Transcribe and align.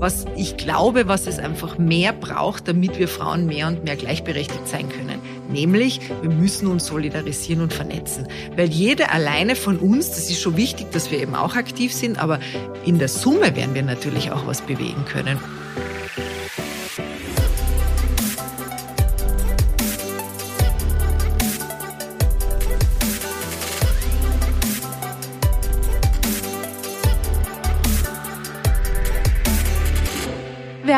was 0.00 0.24
ich 0.34 0.56
glaube, 0.56 1.06
was 1.08 1.26
es 1.26 1.38
einfach 1.38 1.78
mehr 1.78 2.12
braucht, 2.12 2.66
damit 2.66 2.98
wir 2.98 3.06
Frauen 3.06 3.46
mehr 3.46 3.68
und 3.68 3.84
mehr 3.84 3.96
gleichberechtigt 3.96 4.66
sein 4.66 4.88
können. 4.88 5.20
Nämlich, 5.50 6.00
wir 6.22 6.30
müssen 6.30 6.68
uns 6.68 6.86
solidarisieren 6.86 7.62
und 7.62 7.72
vernetzen. 7.72 8.26
Weil 8.56 8.70
jede 8.70 9.10
alleine 9.10 9.56
von 9.56 9.78
uns, 9.78 10.08
das 10.08 10.30
ist 10.30 10.40
schon 10.40 10.56
wichtig, 10.56 10.90
dass 10.92 11.10
wir 11.10 11.20
eben 11.20 11.34
auch 11.34 11.54
aktiv 11.54 11.92
sind, 11.92 12.18
aber 12.18 12.40
in 12.86 12.98
der 12.98 13.08
Summe 13.08 13.54
werden 13.56 13.74
wir 13.74 13.82
natürlich 13.82 14.30
auch 14.32 14.46
was 14.46 14.62
bewegen 14.62 15.04
können. 15.04 15.38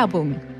Werbung 0.02 0.51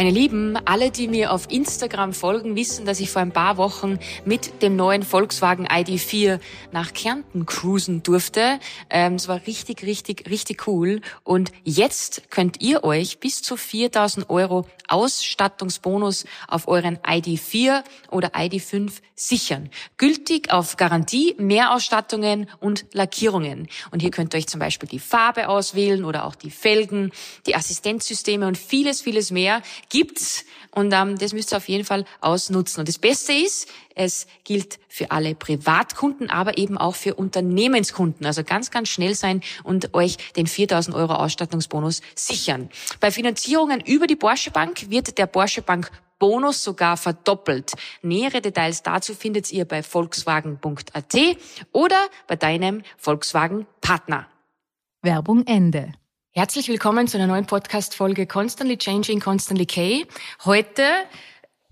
meine 0.00 0.12
Lieben, 0.12 0.56
alle, 0.64 0.90
die 0.90 1.08
mir 1.08 1.30
auf 1.30 1.50
Instagram 1.50 2.14
folgen, 2.14 2.56
wissen, 2.56 2.86
dass 2.86 3.00
ich 3.00 3.10
vor 3.10 3.20
ein 3.20 3.32
paar 3.32 3.58
Wochen 3.58 3.98
mit 4.24 4.62
dem 4.62 4.74
neuen 4.74 5.02
Volkswagen 5.02 5.68
ID4 5.68 6.40
nach 6.72 6.94
Kärnten 6.94 7.44
cruisen 7.44 8.02
durfte. 8.02 8.60
Ähm, 8.88 9.16
es 9.16 9.28
war 9.28 9.46
richtig, 9.46 9.82
richtig, 9.82 10.30
richtig 10.30 10.66
cool. 10.66 11.02
Und 11.22 11.52
jetzt 11.64 12.30
könnt 12.30 12.62
ihr 12.62 12.82
euch 12.82 13.20
bis 13.20 13.42
zu 13.42 13.58
4000 13.58 14.30
Euro 14.30 14.64
Ausstattungsbonus 14.88 16.24
auf 16.48 16.66
euren 16.66 16.96
ID4 16.98 17.84
oder 18.10 18.34
ID5 18.34 18.92
sichern. 19.14 19.70
Gültig 19.98 20.50
auf 20.50 20.76
Garantie, 20.76 21.34
Mehrausstattungen 21.38 22.48
und 22.58 22.86
Lackierungen. 22.92 23.68
Und 23.90 24.00
hier 24.00 24.10
könnt 24.10 24.34
ihr 24.34 24.38
euch 24.38 24.48
zum 24.48 24.60
Beispiel 24.60 24.88
die 24.88 24.98
Farbe 24.98 25.48
auswählen 25.48 26.04
oder 26.04 26.24
auch 26.24 26.34
die 26.34 26.50
Felgen, 26.50 27.12
die 27.46 27.54
Assistenzsysteme 27.54 28.46
und 28.46 28.58
vieles, 28.58 29.00
vieles 29.00 29.30
mehr 29.30 29.62
gibt's 29.90 30.44
und 30.72 30.92
ähm, 30.92 31.18
das 31.18 31.32
müsst 31.32 31.52
ihr 31.52 31.56
auf 31.56 31.68
jeden 31.68 31.84
Fall 31.84 32.04
ausnutzen. 32.20 32.80
Und 32.80 32.88
das 32.88 32.98
Beste 32.98 33.32
ist, 33.32 33.68
es 33.94 34.26
gilt 34.44 34.78
für 34.88 35.10
alle 35.10 35.34
Privatkunden, 35.34 36.30
aber 36.30 36.58
eben 36.58 36.78
auch 36.78 36.94
für 36.94 37.14
Unternehmenskunden. 37.14 38.24
Also 38.24 38.44
ganz, 38.44 38.70
ganz 38.70 38.88
schnell 38.88 39.14
sein 39.14 39.42
und 39.64 39.94
euch 39.94 40.16
den 40.34 40.46
4000 40.46 40.96
Euro 40.96 41.14
Ausstattungsbonus 41.14 42.02
sichern. 42.14 42.70
Bei 43.00 43.10
Finanzierungen 43.10 43.80
über 43.80 44.06
die 44.06 44.16
Porsche 44.16 44.50
Bank 44.50 44.90
wird 44.90 45.18
der 45.18 45.26
Porsche 45.26 45.62
Bank 45.62 45.90
Bonus 46.18 46.62
sogar 46.62 46.96
verdoppelt. 46.96 47.72
Nähere 48.02 48.40
Details 48.42 48.82
dazu 48.82 49.14
findet 49.14 49.50
ihr 49.50 49.64
bei 49.64 49.82
volkswagen.at 49.82 51.16
oder 51.72 52.06
bei 52.28 52.36
deinem 52.36 52.82
Volkswagen 52.98 53.66
Partner. 53.80 54.28
Werbung 55.02 55.46
Ende. 55.46 55.92
Herzlich 56.32 56.68
willkommen 56.68 57.08
zu 57.08 57.16
einer 57.16 57.26
neuen 57.26 57.46
Podcast-Folge 57.46 58.24
Constantly 58.24 58.78
Changing, 58.78 59.18
Constantly 59.18 59.66
K. 59.66 60.06
Heute, 60.44 60.84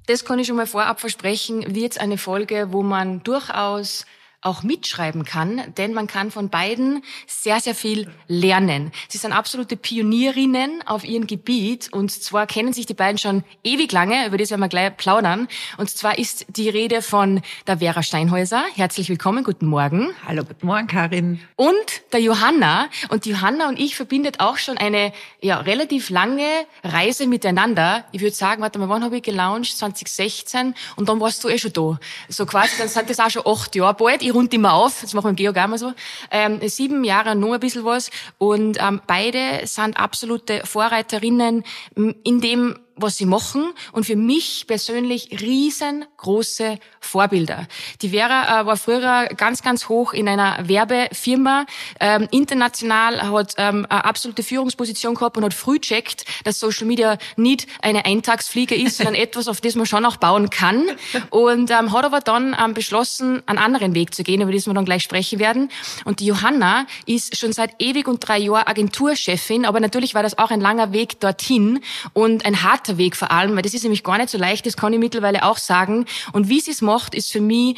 das 0.09 0.25
kann 0.25 0.41
ich 0.41 0.49
schon 0.49 0.57
mal 0.57 0.67
vorab 0.67 0.99
versprechen, 0.99 1.77
wird 1.77 1.93
es 1.93 1.99
eine 1.99 2.19
Folge, 2.19 2.73
wo 2.73 2.83
man 2.83 3.23
durchaus 3.23 4.05
auch 4.41 4.63
mitschreiben 4.63 5.25
kann, 5.25 5.75
denn 5.77 5.93
man 5.93 6.07
kann 6.07 6.31
von 6.31 6.49
beiden 6.49 7.03
sehr, 7.27 7.61
sehr 7.61 7.75
viel 7.75 8.09
lernen. 8.29 8.93
Sie 9.09 9.19
sind 9.19 9.33
absolute 9.33 9.77
Pionierinnen 9.77 10.87
auf 10.87 11.05
ihrem 11.05 11.27
Gebiet 11.27 11.93
und 11.93 12.13
zwar 12.13 12.47
kennen 12.47 12.73
sich 12.73 12.87
die 12.87 12.95
beiden 12.95 13.19
schon 13.19 13.43
ewig 13.65 13.91
lange, 13.91 14.27
über 14.29 14.39
das 14.39 14.51
werden 14.51 14.61
wir 14.61 14.69
gleich 14.69 14.97
plaudern. 14.97 15.49
Und 15.77 15.91
zwar 15.91 16.19
ist 16.19 16.47
die 16.51 16.69
Rede 16.69 17.03
von 17.03 17.43
der 17.67 17.79
Vera 17.79 18.05
Steinhäuser. 18.05 18.65
Herzlich 18.77 19.09
willkommen, 19.09 19.43
guten 19.43 19.67
Morgen. 19.67 20.15
Hallo, 20.25 20.45
guten 20.45 20.67
Morgen, 20.69 20.87
Karin. 20.87 21.41
Und 21.57 21.75
der 22.13 22.21
Johanna. 22.21 22.89
Und 23.09 23.25
die 23.25 23.31
Johanna 23.31 23.69
und 23.69 23.81
ich 23.81 23.97
verbindet 23.97 24.39
auch 24.39 24.57
schon 24.57 24.79
eine 24.79 25.13
ja, 25.41 25.59
relativ 25.59 26.11
lange 26.11 26.47
Reise 26.85 27.27
miteinander. 27.27 28.05
Ich 28.13 28.21
würde 28.21 28.37
sagen, 28.37 28.63
warte 28.63 28.79
mal, 28.79 28.89
wann 28.89 29.03
habe 29.03 29.17
ich 29.17 29.23
gelauncht? 29.23 29.77
2016 29.77 30.75
und 30.95 31.09
dann 31.09 31.19
warst 31.19 31.43
du 31.43 31.49
eh 31.49 31.59
schon 31.59 31.73
da. 31.73 31.99
So 32.29 32.47
quasi, 32.47 32.77
dann 32.79 32.89
sind 32.89 33.11
das 33.11 33.19
auch 33.19 33.31
schon 33.31 33.43
acht 33.45 33.75
Jahre 33.75 33.95
bald 33.95 34.23
ich 34.29 34.35
rund 34.35 34.53
immer 34.55 34.75
auf, 34.75 35.01
das 35.01 35.15
machen 35.15 35.27
wir 35.27 35.31
im 35.31 35.37
Georg 35.37 35.57
auch 35.59 35.77
so, 35.77 35.93
ähm, 36.31 36.61
sieben 36.69 37.05
Jahre 37.05 37.35
nur 37.35 37.55
ein 37.55 37.61
bisschen 37.61 37.85
was. 37.85 38.11
Und 38.39 38.79
ähm, 38.81 39.01
beide 39.07 39.67
sind 39.67 39.99
absolute 39.99 40.63
Vorreiterinnen 40.65 41.65
in 41.95 42.41
dem, 42.41 42.79
was 43.01 43.17
sie 43.17 43.27
machen 43.27 43.73
und 43.93 44.05
für 44.05 44.17
mich 44.17 44.67
persönlich 44.67 45.41
riesengroße 45.41 46.79
Vorbilder. 47.01 47.67
Die 48.03 48.11
Vera 48.11 48.61
äh, 48.61 48.67
war 48.67 48.77
früher 48.77 49.27
ganz, 49.37 49.63
ganz 49.63 49.89
hoch 49.89 50.13
in 50.13 50.29
einer 50.29 50.69
Werbefirma, 50.69 51.67
ähm, 52.01 52.29
international, 52.31 53.31
hat 53.31 53.55
ähm, 53.57 53.87
eine 53.89 54.05
absolute 54.05 54.43
Führungsposition 54.43 55.15
gehabt 55.15 55.37
und 55.37 55.45
hat 55.45 55.55
früh 55.55 55.79
checkt, 55.79 56.25
dass 56.45 56.59
Social 56.59 56.87
Media 56.87 57.19
nicht 57.37 57.67
eine 57.83 58.05
Eintagsfliege 58.05 58.75
ist, 58.75 58.99
sondern 58.99 59.15
etwas, 59.29 59.49
auf 59.49 59.61
das 59.61 59.75
man 59.75 59.87
schon 59.87 60.05
auch 60.05 60.17
bauen 60.17 60.51
kann 60.51 60.85
und 61.31 61.71
ähm, 61.71 61.93
hat 61.93 62.05
aber 62.05 62.21
dann 62.21 62.57
ähm, 62.63 62.75
beschlossen, 62.75 63.43
einen 63.47 63.59
anderen 63.59 63.95
Weg 63.95 64.15
zu 64.15 64.23
gehen, 64.23 64.41
über 64.41 64.53
das 64.53 64.67
wir 64.67 64.75
dann 64.75 64.85
gleich 64.85 65.03
sprechen 65.03 65.39
werden. 65.39 65.71
Und 66.05 66.21
die 66.21 66.27
Johanna 66.27 66.87
ist 67.07 67.37
schon 67.37 67.53
seit 67.53 67.71
ewig 67.79 68.09
und 68.09 68.21
drei 68.21 68.39
Jahren 68.39 68.67
Agenturchefin, 68.67 69.65
aber 69.65 69.81
natürlich 69.81 70.15
war 70.15 70.23
das 70.23 70.39
auch 70.39 70.51
ein 70.51 70.61
langer 70.61 70.93
Weg 70.93 71.21
dorthin 71.21 71.81
und 72.13 72.45
ein 72.45 72.63
harter 72.63 72.88
harter 72.89 72.99
Weg 72.99 73.17
vor 73.17 73.31
allem, 73.31 73.55
weil 73.55 73.63
das 73.63 73.75
ist 73.75 73.83
nämlich 73.83 74.03
gar 74.03 74.19
nicht 74.19 74.31
so 74.31 74.39
leicht, 74.39 74.67
das 74.67 74.77
kann 74.77 74.93
ich 74.93 74.99
mittlerweile 74.99 75.45
auch 75.45 75.59
sagen. 75.59 76.07
Und 76.33 76.49
wie 76.49 76.61
sie 76.61 76.71
es 76.71 76.83
macht, 76.83 77.15
ist 77.15 77.31
für 77.31 77.41
mich 77.41 77.77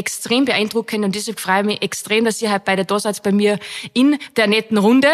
extrem 0.00 0.44
beeindruckend 0.44 1.04
und 1.06 1.14
deshalb 1.14 1.40
freue 1.40 1.60
ich 1.60 1.66
mich 1.66 1.82
extrem, 1.82 2.26
dass 2.26 2.42
ihr 2.42 2.52
heute 2.52 2.62
beide 2.66 2.84
da 2.84 3.00
seid 3.00 3.22
bei 3.22 3.32
mir 3.32 3.58
in 3.94 4.18
der 4.36 4.46
netten 4.46 4.76
Runde. 4.76 5.08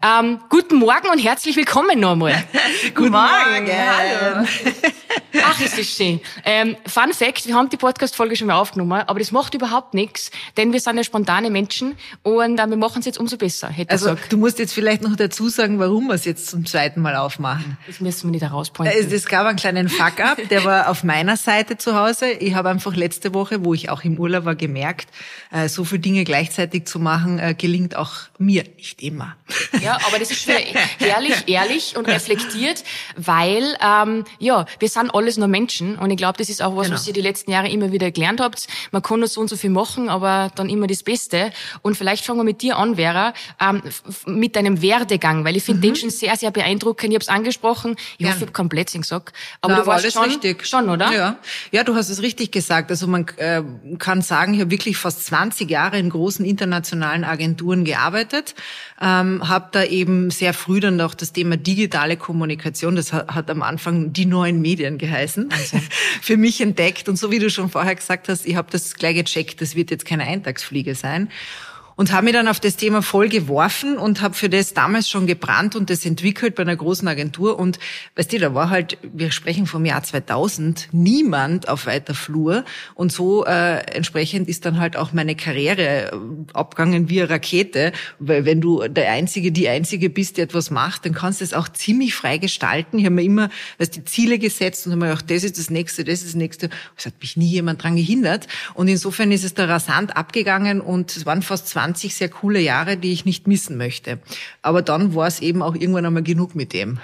Ähm, 0.00 0.38
guten 0.48 0.76
Morgen 0.76 1.08
und 1.10 1.18
herzlich 1.18 1.56
willkommen 1.56 1.98
nochmal. 1.98 2.44
guten 2.94 3.10
Morgen. 3.10 3.26
Hallo. 3.68 4.46
Ach, 5.42 5.60
ist 5.60 5.76
das 5.76 5.86
schön. 5.86 6.20
Ähm, 6.44 6.76
Fun 6.86 7.12
Fact, 7.12 7.46
wir 7.46 7.54
haben 7.54 7.68
die 7.68 7.76
Podcast-Folge 7.76 8.36
schon 8.36 8.46
mal 8.46 8.54
aufgenommen, 8.60 9.02
aber 9.06 9.18
das 9.18 9.32
macht 9.32 9.54
überhaupt 9.54 9.92
nichts, 9.92 10.30
denn 10.56 10.72
wir 10.72 10.80
sind 10.80 10.96
ja 10.96 11.02
spontane 11.04 11.50
Menschen 11.50 11.96
und 12.22 12.58
äh, 12.60 12.66
wir 12.68 12.76
machen 12.76 13.00
es 13.00 13.06
jetzt 13.06 13.18
umso 13.18 13.36
besser, 13.36 13.68
hätte 13.68 13.90
Also 13.90 14.10
gesagt. 14.10 14.32
du 14.32 14.36
musst 14.36 14.58
jetzt 14.60 14.72
vielleicht 14.72 15.02
noch 15.02 15.16
dazu 15.16 15.48
sagen, 15.48 15.80
warum 15.80 16.06
wir 16.06 16.14
es 16.14 16.24
jetzt 16.24 16.46
zum 16.46 16.64
zweiten 16.64 17.00
Mal 17.02 17.16
aufmachen. 17.16 17.76
Das 17.88 18.00
müssen 18.00 18.28
wir 18.28 18.32
nicht 18.32 18.42
herauspointen. 18.42 18.96
Es, 18.98 19.12
es 19.12 19.26
gab 19.26 19.46
einen 19.46 19.58
kleinen 19.58 19.88
Fuck-up, 19.88 20.48
der 20.48 20.64
war 20.64 20.88
auf 20.88 21.02
meiner 21.02 21.36
Seite 21.36 21.76
zu 21.76 21.96
Hause. 21.98 22.30
Ich 22.30 22.54
habe 22.54 22.68
einfach 22.68 22.94
letzte 22.94 23.34
Woche, 23.34 23.64
wo 23.64 23.74
ich 23.74 23.90
auch 23.90 24.04
im 24.04 24.18
Urlaub 24.18 24.27
Urlaub 24.28 24.44
war, 24.44 24.54
gemerkt, 24.54 25.08
äh, 25.50 25.68
so 25.68 25.84
viele 25.84 26.00
Dinge 26.00 26.24
gleichzeitig 26.24 26.86
zu 26.86 26.98
machen, 26.98 27.38
äh, 27.38 27.54
gelingt 27.54 27.96
auch 27.96 28.12
mir 28.38 28.64
nicht 28.76 29.02
immer. 29.02 29.36
Ja, 29.82 29.98
aber 30.06 30.18
das 30.18 30.30
ist 30.30 30.46
wieder 30.46 30.60
ehrlich, 31.00 31.44
ehrlich 31.46 31.96
und 31.96 32.06
reflektiert, 32.06 32.84
weil 33.16 33.76
ähm, 33.82 34.24
ja, 34.38 34.66
wir 34.78 34.88
sind 34.88 35.14
alles 35.14 35.36
nur 35.36 35.48
Menschen 35.48 35.96
und 35.96 36.10
ich 36.10 36.16
glaube, 36.16 36.38
das 36.38 36.48
ist 36.48 36.62
auch 36.62 36.76
was, 36.76 36.86
genau. 36.86 36.96
was 36.96 37.06
ihr 37.06 37.14
die 37.14 37.20
letzten 37.20 37.50
Jahre 37.50 37.68
immer 37.68 37.92
wieder 37.92 38.10
gelernt 38.10 38.40
habt. 38.40 38.68
Man 38.92 39.02
kann 39.02 39.20
nur 39.20 39.28
so 39.28 39.40
und 39.40 39.48
so 39.48 39.56
viel 39.56 39.70
machen, 39.70 40.08
aber 40.08 40.50
dann 40.54 40.68
immer 40.68 40.86
das 40.86 41.02
Beste. 41.02 41.50
Und 41.82 41.96
vielleicht 41.96 42.24
fangen 42.24 42.38
wir 42.38 42.44
mit 42.44 42.62
dir 42.62 42.76
an, 42.76 42.96
Vera, 42.96 43.32
ähm, 43.60 43.82
mit 44.26 44.56
deinem 44.56 44.82
Werdegang, 44.82 45.44
weil 45.44 45.56
ich 45.56 45.64
finde 45.64 45.78
mhm. 45.78 45.82
den 45.82 45.96
schon 45.96 46.10
sehr, 46.10 46.36
sehr 46.36 46.50
beeindruckend. 46.50 47.10
Ich 47.10 47.14
habe 47.14 47.22
es 47.22 47.28
angesprochen, 47.28 47.96
ich 48.12 48.18
Gern. 48.18 48.28
hoffe, 48.28 48.38
ich 48.38 48.42
habe 48.42 48.52
kein 48.52 48.68
Blödsinn 48.68 49.02
gesagt, 49.02 49.34
aber 49.60 49.74
Na, 49.74 49.80
du 49.80 49.86
warst 49.86 50.12
schon, 50.12 50.24
richtig. 50.24 50.66
schon, 50.66 50.88
oder? 50.88 51.12
Ja. 51.12 51.36
ja, 51.72 51.84
du 51.84 51.94
hast 51.94 52.08
es 52.10 52.22
richtig 52.22 52.52
gesagt. 52.52 52.90
Also 52.90 53.06
man 53.06 53.26
äh, 53.36 53.62
kann 53.98 54.17
kann 54.18 54.22
sagen, 54.22 54.54
ich 54.54 54.60
habe 54.60 54.70
wirklich 54.70 54.96
fast 54.96 55.24
20 55.26 55.70
Jahre 55.70 55.98
in 55.98 56.10
großen 56.10 56.44
internationalen 56.44 57.22
Agenturen 57.22 57.84
gearbeitet, 57.84 58.56
ähm, 59.00 59.48
habe 59.48 59.68
da 59.70 59.84
eben 59.84 60.30
sehr 60.30 60.54
früh 60.54 60.80
dann 60.80 61.00
auch 61.00 61.14
das 61.14 61.32
Thema 61.32 61.56
digitale 61.56 62.16
Kommunikation, 62.16 62.96
das 62.96 63.12
hat, 63.12 63.28
hat 63.28 63.50
am 63.50 63.62
Anfang 63.62 64.12
die 64.12 64.26
neuen 64.26 64.60
Medien 64.60 64.98
geheißen, 64.98 65.50
also. 65.52 65.78
für 66.22 66.36
mich 66.36 66.60
entdeckt. 66.60 67.08
Und 67.08 67.16
so 67.16 67.30
wie 67.30 67.38
du 67.38 67.48
schon 67.48 67.70
vorher 67.70 67.94
gesagt 67.94 68.28
hast, 68.28 68.44
ich 68.46 68.56
habe 68.56 68.68
das 68.70 68.94
gleich 68.94 69.14
gecheckt, 69.14 69.60
das 69.60 69.76
wird 69.76 69.90
jetzt 69.90 70.04
keine 70.04 70.24
Eintagsfliege 70.24 70.94
sein 70.94 71.28
und 71.98 72.12
habe 72.12 72.26
mich 72.26 72.32
dann 72.32 72.46
auf 72.46 72.60
das 72.60 72.76
Thema 72.76 73.02
voll 73.02 73.28
geworfen 73.28 73.98
und 73.98 74.22
habe 74.22 74.32
für 74.34 74.48
das 74.48 74.72
damals 74.72 75.10
schon 75.10 75.26
gebrannt 75.26 75.74
und 75.74 75.90
das 75.90 76.06
entwickelt 76.06 76.54
bei 76.54 76.62
einer 76.62 76.76
großen 76.76 77.08
Agentur. 77.08 77.58
Und 77.58 77.80
weißt 78.14 78.32
du, 78.32 78.38
da 78.38 78.54
war 78.54 78.70
halt, 78.70 78.98
wir 79.02 79.32
sprechen 79.32 79.66
vom 79.66 79.84
Jahr 79.84 80.04
2000, 80.04 80.90
niemand 80.92 81.68
auf 81.68 81.86
weiter 81.86 82.14
Flur. 82.14 82.64
Und 82.94 83.10
so 83.10 83.44
äh, 83.44 83.80
entsprechend 83.96 84.48
ist 84.48 84.64
dann 84.64 84.78
halt 84.78 84.96
auch 84.96 85.12
meine 85.12 85.34
Karriere 85.34 86.12
äh, 86.12 86.16
abgegangen 86.52 87.08
wie 87.08 87.20
eine 87.20 87.30
Rakete. 87.30 87.90
Weil 88.20 88.44
wenn 88.44 88.60
du 88.60 88.86
der 88.86 89.10
Einzige, 89.10 89.50
die 89.50 89.68
Einzige 89.68 90.08
bist, 90.08 90.36
die 90.36 90.42
etwas 90.42 90.70
macht, 90.70 91.04
dann 91.04 91.14
kannst 91.14 91.40
du 91.40 91.44
es 91.44 91.52
auch 91.52 91.68
ziemlich 91.68 92.14
frei 92.14 92.38
gestalten. 92.38 93.00
Ich 93.00 93.06
habe 93.06 93.16
mir 93.16 93.24
immer 93.24 93.50
weißt, 93.78 93.96
die 93.96 94.04
Ziele 94.04 94.38
gesetzt 94.38 94.86
und 94.86 94.92
habe 94.92 95.00
mir 95.00 95.08
gedacht, 95.08 95.28
das 95.32 95.42
ist 95.42 95.58
das 95.58 95.68
Nächste, 95.68 96.04
das 96.04 96.20
ist 96.20 96.28
das 96.28 96.34
Nächste. 96.36 96.70
Es 96.96 97.06
hat 97.06 97.14
mich 97.20 97.36
nie 97.36 97.48
jemand 97.48 97.82
dran 97.82 97.96
gehindert. 97.96 98.46
Und 98.74 98.86
insofern 98.86 99.32
ist 99.32 99.42
es 99.42 99.54
da 99.54 99.64
rasant 99.64 100.16
abgegangen 100.16 100.80
und 100.80 101.16
es 101.16 101.26
waren 101.26 101.42
fast 101.42 101.66
20 101.66 101.87
20 101.88 102.14
sehr 102.14 102.28
coole 102.28 102.60
Jahre, 102.60 102.96
die 102.96 103.12
ich 103.12 103.24
nicht 103.24 103.46
missen 103.46 103.76
möchte. 103.76 104.18
Aber 104.62 104.82
dann 104.82 105.14
war 105.14 105.26
es 105.26 105.40
eben 105.40 105.62
auch 105.62 105.74
irgendwann 105.74 106.04
einmal 106.04 106.22
genug 106.22 106.54
mit 106.54 106.72
dem. 106.72 106.98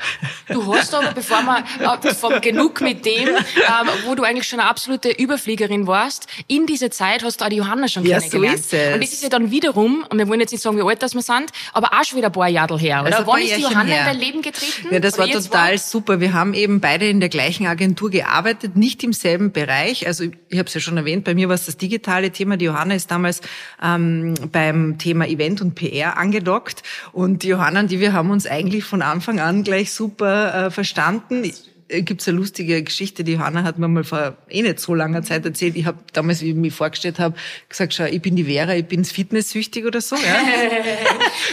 Du 0.48 0.74
hast 0.74 0.94
aber, 0.94 1.12
bevor 1.12 1.42
wir 1.42 1.64
äh, 1.80 2.14
vom 2.14 2.40
genug 2.40 2.80
mit 2.80 3.06
dem, 3.06 3.28
ähm, 3.28 3.88
wo 4.04 4.14
du 4.14 4.24
eigentlich 4.24 4.46
schon 4.46 4.60
eine 4.60 4.68
absolute 4.68 5.10
Überfliegerin 5.10 5.86
warst, 5.86 6.26
in 6.48 6.66
dieser 6.66 6.90
Zeit 6.90 7.24
hast 7.24 7.40
du 7.40 7.44
auch 7.44 7.48
die 7.48 7.56
Johanna 7.56 7.88
schon 7.88 8.04
ja, 8.04 8.18
kennengelernt. 8.18 8.58
So 8.58 8.76
ist 8.76 8.82
es. 8.82 8.94
Und 8.94 9.02
das 9.02 9.12
ist 9.12 9.22
ja 9.22 9.28
dann 9.30 9.50
wiederum, 9.50 10.04
und 10.10 10.18
wir 10.18 10.28
wollen 10.28 10.40
jetzt 10.40 10.52
nicht 10.52 10.62
sagen, 10.62 10.76
wie 10.76 10.82
alt 10.82 11.02
das 11.02 11.14
wir 11.14 11.22
sind, 11.22 11.50
aber 11.72 11.88
auch 11.98 12.04
schon 12.04 12.18
wieder 12.18 12.28
ein 12.28 12.32
paar 12.32 12.48
Jahre 12.48 12.78
her, 12.78 13.02
oder? 13.06 13.26
Wann 13.26 13.40
ist 13.40 13.56
die 13.56 13.62
Johanna 13.62 13.84
her. 13.84 14.00
in 14.00 14.06
dein 14.06 14.18
Leben 14.18 14.42
getreten? 14.42 14.88
Ja, 14.90 15.00
das 15.00 15.16
war 15.18 15.26
total 15.26 15.72
war? 15.72 15.78
super. 15.78 16.20
Wir 16.20 16.34
haben 16.34 16.52
eben 16.52 16.80
beide 16.80 17.08
in 17.08 17.20
der 17.20 17.30
gleichen 17.30 17.66
Agentur 17.66 18.10
gearbeitet, 18.10 18.76
nicht 18.76 19.02
im 19.02 19.14
selben 19.14 19.52
Bereich. 19.52 20.06
Also 20.06 20.24
ich 20.24 20.58
habe 20.58 20.68
es 20.68 20.74
ja 20.74 20.80
schon 20.80 20.96
erwähnt, 20.96 21.24
bei 21.24 21.34
mir 21.34 21.48
war 21.48 21.54
es 21.54 21.64
das 21.64 21.78
digitale 21.78 22.30
Thema. 22.30 22.58
Die 22.58 22.66
Johanna 22.66 22.94
ist 22.94 23.10
damals 23.10 23.40
ähm, 23.82 24.34
beim 24.52 24.73
Thema 24.98 25.26
Event 25.26 25.60
und 25.60 25.74
PR 25.74 26.16
angedockt. 26.16 26.82
Und 27.12 27.44
Johanna 27.44 27.80
und 27.80 27.90
die, 27.90 28.00
wir 28.00 28.12
haben 28.12 28.30
uns 28.30 28.46
eigentlich 28.46 28.84
von 28.84 29.02
Anfang 29.02 29.40
an 29.40 29.64
gleich 29.64 29.92
super 29.92 30.66
äh, 30.66 30.70
verstanden. 30.70 31.50
Äh, 31.88 32.02
gibt's 32.02 32.26
eine 32.28 32.38
lustige 32.38 32.82
Geschichte, 32.82 33.24
die 33.24 33.38
Hanna 33.38 33.62
hat 33.62 33.78
mir 33.78 33.88
mal 33.88 34.04
vor 34.04 34.36
eh 34.48 34.62
nicht 34.62 34.80
so 34.80 34.94
langer 34.94 35.22
Zeit 35.22 35.44
erzählt. 35.44 35.76
Ich 35.76 35.84
habe 35.84 35.98
damals, 36.12 36.40
wie 36.40 36.50
ich 36.50 36.54
mich 36.54 36.72
vorgestellt 36.72 37.18
habe, 37.18 37.36
gesagt, 37.68 37.94
schau, 37.94 38.04
ich 38.04 38.22
bin 38.22 38.36
die 38.36 38.44
Vera, 38.44 38.74
ich 38.74 38.86
bin 38.86 39.04
fitnesssüchtig 39.04 39.84
oder 39.84 40.00
so. 40.00 40.16
Ja. 40.16 40.22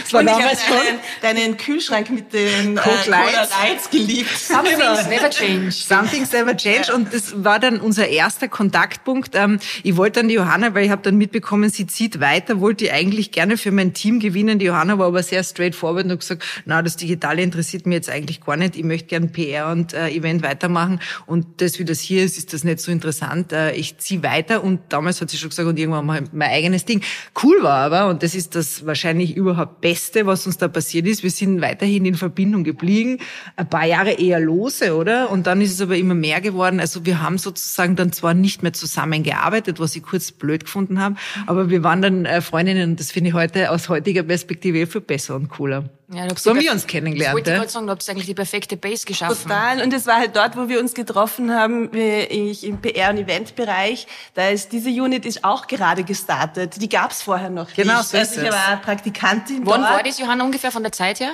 das 0.02 0.12
war 0.12 0.20
Und 0.20 0.26
damals 0.26 0.64
schon. 0.64 0.76
Deinen, 1.20 1.36
deinen 1.36 1.56
Kühlschrank 1.56 2.10
mit 2.10 2.32
den 2.32 2.76
Coke 2.76 3.06
äh, 3.06 3.10
Lights. 3.10 3.50
Lights 3.62 3.90
geliebt. 3.90 4.30
Something's 4.38 4.78
genau. 4.78 5.08
never 5.08 5.30
change. 5.30 5.70
Something's 5.72 6.32
never 6.32 6.56
change. 6.56 6.94
Und 6.94 7.12
das 7.12 7.44
war 7.44 7.58
dann 7.58 7.78
unser 7.80 8.08
erster 8.08 8.48
Kontaktpunkt. 8.48 9.34
Ähm, 9.34 9.58
ich 9.82 9.96
wollte 9.96 10.20
dann 10.20 10.28
die 10.28 10.34
Johanna, 10.34 10.74
weil 10.74 10.86
ich 10.86 10.90
habe 10.90 11.02
dann 11.02 11.16
mitbekommen, 11.16 11.68
sie 11.68 11.86
zieht 11.86 12.20
weiter, 12.20 12.60
wollte 12.60 12.86
ich 12.86 12.92
eigentlich 12.92 13.32
gerne 13.32 13.58
für 13.58 13.70
mein 13.70 13.92
Team 13.92 14.18
gewinnen. 14.18 14.58
Die 14.58 14.66
Johanna 14.66 14.98
war 14.98 15.08
aber 15.08 15.22
sehr 15.22 15.44
straightforward 15.44 16.06
und 16.06 16.12
hat 16.12 16.20
gesagt, 16.20 16.44
na, 16.64 16.80
das 16.80 16.96
Digitale 16.96 17.42
interessiert 17.42 17.86
mich 17.86 17.96
jetzt 17.96 18.08
eigentlich 18.08 18.40
gar 18.40 18.56
nicht. 18.56 18.76
Ich 18.76 18.84
möchte 18.84 19.08
gern 19.08 19.30
PR 19.30 19.70
und 19.70 19.92
äh, 19.92 20.21
Event 20.22 20.42
weitermachen. 20.42 21.00
Und 21.26 21.60
das, 21.60 21.78
wie 21.78 21.84
das 21.84 22.00
hier 22.00 22.24
ist, 22.24 22.38
ist 22.38 22.52
das 22.52 22.64
nicht 22.64 22.80
so 22.80 22.90
interessant. 22.90 23.52
Äh, 23.52 23.72
ich 23.72 23.98
ziehe 23.98 24.22
weiter 24.22 24.62
und 24.62 24.80
damals 24.88 25.20
hat 25.20 25.30
sie 25.30 25.36
schon 25.36 25.50
gesagt, 25.50 25.68
und 25.68 25.78
irgendwann 25.78 26.06
mal 26.06 26.24
mein 26.32 26.50
eigenes 26.50 26.84
Ding. 26.84 27.02
Cool 27.42 27.62
war 27.62 27.78
aber, 27.78 28.08
und 28.08 28.22
das 28.22 28.34
ist 28.34 28.54
das 28.54 28.86
wahrscheinlich 28.86 29.36
überhaupt 29.36 29.80
Beste, 29.80 30.26
was 30.26 30.46
uns 30.46 30.58
da 30.58 30.68
passiert 30.68 31.06
ist, 31.06 31.22
wir 31.22 31.30
sind 31.30 31.60
weiterhin 31.60 32.04
in 32.04 32.14
Verbindung 32.14 32.64
geblieben. 32.64 33.18
Ein 33.56 33.68
paar 33.68 33.86
Jahre 33.86 34.12
eher 34.12 34.40
lose, 34.40 34.96
oder? 34.96 35.30
Und 35.30 35.46
dann 35.46 35.60
ist 35.60 35.72
es 35.72 35.80
aber 35.80 35.96
immer 35.96 36.14
mehr 36.14 36.40
geworden. 36.40 36.80
Also 36.80 37.04
wir 37.04 37.22
haben 37.22 37.38
sozusagen 37.38 37.96
dann 37.96 38.12
zwar 38.12 38.34
nicht 38.34 38.62
mehr 38.62 38.72
zusammengearbeitet, 38.72 39.80
was 39.80 39.96
ich 39.96 40.02
kurz 40.02 40.32
blöd 40.32 40.64
gefunden 40.64 41.00
habe, 41.00 41.16
aber 41.46 41.70
wir 41.70 41.82
waren 41.82 42.02
dann 42.02 42.24
äh, 42.24 42.40
Freundinnen 42.40 42.90
und 42.90 43.00
das 43.00 43.10
finde 43.10 43.30
ich 43.30 43.34
heute 43.34 43.70
aus 43.70 43.88
heutiger 43.88 44.22
Perspektive 44.22 44.86
viel 44.86 45.00
besser 45.00 45.36
und 45.36 45.48
cooler. 45.48 45.90
Ja, 46.12 46.26
so 46.36 46.50
haben 46.50 46.60
wir 46.60 46.72
uns 46.72 46.86
kennengelernt. 46.86 47.30
Ich 47.38 47.46
wollte 47.46 47.58
gerade 47.58 47.70
sagen, 47.70 47.86
du 47.86 47.94
hast 47.96 48.10
eigentlich 48.10 48.26
die 48.26 48.34
perfekte 48.34 48.76
Base 48.76 49.06
geschaffen. 49.06 49.48
Total. 49.48 49.80
Und 49.80 49.94
es 49.94 50.06
war 50.06 50.16
halt 50.16 50.36
dort, 50.36 50.56
wo 50.56 50.68
wir 50.68 50.78
uns 50.78 50.92
getroffen 50.92 51.54
haben, 51.54 51.90
ich 51.94 52.64
im 52.64 52.82
PR- 52.82 53.10
und 53.10 53.18
Eventbereich. 53.18 54.06
Da 54.34 54.48
ist 54.48 54.72
diese 54.72 54.90
Unit 54.90 55.24
ist 55.24 55.42
auch 55.42 55.66
gerade 55.66 56.04
gestartet. 56.04 56.80
Die 56.80 56.88
gab 56.88 57.12
es 57.12 57.22
vorher 57.22 57.48
noch 57.48 57.72
genau, 57.72 57.98
nicht. 57.98 58.08
So 58.10 58.18
ist 58.18 58.36
ich 58.36 58.44
war 58.44 58.76
Praktikantin 58.82 59.64
Wann 59.64 59.82
war 59.82 60.02
das, 60.02 60.18
Johanna, 60.18 60.44
ungefähr 60.44 60.70
von 60.70 60.82
der 60.82 60.92
Zeit 60.92 61.20
her? 61.20 61.32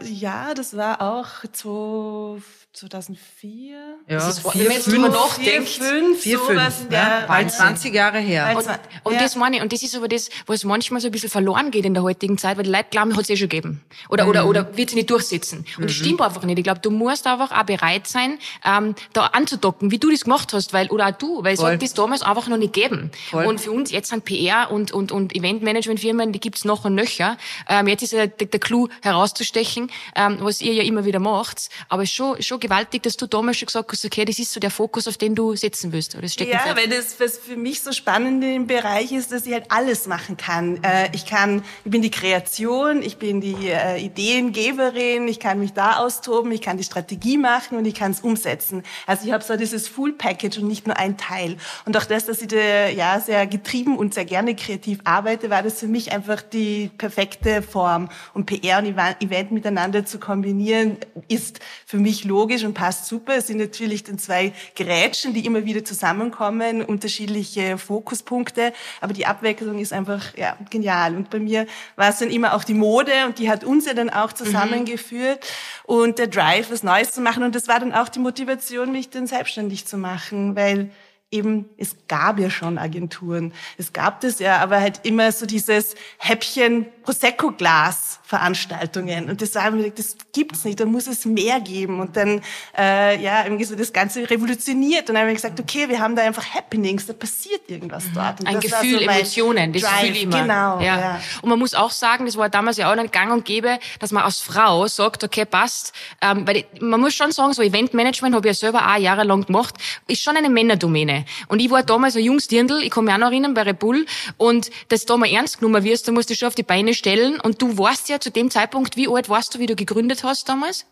Äh, 0.00 0.04
ja, 0.04 0.52
das 0.54 0.76
war 0.76 1.00
auch 1.00 1.28
so 1.52 2.40
2004. 2.74 3.76
Ja, 4.06 4.16
das 4.16 4.38
ist, 4.38 4.40
vier, 4.40 4.52
wenn 4.52 4.64
man 4.64 4.72
jetzt 4.72 4.86
drüber 4.86 5.08
nachdenkt. 5.08 5.68
Vier, 5.68 5.88
fünf, 5.88 6.20
vier, 6.20 6.38
fünf. 6.38 6.86
Ja, 6.90 7.24
bald 7.26 7.50
20 7.50 7.92
Jahre 7.92 8.18
her. 8.18 8.54
Und, 8.56 8.66
und 9.04 9.14
ja. 9.14 9.20
das 9.20 9.36
meine 9.36 9.56
ich, 9.56 9.62
und 9.62 9.72
das 9.72 9.82
ist 9.82 9.96
aber 9.96 10.06
das, 10.06 10.28
was 10.46 10.64
manchmal 10.64 11.00
so 11.00 11.08
ein 11.08 11.10
bisschen 11.10 11.30
verloren 11.30 11.70
geht 11.70 11.86
in 11.86 11.94
der 11.94 12.02
heutigen 12.02 12.38
Zeit, 12.38 12.56
weil 12.56 12.64
die 12.64 12.70
Leute 12.70 12.86
glauben, 12.90 13.16
hat 13.16 13.22
es 13.22 13.30
eh 13.30 13.36
schon 13.36 13.48
gegeben. 13.48 13.82
Oder, 14.10 14.24
mhm. 14.24 14.30
oder, 14.30 14.46
oder 14.46 14.76
wird 14.76 14.90
sie 14.90 14.96
nicht 14.96 15.10
durchsetzen. 15.10 15.60
Und 15.60 15.78
mhm. 15.78 15.86
das 15.86 15.92
stimmt 15.92 16.20
einfach 16.20 16.42
nicht. 16.44 16.58
Ich 16.58 16.64
glaube, 16.64 16.80
du 16.80 16.90
musst 16.90 17.26
einfach 17.26 17.50
auch 17.50 17.64
bereit 17.64 18.06
sein, 18.06 18.38
ähm, 18.64 18.94
da 19.12 19.26
anzudocken, 19.26 19.90
wie 19.90 19.98
du 19.98 20.10
das 20.10 20.24
gemacht 20.24 20.52
hast, 20.52 20.72
weil, 20.72 20.88
oder 20.88 21.08
auch 21.08 21.12
du, 21.12 21.42
weil 21.42 21.56
Voll. 21.56 21.68
es 21.68 21.72
hat 21.74 21.82
das 21.82 21.94
damals 21.94 22.22
einfach 22.22 22.48
noch 22.48 22.58
nicht 22.58 22.74
gegeben. 22.74 23.10
Voll. 23.30 23.46
Und 23.46 23.60
für 23.60 23.72
uns 23.72 23.90
jetzt 23.90 24.10
sind 24.10 24.24
PR 24.24 24.70
und, 24.70 24.92
und, 24.92 25.10
und 25.10 25.34
Eventmanagementfirmen, 25.34 26.32
die 26.32 26.40
gibt's 26.40 26.64
noch 26.64 26.84
und 26.84 26.94
nöcher. 26.94 27.38
Ähm, 27.68 27.88
jetzt 27.88 28.02
ist 28.02 28.12
ja 28.12 28.26
der, 28.26 28.46
der 28.46 28.60
Clou 28.60 28.88
herauszustechen, 29.02 29.90
ähm, 30.14 30.36
was 30.40 30.60
ihr 30.60 30.74
ja 30.74 30.82
immer 30.84 31.04
wieder 31.04 31.18
macht. 31.18 31.70
Aber 31.88 32.06
schon, 32.06 32.40
schon 32.40 32.60
gewaltig, 32.68 33.02
dass 33.02 33.16
du 33.16 33.26
damals 33.26 33.56
schon 33.56 33.66
gesagt 33.66 33.90
hast, 33.90 34.04
okay, 34.04 34.24
das 34.24 34.38
ist 34.38 34.52
so 34.52 34.60
der 34.60 34.70
Fokus, 34.70 35.08
auf 35.08 35.16
den 35.16 35.34
du 35.34 35.56
setzen 35.56 35.92
willst. 35.92 36.14
Oder 36.14 36.22
das 36.22 36.36
ja, 36.36 36.76
weil 36.76 36.88
das 36.88 37.18
was 37.18 37.38
für 37.38 37.56
mich 37.56 37.80
so 37.80 37.92
spannend 37.92 38.44
im 38.44 38.66
Bereich 38.66 39.12
ist, 39.12 39.32
dass 39.32 39.46
ich 39.46 39.52
halt 39.54 39.70
alles 39.70 40.06
machen 40.06 40.36
kann. 40.36 40.82
Äh, 40.84 41.08
ich 41.14 41.24
kann, 41.24 41.64
ich 41.84 41.90
bin 41.90 42.02
die 42.02 42.10
Kreation, 42.10 43.02
ich 43.02 43.16
bin 43.16 43.40
die 43.40 43.68
äh, 43.68 43.98
Ideengeberin, 43.98 45.28
ich 45.28 45.40
kann 45.40 45.58
mich 45.58 45.72
da 45.72 45.98
austoben, 45.98 46.52
ich 46.52 46.60
kann 46.60 46.76
die 46.76 46.84
Strategie 46.84 47.38
machen 47.38 47.78
und 47.78 47.86
ich 47.86 47.94
kann 47.94 48.10
es 48.10 48.20
umsetzen. 48.20 48.82
Also 49.06 49.26
ich 49.26 49.32
habe 49.32 49.42
so 49.42 49.56
dieses 49.56 49.88
Full 49.88 50.12
Package 50.12 50.58
und 50.58 50.68
nicht 50.68 50.86
nur 50.86 50.96
ein 50.98 51.16
Teil. 51.16 51.56
Und 51.86 51.96
auch 51.96 52.04
das, 52.04 52.26
dass 52.26 52.42
ich 52.42 52.48
da, 52.48 52.88
ja 52.88 53.18
sehr 53.20 53.46
getrieben 53.46 53.96
und 53.96 54.12
sehr 54.12 54.26
gerne 54.26 54.54
kreativ 54.54 54.98
arbeite, 55.04 55.48
war 55.48 55.62
das 55.62 55.80
für 55.80 55.88
mich 55.88 56.12
einfach 56.12 56.42
die 56.42 56.90
perfekte 56.98 57.62
Form. 57.62 58.10
Und 58.34 58.46
PR 58.46 58.78
und 58.78 58.86
Event 58.86 59.52
miteinander 59.52 60.04
zu 60.04 60.18
kombinieren, 60.18 60.98
ist 61.28 61.60
für 61.86 61.96
mich 61.96 62.24
logisch 62.24 62.47
logisch 62.48 62.64
und 62.64 62.72
passt 62.72 63.06
super. 63.06 63.36
Es 63.36 63.46
sind 63.46 63.58
natürlich 63.58 64.04
dann 64.04 64.18
zwei 64.18 64.52
Gerätschen, 64.74 65.34
die 65.34 65.44
immer 65.44 65.66
wieder 65.66 65.84
zusammenkommen, 65.84 66.82
unterschiedliche 66.82 67.76
Fokuspunkte, 67.76 68.72
aber 69.02 69.12
die 69.12 69.26
Abwechslung 69.26 69.78
ist 69.78 69.92
einfach 69.92 70.34
ja, 70.36 70.56
genial. 70.70 71.14
Und 71.14 71.28
bei 71.28 71.38
mir 71.38 71.66
war 71.96 72.08
es 72.08 72.18
dann 72.18 72.30
immer 72.30 72.54
auch 72.54 72.64
die 72.64 72.74
Mode 72.74 73.12
und 73.26 73.38
die 73.38 73.50
hat 73.50 73.64
uns 73.64 73.84
ja 73.84 73.92
dann 73.92 74.08
auch 74.08 74.32
zusammengeführt 74.32 75.44
mhm. 75.86 75.94
und 75.94 76.18
der 76.18 76.28
Drive, 76.28 76.70
was 76.70 76.82
Neues 76.82 77.12
zu 77.12 77.20
machen. 77.20 77.42
Und 77.42 77.54
das 77.54 77.68
war 77.68 77.80
dann 77.80 77.92
auch 77.92 78.08
die 78.08 78.18
Motivation, 78.20 78.92
mich 78.92 79.10
dann 79.10 79.26
selbstständig 79.26 79.86
zu 79.86 79.98
machen, 79.98 80.56
weil 80.56 80.90
eben, 81.30 81.68
es 81.76 81.94
gab 82.08 82.38
ja 82.38 82.48
schon 82.48 82.78
Agenturen. 82.78 83.52
Es 83.76 83.92
gab 83.92 84.20
das 84.22 84.38
ja, 84.38 84.58
aber 84.58 84.80
halt 84.80 85.00
immer 85.02 85.30
so 85.32 85.44
dieses 85.44 85.94
Häppchen 86.16 86.86
Prosecco-Glas 87.08 88.18
Veranstaltungen. 88.22 89.30
Und 89.30 89.40
das 89.40 89.54
sagen 89.54 89.82
wir, 89.82 89.90
das 89.90 90.14
gibt's 90.34 90.66
nicht, 90.66 90.78
da 90.78 90.84
muss 90.84 91.06
es 91.06 91.24
mehr 91.24 91.58
geben. 91.60 91.98
Und 91.98 92.18
dann, 92.18 92.42
äh, 92.76 93.18
ja, 93.22 93.44
irgendwie 93.44 93.64
so 93.64 93.74
das 93.74 93.94
Ganze 93.94 94.28
revolutioniert. 94.28 95.08
Und 95.08 95.14
dann 95.14 95.22
haben 95.22 95.28
wir 95.28 95.34
gesagt, 95.34 95.58
okay, 95.58 95.88
wir 95.88 95.98
haben 95.98 96.14
da 96.14 96.20
einfach 96.20 96.44
Happenings, 96.54 97.06
da 97.06 97.14
passiert 97.14 97.62
irgendwas 97.68 98.04
mhm. 98.04 98.12
dort. 98.12 98.40
Und 98.40 98.46
ein 98.48 98.60
Gefühl, 98.60 98.98
so 98.98 99.04
Emotionen, 99.06 99.72
das 99.72 99.80
Drive. 99.80 100.08
Gefühl 100.08 100.22
immer. 100.24 100.42
Genau, 100.42 100.80
ja. 100.80 101.00
ja. 101.00 101.20
Und 101.40 101.48
man 101.48 101.58
muss 101.58 101.72
auch 101.72 101.90
sagen, 101.90 102.26
das 102.26 102.36
war 102.36 102.50
damals 102.50 102.76
ja 102.76 102.92
auch 102.92 102.98
ein 102.98 103.10
Gang 103.10 103.32
und 103.32 103.46
Gäbe, 103.46 103.78
dass 103.98 104.12
man 104.12 104.24
als 104.24 104.40
Frau 104.40 104.86
sagt, 104.86 105.24
okay, 105.24 105.46
passt. 105.46 105.94
Ähm, 106.20 106.46
weil 106.46 106.66
man 106.80 107.00
muss 107.00 107.14
schon 107.14 107.32
sagen, 107.32 107.54
so 107.54 107.62
Eventmanagement 107.62 108.34
habe 108.34 108.46
ich 108.46 108.60
ja 108.60 108.60
selber 108.60 108.86
auch 108.86 108.98
jahrelang 108.98 109.46
gemacht, 109.46 109.74
ist 110.06 110.22
schon 110.22 110.36
eine 110.36 110.50
Männerdomäne. 110.50 111.24
Und 111.46 111.60
ich 111.60 111.70
war 111.70 111.82
damals 111.82 112.14
ein 112.14 112.24
Jungsdirndl, 112.24 112.82
ich 112.82 112.90
kann 112.90 113.06
mich 113.06 113.14
auch 113.14 113.18
noch 113.18 113.28
erinnern, 113.28 113.54
bei 113.54 113.62
Red 113.62 113.78
Bull. 113.78 114.04
Und 114.36 114.68
dass 114.90 115.06
du 115.06 115.14
da 115.14 115.16
mal 115.16 115.30
ernst 115.30 115.60
genommen 115.60 115.82
wirst, 115.82 116.06
da 116.06 116.12
musst 116.12 116.28
du 116.28 116.34
schon 116.34 116.48
auf 116.48 116.54
die 116.54 116.62
Beine 116.62 116.92
stellen. 116.98 117.40
Und 117.40 117.62
du 117.62 117.78
warst 117.78 118.08
ja 118.08 118.20
zu 118.20 118.30
dem 118.30 118.50
Zeitpunkt, 118.50 118.96
wie 118.96 119.08
alt 119.08 119.28
warst 119.28 119.54
du, 119.54 119.58
wie 119.58 119.66
du 119.66 119.76
gegründet 119.76 120.24
hast 120.24 120.48
damals? 120.48 120.86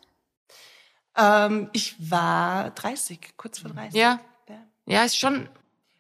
Ähm, 1.17 1.69
ich 1.73 1.97
war 1.99 2.71
30, 2.71 3.37
kurz 3.37 3.59
vor 3.59 3.71
30. 3.71 3.95
Ja. 3.95 4.21
Ja, 4.49 4.55
ja 4.87 5.05
ist 5.05 5.19
schon 5.19 5.49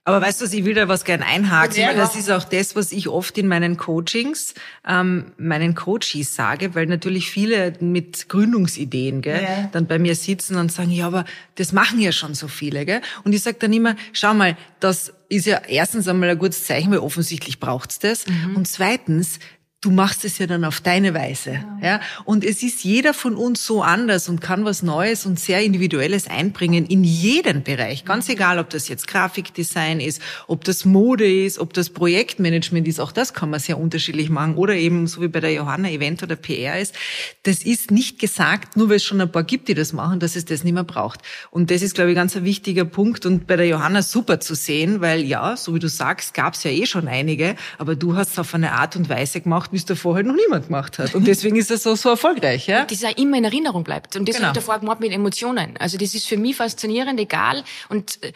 aber 0.06 0.22
weißt 0.22 0.40
du, 0.40 0.44
ich 0.44 0.64
will 0.64 0.75
da 0.75 0.86
was 0.86 1.04
gern 1.04 1.20
einhaken, 1.20 1.84
weil 1.84 1.96
das 1.96 2.14
ist 2.14 2.30
auch 2.30 2.44
das, 2.44 2.76
was 2.76 2.92
ich 2.92 3.08
oft 3.08 3.36
in 3.38 3.48
meinen 3.48 3.76
Coachings, 3.76 4.54
ähm, 4.86 5.32
meinen 5.36 5.75
Coaches 5.75 6.36
sage, 6.36 6.76
weil 6.76 6.86
natürlich 6.86 7.28
viele 7.28 7.72
mit 7.80 8.28
Gründungsideen 8.28 9.20
gell, 9.20 9.42
ja. 9.42 9.68
dann 9.72 9.88
bei 9.88 9.98
mir 9.98 10.14
sitzen 10.14 10.58
und 10.58 10.70
sagen, 10.70 10.92
ja, 10.92 11.08
aber 11.08 11.25
das 11.56 11.72
machen 11.72 11.98
ja 11.98 12.12
schon 12.12 12.34
so 12.34 12.46
viele. 12.46 12.86
Gell? 12.86 13.00
Und 13.25 13.32
ich 13.32 13.42
sage 13.42 13.56
dann 13.58 13.72
immer, 13.72 13.96
schau 14.12 14.32
mal, 14.32 14.56
das 14.78 15.12
ist 15.28 15.44
ja 15.44 15.60
erstens 15.66 16.06
einmal 16.06 16.28
ein 16.28 16.38
gutes 16.38 16.64
Zeichen, 16.64 16.92
weil 16.92 17.00
offensichtlich 17.00 17.58
braucht's 17.58 17.98
das. 17.98 18.28
Mhm. 18.28 18.54
Und 18.54 18.68
zweitens, 18.68 19.40
du 19.83 19.90
machst 19.90 20.25
es 20.25 20.38
ja 20.38 20.47
dann 20.47 20.64
auf 20.64 20.80
deine 20.80 21.14
Weise. 21.14 21.64
Ja. 21.80 21.87
ja. 21.87 22.00
Und 22.25 22.45
es 22.45 22.62
ist 22.62 22.83
jeder 22.83 23.14
von 23.14 23.37
uns 23.37 23.64
so 23.64 23.83
anders 23.83 24.28
und 24.28 24.40
kann 24.40 24.64
was 24.64 24.83
Neues 24.83 25.26
und 25.26 25.38
sehr 25.38 25.62
Individuelles 25.62 26.28
einbringen 26.28 26.87
in 26.87 27.04
jeden 27.04 27.62
Bereich. 27.62 28.04
Ganz 28.04 28.28
egal, 28.28 28.59
ob 28.59 28.71
das 28.71 28.88
jetzt 28.88 29.06
Grafikdesign 29.06 30.00
ist, 30.00 30.21
ob 30.49 30.64
das 30.64 30.85
Mode 30.85 31.30
ist, 31.30 31.59
ob 31.59 31.73
das 31.73 31.90
Projektmanagement 31.90 32.88
ist. 32.88 33.00
Auch 33.00 33.12
das 33.12 33.33
kann 33.33 33.50
man 33.50 33.61
sehr 33.61 33.78
unterschiedlich 33.78 34.28
machen. 34.28 34.56
Oder 34.56 34.75
eben, 34.75 35.06
so 35.06 35.21
wie 35.21 35.28
bei 35.28 35.40
der 35.40 35.52
Johanna, 35.52 35.90
Event 35.90 36.23
oder 36.23 36.35
PR 36.35 36.80
ist. 36.80 36.95
Das 37.45 37.62
ist 37.62 37.90
nicht 37.90 38.18
gesagt, 38.18 38.76
nur 38.76 38.88
weil 38.88 38.97
es 38.97 39.04
schon 39.04 39.21
ein 39.21 39.30
paar 39.30 39.45
gibt, 39.45 39.68
die 39.68 39.75
das 39.75 39.92
machen, 39.92 40.18
dass 40.18 40.35
es 40.35 40.47
das 40.47 40.64
nicht 40.64 40.75
mehr 40.75 40.85
braucht. 40.85 41.21
Und 41.50 41.71
das 41.71 41.83
ist, 41.83 41.95
glaube 41.95 42.11
ich, 42.11 42.16
ganz 42.16 42.35
ein 42.37 42.45
wichtiger 42.45 42.87
Punkt. 42.87 43.25
Und 43.25 43.47
bei 43.47 43.56
der 43.56 43.68
Johanna 43.68 44.02
super 44.02 44.40
zu 44.40 44.56
sehen, 44.56 45.00
weil 45.00 45.23
ja, 45.23 45.56
so 45.56 45.75
wie 45.75 45.78
du 45.78 45.88
sagst, 45.88 46.35
gab 46.35 46.54
es 46.54 46.64
ja 46.64 46.73
eh 46.73 46.87
schon 46.87 47.06
einige, 47.06 47.54
aber 47.78 47.95
du 47.95 48.16
hast 48.16 48.33
es 48.33 48.38
auf 48.38 48.54
eine 48.54 48.73
Art 48.73 48.97
und 48.97 49.09
Weise 49.09 49.40
gemacht, 49.40 49.75
wie 49.76 49.78
es 49.78 49.85
davor 49.85 50.14
halt 50.14 50.25
noch 50.26 50.35
niemand 50.35 50.68
gemacht 50.68 50.99
hat. 50.99 51.14
Und 51.14 51.26
deswegen 51.26 51.54
ist 51.56 51.71
er 51.71 51.76
so, 51.76 51.95
so 51.97 52.09
erfolgreich. 52.09 52.66
Ja? 52.66 52.87
Das 52.87 53.04
auch 53.04 53.14
immer 53.18 53.37
in 53.37 53.45
Erinnerung 53.45 53.85
bleibt. 53.85 54.16
Und 54.16 54.26
das 54.26 54.37
Genau. 54.37 54.49
habe 54.49 54.59
ich 54.59 54.64
davor 54.64 54.80
gemacht 54.80 55.00
mit 55.00 55.12
Emotionen. 55.12 55.76
Also 55.78 55.99
das 55.99 56.14
ist 56.14 56.26
für 56.26 56.38
mich 56.38 56.56
faszinierend, 56.56 57.21
egal. 57.21 57.62
Und 57.90 58.18
äh, 58.25 58.33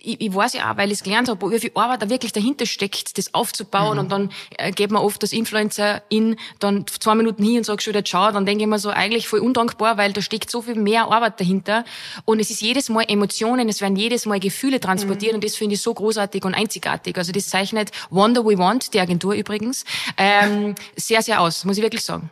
ich, 0.00 0.20
ich 0.20 0.32
weiß 0.32 0.52
ja 0.52 0.70
auch, 0.70 0.76
weil 0.76 0.92
ich 0.92 0.98
es 0.98 1.02
gelernt 1.02 1.28
habe, 1.28 1.50
wie 1.50 1.58
viel 1.58 1.72
Arbeit 1.74 2.02
da 2.02 2.08
wirklich 2.08 2.30
dahinter 2.32 2.64
steckt, 2.64 3.18
das 3.18 3.34
aufzubauen. 3.34 3.94
Mhm. 3.94 3.98
Und 3.98 4.12
dann 4.12 4.30
äh, 4.56 4.70
geht 4.70 4.92
man 4.92 5.02
oft 5.02 5.20
als 5.22 5.32
Influencer 5.32 6.00
in, 6.10 6.36
dann 6.60 6.86
zwei 6.86 7.16
Minuten 7.16 7.42
hin 7.42 7.56
und 7.58 7.64
sagt 7.64 7.82
schon 7.82 7.92
wieder 7.92 8.04
ciao. 8.04 8.30
Dann 8.30 8.46
denke 8.46 8.62
ich 8.62 8.68
mir 8.70 8.78
so, 8.78 8.90
eigentlich 8.90 9.26
voll 9.26 9.40
undankbar, 9.40 9.96
weil 9.98 10.12
da 10.12 10.22
steckt 10.22 10.48
so 10.48 10.62
viel 10.62 10.76
mehr 10.76 11.10
Arbeit 11.10 11.40
dahinter. 11.40 11.84
Und 12.24 12.38
es 12.38 12.50
ist 12.50 12.62
jedes 12.62 12.88
Mal 12.88 13.04
Emotionen, 13.08 13.68
es 13.68 13.80
werden 13.80 13.96
jedes 13.96 14.26
Mal 14.26 14.38
Gefühle 14.38 14.78
transportiert. 14.78 15.34
Und 15.34 15.42
das 15.42 15.56
finde 15.56 15.74
ich 15.74 15.82
so 15.82 15.92
großartig 15.92 16.44
und 16.44 16.54
einzigartig. 16.54 17.18
Also 17.18 17.32
das 17.32 17.48
zeichnet 17.48 17.90
Wonder 18.10 18.44
We 18.44 18.56
Want, 18.58 18.94
die 18.94 19.00
Agentur 19.00 19.34
übrigens, 19.34 19.84
ähm, 20.16 20.57
sehr, 20.96 21.22
sehr 21.22 21.40
aus, 21.40 21.64
muss 21.64 21.76
ich 21.76 21.82
wirklich 21.82 22.04
sagen. 22.04 22.30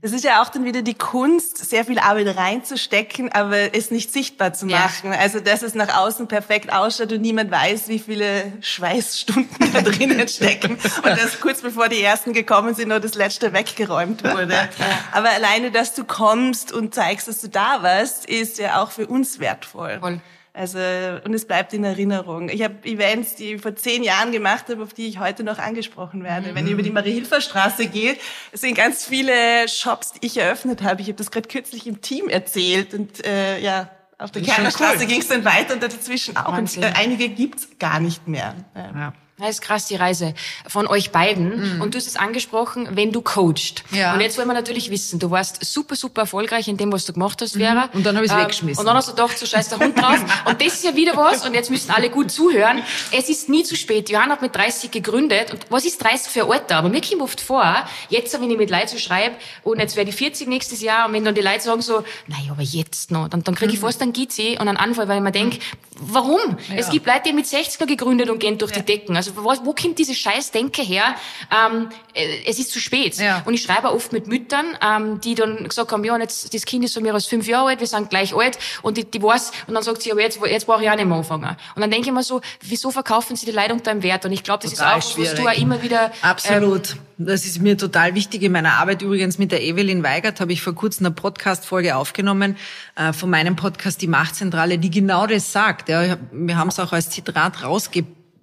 Das 0.00 0.12
ist 0.12 0.22
ja 0.22 0.42
auch 0.42 0.48
dann 0.48 0.64
wieder 0.64 0.82
die 0.82 0.94
Kunst, 0.94 1.58
sehr 1.58 1.84
viel 1.84 1.98
Arbeit 1.98 2.36
reinzustecken, 2.36 3.32
aber 3.32 3.74
es 3.74 3.90
nicht 3.90 4.12
sichtbar 4.12 4.52
zu 4.52 4.66
Ja. 4.68 4.78
machen. 4.78 5.12
Also, 5.12 5.40
dass 5.40 5.62
es 5.62 5.74
nach 5.74 5.96
außen 5.96 6.28
perfekt 6.28 6.72
ausschaut 6.72 7.12
und 7.12 7.20
niemand 7.20 7.50
weiß, 7.50 7.88
wie 7.88 7.98
viele 7.98 8.52
Schweißstunden 8.60 9.72
da 9.72 9.82
drinnen 9.82 10.28
stecken. 10.28 10.72
Und 10.74 11.06
dass 11.06 11.40
kurz 11.40 11.62
bevor 11.62 11.88
die 11.88 12.00
ersten 12.00 12.32
gekommen 12.32 12.74
sind, 12.74 12.88
noch 12.88 13.00
das 13.00 13.14
letzte 13.14 13.52
weggeräumt 13.52 14.22
wurde. 14.22 14.54
Aber 15.12 15.30
alleine, 15.30 15.70
dass 15.72 15.94
du 15.94 16.04
kommst 16.04 16.72
und 16.72 16.94
zeigst, 16.94 17.26
dass 17.28 17.40
du 17.40 17.48
da 17.48 17.82
warst, 17.82 18.26
ist 18.26 18.58
ja 18.58 18.82
auch 18.82 18.90
für 18.92 19.06
uns 19.08 19.40
wertvoll. 19.40 19.98
Voll. 20.00 20.20
Also, 20.56 20.78
und 21.24 21.34
es 21.34 21.44
bleibt 21.44 21.74
in 21.74 21.84
Erinnerung. 21.84 22.48
Ich 22.48 22.62
habe 22.62 22.76
Events, 22.84 23.36
die 23.36 23.54
ich 23.54 23.60
vor 23.60 23.76
zehn 23.76 24.02
Jahren 24.02 24.32
gemacht 24.32 24.70
habe, 24.70 24.82
auf 24.82 24.94
die 24.94 25.06
ich 25.06 25.18
heute 25.18 25.44
noch 25.44 25.58
angesprochen 25.58 26.24
werde. 26.24 26.54
Wenn 26.54 26.64
ich 26.64 26.72
über 26.72 26.82
die 26.82 26.90
Marie-Hilfer-Straße 26.90 27.88
gehe, 27.88 28.16
es 28.52 28.62
sind 28.62 28.74
ganz 28.74 29.04
viele 29.04 29.68
Shops, 29.68 30.12
die 30.12 30.26
ich 30.26 30.38
eröffnet 30.38 30.82
habe. 30.82 31.02
Ich 31.02 31.08
habe 31.08 31.18
das 31.18 31.30
gerade 31.30 31.46
kürzlich 31.46 31.86
im 31.86 32.00
Team 32.00 32.30
erzählt 32.30 32.94
und 32.94 33.24
äh, 33.26 33.60
ja, 33.60 33.90
auf 34.16 34.30
der 34.30 34.40
Kernerstraße 34.40 35.00
cool. 35.00 35.06
ging 35.06 35.20
es 35.20 35.28
dann 35.28 35.44
weiter 35.44 35.74
und 35.74 35.82
dazwischen 35.82 36.38
auch. 36.38 36.56
Und 36.56 36.74
äh, 36.78 36.90
einige 36.96 37.28
gibt's 37.28 37.78
gar 37.78 38.00
nicht 38.00 38.26
mehr. 38.26 38.54
Ja. 38.74 38.92
Ja. 38.94 39.12
Das 39.38 39.50
ist 39.50 39.60
krass, 39.60 39.84
die 39.84 39.96
Reise 39.96 40.32
von 40.66 40.86
euch 40.86 41.10
beiden. 41.10 41.82
Und 41.82 41.92
du 41.92 41.98
hast 41.98 42.06
es 42.06 42.16
angesprochen, 42.16 42.88
wenn 42.92 43.12
du 43.12 43.20
coachst. 43.20 43.84
Ja. 43.90 44.14
Und 44.14 44.22
jetzt 44.22 44.38
wollen 44.38 44.48
wir 44.48 44.54
natürlich 44.54 44.90
wissen, 44.90 45.18
du 45.18 45.30
warst 45.30 45.62
super, 45.62 45.94
super 45.94 46.22
erfolgreich 46.22 46.68
in 46.68 46.78
dem, 46.78 46.90
was 46.90 47.04
du 47.04 47.12
gemacht 47.12 47.42
hast, 47.42 47.52
Vera. 47.52 47.90
Und 47.92 48.06
dann 48.06 48.16
hab 48.16 48.24
ich's 48.24 48.34
weggeschmissen. 48.34 48.80
Und 48.80 48.86
dann 48.86 48.96
hast 48.96 49.08
du 49.08 49.12
gedacht, 49.12 49.36
so 49.36 49.44
scheiß 49.44 49.68
der 49.68 49.78
Hund 49.78 49.98
drauf. 49.98 50.24
und 50.46 50.62
das 50.62 50.74
ist 50.74 50.84
ja 50.84 50.96
wieder 50.96 51.14
was, 51.16 51.46
und 51.46 51.52
jetzt 51.52 51.70
müssen 51.70 51.90
alle 51.90 52.08
gut 52.08 52.30
zuhören. 52.30 52.82
Es 53.12 53.28
ist 53.28 53.50
nie 53.50 53.62
zu 53.62 53.76
spät. 53.76 54.08
Johann 54.08 54.30
hat 54.30 54.40
mit 54.40 54.56
30 54.56 54.90
gegründet. 54.90 55.52
Und 55.52 55.66
was 55.68 55.84
ist 55.84 56.02
30 56.02 56.32
für 56.32 56.44
ein 56.44 56.52
Alter? 56.52 56.76
Aber 56.76 56.88
mir 56.88 57.02
kommt 57.02 57.20
oft 57.20 57.42
vor, 57.42 57.86
jetzt, 58.08 58.40
wenn 58.40 58.50
ich 58.50 58.56
mit 58.56 58.70
Leuten 58.70 58.88
so 58.88 58.96
schreibe, 58.96 59.36
und 59.64 59.80
jetzt 59.80 59.96
werde 59.96 60.08
ich 60.08 60.16
40 60.16 60.48
nächstes 60.48 60.80
Jahr, 60.80 61.08
und 61.08 61.12
wenn 61.12 61.26
dann 61.26 61.34
die 61.34 61.42
Leute 61.42 61.60
sagen 61.60 61.82
so, 61.82 62.04
naja, 62.26 62.52
aber 62.52 62.62
jetzt 62.62 63.10
noch, 63.10 63.28
dann, 63.28 63.44
dann 63.44 63.54
kriege 63.54 63.74
ich 63.74 63.80
fast 63.80 64.00
einen 64.00 64.14
Gizzi 64.14 64.56
und 64.58 64.66
einen 64.66 64.78
Anfall, 64.78 65.08
weil 65.08 65.18
ich 65.18 65.22
mir 65.22 65.32
denke, 65.32 65.58
warum? 65.98 66.56
Es 66.74 66.88
gibt 66.88 67.06
Leute, 67.06 67.22
die 67.26 67.32
mit 67.32 67.46
60 67.46 67.80
er 67.80 67.86
gegründet 67.86 68.30
und 68.30 68.38
gehen 68.38 68.56
durch 68.58 68.72
die 68.72 68.82
Decken. 68.82 69.16
Also 69.16 69.25
wo, 69.34 69.52
wo 69.64 69.72
kommt 69.72 69.98
diese 69.98 70.14
scheiß 70.14 70.50
Denke 70.50 70.82
her? 70.82 71.14
Ähm, 71.50 71.88
äh, 72.14 72.26
es 72.46 72.58
ist 72.58 72.70
zu 72.70 72.80
spät. 72.80 73.16
Ja. 73.16 73.42
Und 73.44 73.54
ich 73.54 73.62
schreibe 73.62 73.92
oft 73.92 74.12
mit 74.12 74.26
Müttern, 74.26 74.66
ähm, 74.82 75.20
die 75.20 75.34
dann 75.34 75.68
gesagt 75.68 75.92
haben, 75.92 76.04
ja, 76.04 76.14
und 76.14 76.20
jetzt, 76.20 76.52
das 76.52 76.64
Kind 76.64 76.84
ist 76.84 76.94
von 76.94 77.02
mir 77.02 77.14
aus 77.14 77.26
fünf 77.26 77.46
Jahre 77.46 77.70
alt, 77.70 77.80
wir 77.80 77.86
sind 77.86 78.10
gleich 78.10 78.34
alt, 78.34 78.58
und 78.82 78.96
die, 78.96 79.10
die 79.10 79.22
weiß, 79.22 79.52
und 79.66 79.74
dann 79.74 79.82
sagt 79.82 80.02
sie, 80.02 80.12
aber 80.12 80.20
jetzt, 80.20 80.38
jetzt 80.44 80.66
brauche 80.66 80.82
ich 80.82 80.90
auch 80.90 80.96
nicht 80.96 81.06
mehr 81.06 81.16
anfangen. 81.16 81.56
Und 81.74 81.80
dann 81.80 81.90
denke 81.90 82.08
ich 82.08 82.14
mir 82.14 82.22
so, 82.22 82.40
wieso 82.60 82.90
verkaufen 82.90 83.36
sie 83.36 83.46
die 83.46 83.52
Leute 83.52 83.72
unter 83.72 83.90
einem 83.90 84.02
Wert? 84.02 84.24
Und 84.24 84.32
ich 84.32 84.42
glaube, 84.42 84.62
das 84.62 84.72
Total 84.72 84.98
ist 84.98 85.04
auch, 85.04 85.18
was 85.18 85.30
du 85.32 85.36
schwierig. 85.36 85.48
auch 85.48 85.62
immer 85.62 85.82
wieder, 85.82 86.12
Absolut. 86.22 86.92
Ähm, 86.92 86.98
das 87.18 87.46
ist 87.46 87.62
mir 87.62 87.78
total 87.78 88.14
wichtig. 88.14 88.42
In 88.42 88.52
meiner 88.52 88.74
Arbeit 88.74 89.00
übrigens 89.00 89.38
mit 89.38 89.50
der 89.50 89.62
Evelyn 89.62 90.02
Weigert 90.02 90.40
habe 90.40 90.52
ich 90.52 90.60
vor 90.60 90.74
kurzem 90.74 91.06
eine 91.06 91.14
Podcast-Folge 91.14 91.96
aufgenommen 91.96 92.56
äh, 92.94 93.12
von 93.14 93.30
meinem 93.30 93.56
Podcast 93.56 94.02
Die 94.02 94.06
Machtzentrale, 94.06 94.78
die 94.78 94.90
genau 94.90 95.26
das 95.26 95.50
sagt. 95.50 95.88
Ja, 95.88 96.18
wir 96.30 96.58
haben 96.58 96.68
es 96.68 96.78
auch 96.78 96.92
als 96.92 97.08
Zitat 97.08 97.62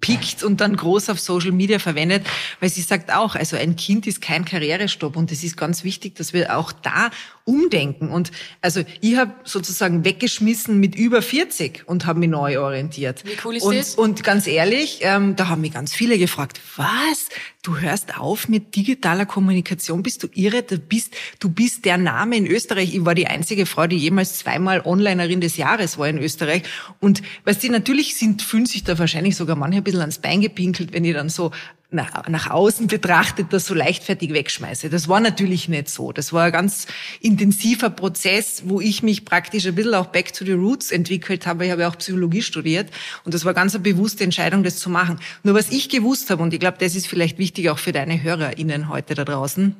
rausgepickt 0.04 0.42
und 0.42 0.60
dann 0.60 0.76
groß 0.76 1.10
auf 1.10 1.20
Social 1.20 1.52
Media 1.52 1.78
verwendet, 1.78 2.26
weil 2.60 2.68
sie 2.68 2.82
sagt 2.82 3.12
auch, 3.12 3.34
also 3.34 3.56
ein 3.56 3.76
Kind 3.76 4.06
ist 4.06 4.20
kein 4.20 4.44
Karrierestopp 4.44 5.16
und 5.16 5.32
es 5.32 5.42
ist 5.42 5.56
ganz 5.56 5.84
wichtig, 5.84 6.14
dass 6.16 6.32
wir 6.32 6.56
auch 6.56 6.72
da 6.72 7.10
umdenken. 7.44 8.08
Und 8.08 8.32
also 8.62 8.82
ich 9.02 9.16
habe 9.16 9.34
sozusagen 9.44 10.04
weggeschmissen 10.04 10.80
mit 10.80 10.94
über 10.94 11.20
40 11.20 11.82
und 11.86 12.06
habe 12.06 12.18
mich 12.18 12.30
neu 12.30 12.58
orientiert. 12.58 13.22
Wie 13.26 13.36
cool 13.44 13.56
ist 13.56 13.64
und, 13.64 13.76
das? 13.76 13.94
Und 13.96 14.24
ganz 14.24 14.46
ehrlich, 14.46 15.00
ähm, 15.02 15.36
da 15.36 15.48
haben 15.48 15.60
mich 15.60 15.74
ganz 15.74 15.94
viele 15.94 16.18
gefragt, 16.18 16.58
was? 16.76 17.28
Du 17.62 17.78
hörst 17.78 18.18
auf 18.18 18.48
mit 18.48 18.76
digitaler 18.76 19.26
Kommunikation? 19.26 20.02
Bist 20.02 20.22
du 20.22 20.28
irre? 20.34 20.62
Du 20.62 20.78
bist, 20.78 21.14
du 21.38 21.50
bist 21.50 21.84
der 21.84 21.98
Name 21.98 22.36
in 22.36 22.46
Österreich. 22.46 22.94
Ich 22.94 23.04
war 23.04 23.14
die 23.14 23.26
einzige 23.26 23.66
Frau, 23.66 23.86
die 23.86 23.98
jemals 23.98 24.38
zweimal 24.38 24.80
Onlinerin 24.82 25.42
des 25.42 25.58
Jahres 25.58 25.98
war 25.98 26.08
in 26.08 26.18
Österreich. 26.18 26.62
Und 27.00 27.22
weißt 27.44 27.62
du, 27.62 27.70
natürlich 27.70 28.16
sind, 28.16 28.40
fühlen 28.40 28.66
sich 28.66 28.84
da 28.84 28.98
wahrscheinlich 28.98 29.36
sogar 29.36 29.56
manche 29.56 29.78
ein 29.78 29.84
bisschen 29.84 30.00
ans 30.00 30.18
Bein 30.18 30.40
gepinkelt, 30.40 30.94
wenn 30.94 31.04
ich 31.04 31.14
dann 31.14 31.28
so 31.28 31.50
nach, 31.94 32.28
nach 32.28 32.50
außen 32.50 32.86
betrachtet 32.86 33.46
das 33.50 33.66
so 33.66 33.74
leichtfertig 33.74 34.32
wegschmeiße. 34.32 34.90
Das 34.90 35.08
war 35.08 35.20
natürlich 35.20 35.68
nicht 35.68 35.88
so. 35.88 36.12
Das 36.12 36.32
war 36.32 36.44
ein 36.44 36.52
ganz 36.52 36.86
intensiver 37.20 37.90
Prozess, 37.90 38.64
wo 38.66 38.80
ich 38.80 39.02
mich 39.02 39.24
praktisch 39.24 39.66
ein 39.66 39.74
bisschen 39.74 39.94
auch 39.94 40.06
back 40.06 40.32
to 40.32 40.44
the 40.44 40.52
roots 40.52 40.90
entwickelt 40.90 41.46
habe. 41.46 41.64
Ich 41.64 41.70
habe 41.70 41.82
ja 41.82 41.88
auch 41.88 41.98
Psychologie 41.98 42.42
studiert 42.42 42.90
und 43.24 43.32
das 43.32 43.44
war 43.44 43.54
ganz 43.54 43.74
eine 43.74 43.82
bewusste 43.82 44.24
Entscheidung, 44.24 44.62
das 44.62 44.78
zu 44.78 44.90
machen. 44.90 45.18
Nur 45.42 45.54
was 45.54 45.70
ich 45.70 45.88
gewusst 45.88 46.30
habe, 46.30 46.42
und 46.42 46.52
ich 46.52 46.60
glaube, 46.60 46.78
das 46.78 46.94
ist 46.94 47.06
vielleicht 47.06 47.38
wichtig 47.38 47.70
auch 47.70 47.78
für 47.78 47.92
deine 47.92 48.22
HörerInnen 48.22 48.88
heute 48.88 49.14
da 49.14 49.24
draußen, 49.24 49.76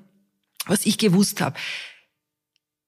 was 0.67 0.87
ich 0.87 0.99
gewusst 0.99 1.41
habe, 1.41 1.57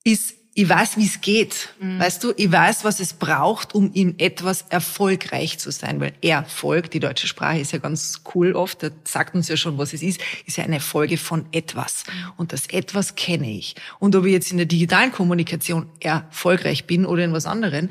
ist, 0.05 0.35
ich 0.59 0.67
weiß, 0.67 0.97
wie 0.97 1.05
es 1.05 1.21
geht. 1.21 1.75
Weißt 1.99 2.25
du, 2.25 2.33
ich 2.35 2.51
weiß, 2.51 2.83
was 2.83 2.99
es 2.99 3.13
braucht, 3.13 3.75
um 3.75 3.93
in 3.93 4.19
etwas 4.19 4.63
erfolgreich 4.63 5.59
zu 5.59 5.71
sein. 5.71 6.01
Weil 6.01 6.15
Erfolg, 6.23 6.91
die 6.91 6.99
deutsche 6.99 7.27
Sprache 7.27 7.59
ist 7.59 7.73
ja 7.73 7.79
ganz 7.79 8.23
cool 8.35 8.55
oft, 8.55 8.83
das 8.83 8.93
sagt 9.05 9.35
uns 9.35 9.49
ja 9.49 9.59
schon, 9.59 9.77
was 9.77 9.93
es 9.93 10.03
ist, 10.03 10.19
ist 10.47 10.57
ja 10.57 10.65
eine 10.65 10.81
Folge 10.81 11.19
von 11.19 11.45
etwas. 11.53 12.05
Und 12.39 12.55
das 12.55 12.69
etwas 12.69 13.17
kenne 13.17 13.51
ich. 13.51 13.75
Und 13.99 14.17
ob 14.17 14.25
ich 14.25 14.33
jetzt 14.33 14.51
in 14.51 14.57
der 14.57 14.65
digitalen 14.65 15.13
Kommunikation 15.13 15.91
erfolgreich 16.01 16.87
bin 16.87 17.05
oder 17.05 17.23
in 17.23 17.35
was 17.35 17.45
anderem, 17.45 17.91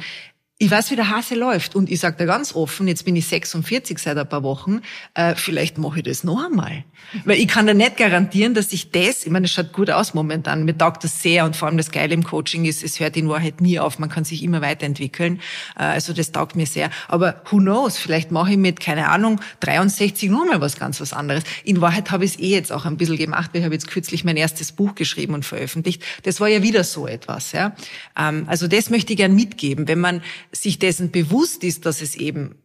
ich 0.58 0.72
weiß, 0.72 0.90
wie 0.90 0.96
der 0.96 1.10
Hase 1.10 1.36
läuft. 1.36 1.76
Und 1.76 1.92
ich 1.92 2.00
sage 2.00 2.16
da 2.18 2.24
ganz 2.24 2.56
offen, 2.56 2.88
jetzt 2.88 3.04
bin 3.04 3.18
ich 3.18 3.28
46 3.28 4.00
seit 4.00 4.18
ein 4.18 4.30
paar 4.30 4.44
Wochen, 4.44 4.80
äh, 5.14 5.36
vielleicht 5.36 5.78
mache 5.78 5.98
ich 6.00 6.06
das 6.06 6.24
noch 6.24 6.46
einmal. 6.46 6.86
Weil 7.26 7.40
ich 7.40 7.50
kann 7.50 7.68
da 7.68 7.74
nicht 7.74 7.98
garantieren, 7.98 8.54
dass 8.54 8.72
ich 8.72 8.90
das, 8.90 9.26
ich 9.26 9.32
meine, 9.32 9.48
es 9.48 9.52
schaut 9.52 9.74
gut 9.74 9.90
aus 9.90 10.14
momentan, 10.14 10.64
mir 10.64 10.78
taugt 10.78 11.04
das 11.04 11.22
sehr 11.22 11.44
und 11.44 11.58
vor 11.58 11.68
allem 11.68 11.76
das 11.76 11.92
Geile 11.92 12.14
im 12.14 12.24
Coaching 12.24 12.64
ist, 12.64 12.84
es 12.84 13.02
hört 13.02 13.18
in 13.18 13.28
Wahrheit 13.28 13.60
nie 13.60 13.80
auf, 13.80 14.00
man 14.00 14.10
kann 14.10 14.24
sich 14.24 14.44
immer 14.44 14.62
weiterentwickeln. 14.62 15.42
Äh, 15.78 15.84
also 15.84 16.14
das 16.14 16.32
taugt 16.32 16.56
mir 16.56 16.66
sehr. 16.66 16.90
Aber 17.10 17.42
who 17.50 17.58
knows, 17.58 17.98
vielleicht 17.98 18.32
mache 18.32 18.52
ich 18.52 18.58
mit, 18.58 18.80
keine 18.80 19.10
Ahnung, 19.10 19.42
63 19.60 20.30
noch 20.30 20.46
mal 20.46 20.62
was 20.62 20.80
ganz 20.80 21.02
was 21.02 21.12
anderes. 21.12 21.44
In 21.66 21.82
Wahrheit 21.82 22.12
habe 22.12 22.24
ich 22.24 22.36
es 22.36 22.40
eh 22.40 22.52
jetzt 22.52 22.72
auch 22.72 22.86
ein 22.86 22.96
bisschen 22.96 23.18
gemacht, 23.18 23.50
weil 23.52 23.60
ich 23.60 23.66
habe 23.66 23.76
jetzt 23.76 23.88
kürzlich 23.90 24.24
mein 24.24 24.38
erstes 24.38 24.72
Buch 24.72 24.96
geschrieben 24.96 25.34
und 25.34 25.44
veröffentlicht. 25.44 26.02
Das 26.24 26.40
war 26.40 26.48
ja 26.48 26.64
wieder 26.64 26.86
so 26.86 27.08
etwas. 27.08 27.52
Ja? 27.52 27.76
Ähm, 28.18 28.46
also 28.48 28.70
das 28.70 28.90
möchte 28.90 29.12
ich 29.12 29.18
gern 29.18 29.36
mitgeben, 29.36 29.90
wenn 29.90 30.00
man 30.00 30.22
sich 30.56 30.80
dessen 30.80 31.12
bewusst 31.12 31.64
ist, 31.64 31.86
dass 31.86 32.02
es 32.02 32.16
eben 32.16 32.56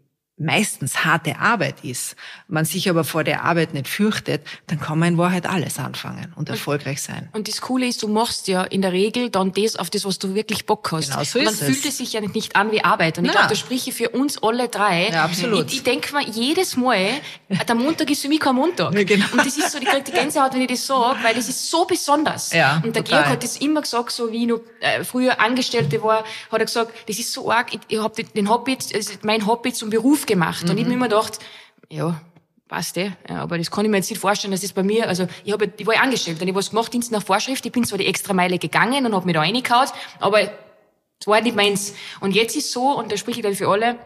meistens 0.41 1.05
harte 1.05 1.39
Arbeit 1.39 1.85
ist, 1.85 2.17
man 2.49 2.65
sich 2.65 2.89
aber 2.89 3.05
vor 3.05 3.25
der 3.25 3.45
Arbeit 3.45 3.75
nicht 3.75 3.89
fürchtet, 3.89 4.43
dann 4.67 4.81
kann 4.81 4.99
man 4.99 5.11
in 5.11 5.19
Wahrheit 5.19 5.47
alles 5.47 5.79
anfangen 5.79 6.33
und 6.35 6.49
erfolgreich 6.49 7.03
sein. 7.03 7.29
Und 7.33 7.47
das 7.47 7.61
Coole 7.61 7.87
ist, 7.87 8.03
du 8.03 8.09
machst 8.09 8.49
ja 8.49 8.65
in 8.65 8.81
der 8.81 8.93
Regel 8.93 9.29
dann 9.29 9.53
das, 9.53 9.77
auf 9.77 9.91
das, 9.91 10.05
was 10.05 10.19
du 10.19 10.35
wirklich 10.35 10.65
Bock 10.65 10.91
hast. 10.93 11.11
Genau 11.11 11.25
so 11.25 11.39
und 11.39 11.45
dann 11.45 11.55
ist 11.55 11.63
es. 11.63 11.69
fühlt 11.69 11.85
es 11.85 11.99
sich 11.99 12.15
ja 12.15 12.21
nicht 12.23 12.57
an 12.57 12.73
wie 12.73 12.83
Arbeit. 12.83 13.19
Und 13.19 13.27
ich 13.27 13.33
Na. 13.33 13.41
glaube, 13.41 13.51
das 13.51 13.59
spreche 13.59 13.93
für 13.93 14.09
uns 14.11 14.43
alle 14.43 14.69
drei. 14.69 15.11
Ja, 15.11 15.25
absolut. 15.25 15.67
Ich, 15.67 15.75
ich 15.75 15.83
denke 15.83 16.15
mir 16.15 16.27
jedes 16.27 16.77
Mal, 16.77 17.09
der 17.49 17.75
Montag 17.75 18.11
ist 18.11 18.23
für 18.23 18.29
mich 18.29 18.41
kein 18.41 18.55
Montag. 18.55 18.95
Ja, 18.95 19.05
genau. 19.05 19.27
Und 19.33 19.45
das 19.45 19.59
ist 19.59 19.71
so, 19.71 19.79
ich 19.79 19.85
kriege 19.85 20.05
die 20.05 20.13
Gänsehaut, 20.13 20.55
wenn 20.55 20.63
ich 20.63 20.69
das 20.69 20.87
sage, 20.87 21.19
weil 21.23 21.35
das 21.35 21.49
ist 21.49 21.71
so 21.71 21.85
besonders. 21.85 22.53
Ja, 22.53 22.81
und 22.83 22.97
der 22.97 23.05
total. 23.05 23.23
Georg 23.23 23.33
hat 23.33 23.43
das 23.45 23.59
immer 23.59 23.83
gesagt, 23.83 24.11
so 24.13 24.33
wie 24.33 24.43
ich 24.43 24.49
noch 24.49 24.61
äh, 24.81 25.05
früher 25.05 25.39
Angestellte 25.39 26.03
war, 26.03 26.25
hat 26.51 26.59
er 26.59 26.65
gesagt, 26.65 26.93
das 27.09 27.19
ist 27.19 27.33
so 27.33 27.51
arg, 27.51 27.75
ich, 27.75 27.81
ich 27.89 27.99
habe 27.99 28.15
den, 28.15 28.33
den 28.35 28.49
Hobby, 28.49 28.79
also 28.95 29.13
mein 29.23 29.47
Hobby 29.47 29.73
zum 29.73 29.91
Beruf 29.91 30.27
gemacht. 30.31 30.63
Und 30.69 30.71
ich 30.71 30.75
Mhm. 30.77 30.79
habe 30.81 30.89
mir 30.89 30.95
immer 30.95 31.09
gedacht, 31.09 31.39
ja, 31.91 32.21
passt 32.69 32.97
eh. 32.97 33.13
Ja, 33.29 33.43
aber 33.43 33.59
das 33.59 33.71
kann 33.71 33.85
ich 33.85 33.91
mir 33.91 33.97
jetzt 33.99 34.11
nicht 34.11 34.21
vorstellen, 34.21 34.53
dass 34.53 34.61
das 34.61 34.73
bei 34.73 34.83
mir, 34.83 35.09
also 35.09 35.27
ich, 35.45 35.53
hab, 35.53 35.61
ich 35.63 35.87
war 35.87 35.95
ja 35.95 36.01
angestellt 36.03 36.37
und 36.41 36.43
ich 36.47 36.53
habe 36.53 36.59
was 36.59 36.71
gemacht, 36.71 36.93
Dienst 36.93 37.11
nach 37.13 37.23
Vorschrift, 37.23 37.67
ich 37.67 37.73
bin 37.73 37.85
zwar 37.85 37.99
die 37.99 38.07
extra 38.07 38.33
Meile 38.33 38.59
gegangen 38.59 39.05
und 39.07 39.15
habe 39.15 39.27
mich 39.27 39.35
da 39.35 39.41
reingehauen, 39.41 39.89
aber 40.21 40.43
es 40.43 41.27
war 41.27 41.41
nicht 41.41 41.57
meins. 41.57 41.95
Und 42.21 42.35
jetzt 42.35 42.57
ist 42.57 42.71
so, 42.73 42.93
und 42.99 43.11
da 43.13 43.17
spreche 43.17 43.41
ich 43.41 43.45
dann 43.45 43.55
für 43.57 43.69
alle, 43.69 43.99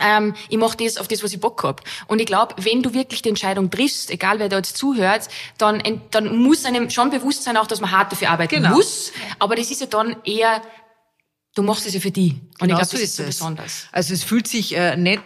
ähm, 0.00 0.34
ich 0.48 0.56
mache 0.58 0.76
das 0.78 0.96
auf 0.96 1.08
das, 1.08 1.22
was 1.24 1.32
ich 1.32 1.40
Bock 1.40 1.62
hab. 1.64 1.82
Und 2.06 2.20
ich 2.20 2.26
glaube, 2.26 2.54
wenn 2.58 2.82
du 2.82 2.94
wirklich 2.94 3.20
die 3.22 3.28
Entscheidung 3.30 3.68
triffst, 3.68 4.10
egal 4.10 4.38
wer 4.38 4.48
da 4.48 4.56
jetzt 4.58 4.76
zuhört, 4.76 5.28
dann, 5.58 5.82
dann 6.12 6.36
muss 6.38 6.64
einem 6.64 6.88
schon 6.88 7.10
bewusst 7.10 7.42
sein, 7.44 7.56
auch, 7.56 7.66
dass 7.66 7.80
man 7.80 7.90
hart 7.90 8.12
dafür 8.12 8.30
arbeiten 8.30 8.62
Genau. 8.62 8.76
muss. 8.76 9.12
Aber 9.40 9.54
das 9.56 9.70
ist 9.70 9.80
ja 9.80 9.86
dann 9.88 10.16
eher, 10.24 10.62
du 11.56 11.62
machst 11.62 11.86
es 11.86 11.94
ja 11.94 12.00
für 12.00 12.10
die. 12.12 12.30
Und 12.60 12.68
Genau 12.68 12.74
ich 12.74 12.78
glaube, 12.78 12.86
so 12.86 12.92
das 12.96 13.02
ist 13.02 13.16
so 13.16 13.22
es. 13.24 13.28
besonders. 13.28 13.86
Also 13.92 14.14
es 14.14 14.22
fühlt 14.22 14.46
sich 14.46 14.74
äh, 14.76 14.96
nicht 14.96 15.22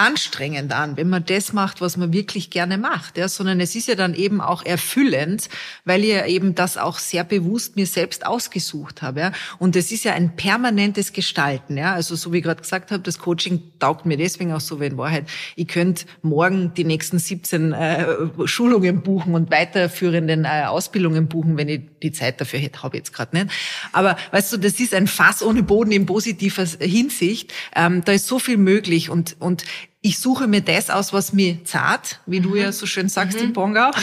anstrengend 0.00 0.72
an, 0.72 0.96
wenn 0.96 1.10
man 1.10 1.26
das 1.26 1.52
macht, 1.52 1.82
was 1.82 1.98
man 1.98 2.10
wirklich 2.14 2.48
gerne 2.48 2.78
macht, 2.78 3.18
ja, 3.18 3.28
sondern 3.28 3.60
es 3.60 3.74
ist 3.74 3.86
ja 3.86 3.94
dann 3.94 4.14
eben 4.14 4.40
auch 4.40 4.64
erfüllend, 4.64 5.50
weil 5.84 6.02
ich 6.02 6.10
ja 6.10 6.24
eben 6.24 6.54
das 6.54 6.78
auch 6.78 6.98
sehr 6.98 7.22
bewusst 7.22 7.76
mir 7.76 7.84
selbst 7.84 8.24
ausgesucht 8.24 9.02
habe, 9.02 9.20
ja. 9.20 9.32
Und 9.58 9.76
es 9.76 9.92
ist 9.92 10.04
ja 10.04 10.14
ein 10.14 10.36
permanentes 10.36 11.12
Gestalten, 11.12 11.76
ja. 11.76 11.92
Also 11.92 12.16
so 12.16 12.32
wie 12.32 12.38
ich 12.38 12.44
gerade 12.44 12.62
gesagt 12.62 12.90
habe, 12.90 13.02
das 13.02 13.18
Coaching 13.18 13.60
taugt 13.78 14.06
mir 14.06 14.16
deswegen 14.16 14.54
auch 14.54 14.60
so, 14.60 14.80
weil 14.80 14.92
in 14.92 14.96
Wahrheit, 14.96 15.26
ich 15.54 15.68
könnte 15.68 16.06
morgen 16.22 16.72
die 16.72 16.84
nächsten 16.84 17.18
17 17.18 17.72
äh, 17.74 18.06
Schulungen 18.46 19.02
buchen 19.02 19.34
und 19.34 19.50
weiterführenden 19.50 20.46
äh, 20.46 20.64
Ausbildungen 20.66 21.28
buchen, 21.28 21.58
wenn 21.58 21.68
ich 21.68 21.82
die 22.02 22.12
Zeit 22.12 22.40
dafür 22.40 22.58
hätte, 22.58 22.82
habe 22.82 22.96
ich 22.96 23.00
jetzt 23.00 23.12
gerade 23.12 23.36
nicht. 23.36 23.50
Aber 23.92 24.16
weißt 24.30 24.54
du, 24.54 24.56
das 24.56 24.80
ist 24.80 24.94
ein 24.94 25.06
Fass 25.06 25.42
ohne 25.42 25.62
Boden 25.62 25.92
in 25.92 26.06
positiver 26.06 26.64
Hinsicht. 26.80 27.52
Ähm, 27.76 28.02
da 28.02 28.12
ist 28.12 28.26
so 28.26 28.38
viel 28.38 28.56
möglich 28.56 29.10
und 29.10 29.36
und 29.38 29.64
ich 30.02 30.18
suche 30.18 30.46
mir 30.46 30.62
das 30.62 30.88
aus, 30.88 31.12
was 31.12 31.34
mir 31.34 31.62
zart, 31.64 32.20
wie 32.24 32.40
du 32.40 32.54
ja 32.56 32.68
mhm. 32.68 32.72
so 32.72 32.86
schön 32.86 33.10
sagst 33.10 33.36
mhm. 33.38 33.44
in 33.44 33.52
Bongau. 33.52 33.90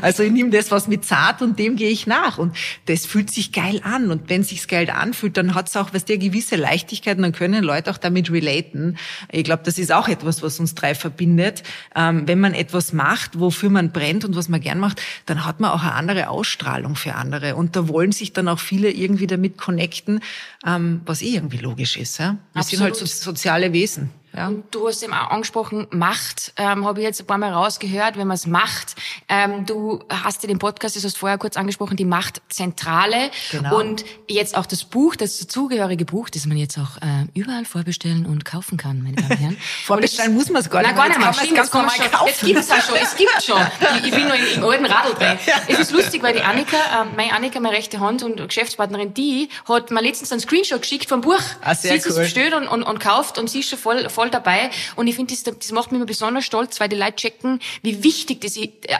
Also 0.00 0.22
ich 0.22 0.30
nehme 0.30 0.50
das, 0.50 0.70
was 0.70 0.86
mir 0.86 1.00
zart 1.00 1.42
und 1.42 1.58
dem 1.58 1.74
gehe 1.74 1.90
ich 1.90 2.06
nach. 2.06 2.38
Und 2.38 2.56
das 2.86 3.06
fühlt 3.06 3.30
sich 3.30 3.50
geil 3.50 3.80
an. 3.82 4.10
Und 4.10 4.30
wenn 4.30 4.44
sich's 4.44 4.68
geil 4.68 4.88
anfühlt, 4.90 5.36
dann 5.36 5.54
hat's 5.54 5.76
auch, 5.76 5.92
was 5.92 6.04
der 6.04 6.18
gewisse 6.18 6.54
Leichtigkeit 6.54 7.16
und 7.16 7.22
dann 7.22 7.32
können 7.32 7.64
Leute 7.64 7.90
auch 7.90 7.98
damit 7.98 8.30
relaten. 8.30 8.96
Ich 9.30 9.42
glaube, 9.42 9.62
das 9.64 9.78
ist 9.78 9.90
auch 9.92 10.08
etwas, 10.08 10.42
was 10.42 10.60
uns 10.60 10.74
drei 10.74 10.94
verbindet. 10.94 11.64
Ähm, 11.96 12.28
wenn 12.28 12.38
man 12.38 12.54
etwas 12.54 12.92
macht, 12.92 13.40
wofür 13.40 13.70
man 13.70 13.90
brennt 13.90 14.24
und 14.24 14.36
was 14.36 14.48
man 14.48 14.60
gern 14.60 14.78
macht, 14.78 15.00
dann 15.26 15.44
hat 15.44 15.58
man 15.58 15.72
auch 15.72 15.82
eine 15.82 15.94
andere 15.94 16.28
Ausstrahlung 16.28 16.94
für 16.94 17.14
andere. 17.14 17.56
Und 17.56 17.74
da 17.74 17.88
wollen 17.88 18.12
sich 18.12 18.32
dann 18.32 18.46
auch 18.46 18.60
viele 18.60 18.90
irgendwie 18.90 19.26
damit 19.26 19.58
connecten, 19.58 20.20
ähm, 20.64 21.00
was 21.04 21.20
eh 21.22 21.34
irgendwie 21.34 21.58
logisch 21.58 21.96
ist. 21.96 22.18
Ja? 22.18 22.36
Wir 22.52 22.60
Absolut. 22.60 22.68
sind 22.68 22.82
halt 22.82 22.96
so, 22.96 23.06
soziale 23.06 23.72
Wesen. 23.72 24.10
Ja. 24.34 24.48
Und 24.48 24.74
du 24.74 24.88
hast 24.88 25.02
eben 25.02 25.12
auch 25.12 25.30
angesprochen, 25.30 25.86
Macht, 25.90 26.52
ähm, 26.56 26.86
habe 26.86 27.00
ich 27.00 27.04
jetzt 27.04 27.20
ein 27.20 27.26
paar 27.26 27.38
Mal 27.38 27.52
rausgehört, 27.52 28.16
wenn 28.16 28.26
man 28.26 28.34
es 28.34 28.46
macht. 28.46 28.96
Ähm, 29.28 29.66
du 29.66 30.02
hast 30.08 30.42
ja 30.42 30.46
den 30.46 30.58
Podcast, 30.58 30.96
das 30.96 31.04
hast 31.04 31.16
du 31.16 31.20
vorher 31.20 31.38
kurz 31.38 31.56
angesprochen, 31.56 31.96
die 31.96 32.04
Machtzentrale. 32.04 33.30
Genau. 33.50 33.78
Und 33.78 34.04
jetzt 34.28 34.56
auch 34.56 34.66
das 34.66 34.84
Buch, 34.84 35.16
das 35.16 35.38
dazugehörige 35.38 36.04
Buch, 36.04 36.30
das 36.30 36.46
man 36.46 36.56
jetzt 36.56 36.78
auch 36.78 36.96
äh, 37.02 37.26
überall 37.34 37.64
vorbestellen 37.64 38.24
und 38.26 38.44
kaufen 38.44 38.78
kann, 38.78 39.02
meine 39.02 39.16
Damen 39.16 39.30
und 39.30 39.38
Herren. 39.38 39.56
vorbestellen 39.84 40.34
muss 40.34 40.48
man 40.48 40.62
es 40.62 40.70
gar 40.70 40.80
nicht. 40.80 40.88
Nein, 40.88 40.96
gar 40.96 41.08
nicht 41.08 41.18
mehr. 41.18 41.32
Stimmt, 41.32 41.58
schon, 41.58 42.10
kaufen. 42.10 42.26
Jetzt 42.26 42.40
gibt 42.42 42.58
es 42.58 42.70
auch 42.70 42.82
schon, 42.82 42.96
es 43.02 43.16
gibt 43.16 43.42
schon. 43.42 43.60
Ich, 43.98 44.06
ich 44.06 44.14
bin 44.14 44.26
nur 44.26 44.34
im, 44.34 44.46
im 44.56 44.64
alten 44.64 44.86
Radl 44.86 45.14
drin. 45.14 45.38
Ja. 45.46 45.56
Es 45.66 45.78
ist 45.80 45.92
lustig, 45.92 46.22
weil 46.22 46.34
die 46.34 46.42
Annika, 46.42 46.76
äh, 46.76 47.04
meine 47.16 47.32
Annika, 47.32 47.58
meine 47.58 47.76
rechte 47.76 48.00
Hand 48.00 48.22
und 48.22 48.36
Geschäftspartnerin, 48.36 49.12
die 49.12 49.48
hat 49.68 49.90
mir 49.90 50.00
letztens 50.00 50.30
einen 50.30 50.40
Screenshot 50.40 50.80
geschickt 50.80 51.08
vom 51.08 51.20
Buch. 51.20 51.40
Ah, 51.62 51.74
sehr 51.74 52.00
sie 52.00 52.08
cool. 52.08 52.12
es 52.12 52.18
bestellt 52.18 52.54
und, 52.54 52.68
und, 52.68 52.82
und 52.82 53.00
kauft 53.00 53.38
und 53.38 53.50
sie 53.50 53.60
ist 53.60 53.68
schon 53.68 53.78
voll, 53.78 54.08
voll 54.08 54.21
voll 54.22 54.30
dabei. 54.30 54.70
Und 54.96 55.06
ich 55.06 55.16
finde, 55.16 55.34
das, 55.34 55.42
das 55.42 55.72
macht 55.72 55.90
mich 55.90 55.98
immer 55.98 56.06
besonders 56.06 56.44
stolz, 56.44 56.78
weil 56.78 56.88
die 56.88 56.96
Leute 56.96 57.16
checken, 57.16 57.60
wie 57.82 58.04
wichtig 58.04 58.40
das 58.40 58.56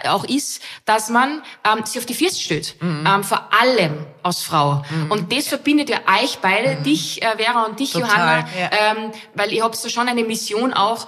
auch 0.09 0.25
ist, 0.25 0.62
dass 0.85 1.11
man 1.11 1.43
ähm, 1.64 1.85
sich 1.87 1.99
auf 1.99 2.07
die 2.07 2.14
Füße 2.14 2.41
stellt. 2.41 2.76
Mhm. 2.81 3.07
Ähm, 3.07 3.25
vor 3.25 3.49
allem 3.52 4.07
als 4.23 4.43
Frau. 4.43 4.85
Mhm. 4.91 5.11
Und 5.11 5.33
das 5.33 5.49
verbindet 5.49 5.91
ja 5.91 6.00
euch 6.21 6.38
beide, 6.41 6.76
mhm. 6.76 6.83
dich, 6.83 7.23
äh, 7.23 7.37
Vera 7.37 7.64
und 7.64 7.79
dich, 7.79 7.93
Total, 7.93 8.09
Johanna, 8.09 8.49
ja. 8.59 8.71
ähm, 8.73 9.12
weil 9.35 9.52
ihr 9.52 9.62
habt 9.62 9.76
so 9.76 9.88
schon 9.88 10.09
eine 10.09 10.25
Mission 10.25 10.73
auch, 10.73 11.07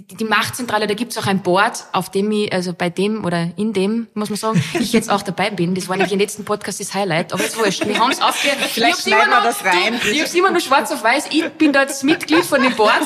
die, 0.00 0.24
Machtzentrale, 0.24 0.86
da 0.86 0.94
gibt's 0.94 1.18
auch 1.18 1.26
ein 1.26 1.42
Board, 1.42 1.84
auf 1.92 2.10
dem 2.10 2.30
ich, 2.32 2.52
also 2.52 2.72
bei 2.72 2.90
dem 2.90 3.24
oder 3.24 3.48
in 3.56 3.72
dem, 3.72 4.08
muss 4.14 4.30
man 4.30 4.38
sagen, 4.38 4.62
ich 4.78 4.92
jetzt 4.92 5.10
auch 5.10 5.22
dabei 5.22 5.50
bin. 5.50 5.74
Das 5.74 5.88
war 5.88 5.96
nämlich 5.96 6.12
im 6.12 6.18
letzten 6.18 6.44
Podcast 6.44 6.80
das 6.80 6.94
Highlight, 6.94 7.32
aber 7.32 7.42
jetzt 7.42 7.58
wurscht. 7.58 7.86
Wir 7.86 7.98
haben's 7.98 8.20
aufgehört. 8.20 8.58
Vielleicht 8.70 9.02
schneiden 9.02 9.30
wir 9.30 9.42
das 9.42 9.64
rein. 9.64 10.00
Du, 10.02 10.08
ich 10.08 10.20
hab's 10.20 10.34
immer 10.34 10.50
nur 10.50 10.60
schwarz 10.60 10.90
auf 10.92 11.02
weiß. 11.02 11.26
Ich 11.30 11.48
bin 11.50 11.72
da 11.72 11.82
jetzt 11.82 12.04
Mitglied 12.04 12.44
von 12.44 12.62
dem 12.62 12.74
Board, 12.74 13.02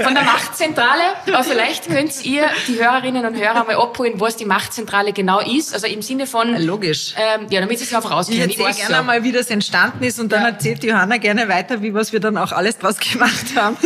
von 0.00 0.14
der 0.14 0.24
Machtzentrale. 0.24 1.02
Aber 1.26 1.44
vielleicht 1.44 1.86
könnt 1.88 2.24
ihr 2.24 2.48
die 2.66 2.78
Hörerinnen 2.78 3.24
und 3.24 3.36
Hörer 3.36 3.64
mal 3.64 3.76
abholen, 3.76 4.14
was 4.16 4.36
die 4.36 4.44
Machtzentrale 4.44 5.12
genau 5.12 5.40
ist. 5.40 5.74
Also 5.74 5.86
im 5.86 6.02
Sinne 6.02 6.26
von... 6.26 6.56
Logisch. 6.62 7.14
Ähm, 7.16 7.46
ja, 7.50 7.60
damit 7.60 7.78
sie 7.78 7.84
es 7.84 7.94
einfach 7.94 8.10
rauskennen. 8.10 8.50
Ich 8.50 8.58
erzähle 8.58 8.74
gerne 8.74 8.96
so. 8.98 9.02
mal, 9.04 9.22
wie 9.22 9.32
das 9.32 9.50
entstanden 9.50 10.02
ist 10.04 10.18
und 10.18 10.32
dann 10.32 10.42
ja. 10.42 10.48
erzählt 10.48 10.82
Johanna 10.84 11.18
gerne 11.18 11.48
weiter, 11.48 11.82
wie 11.82 11.94
was 11.94 12.12
wir 12.12 12.20
dann 12.20 12.36
auch 12.36 12.52
alles 12.52 12.78
draus 12.78 12.98
gemacht 12.98 13.56
haben. 13.56 13.76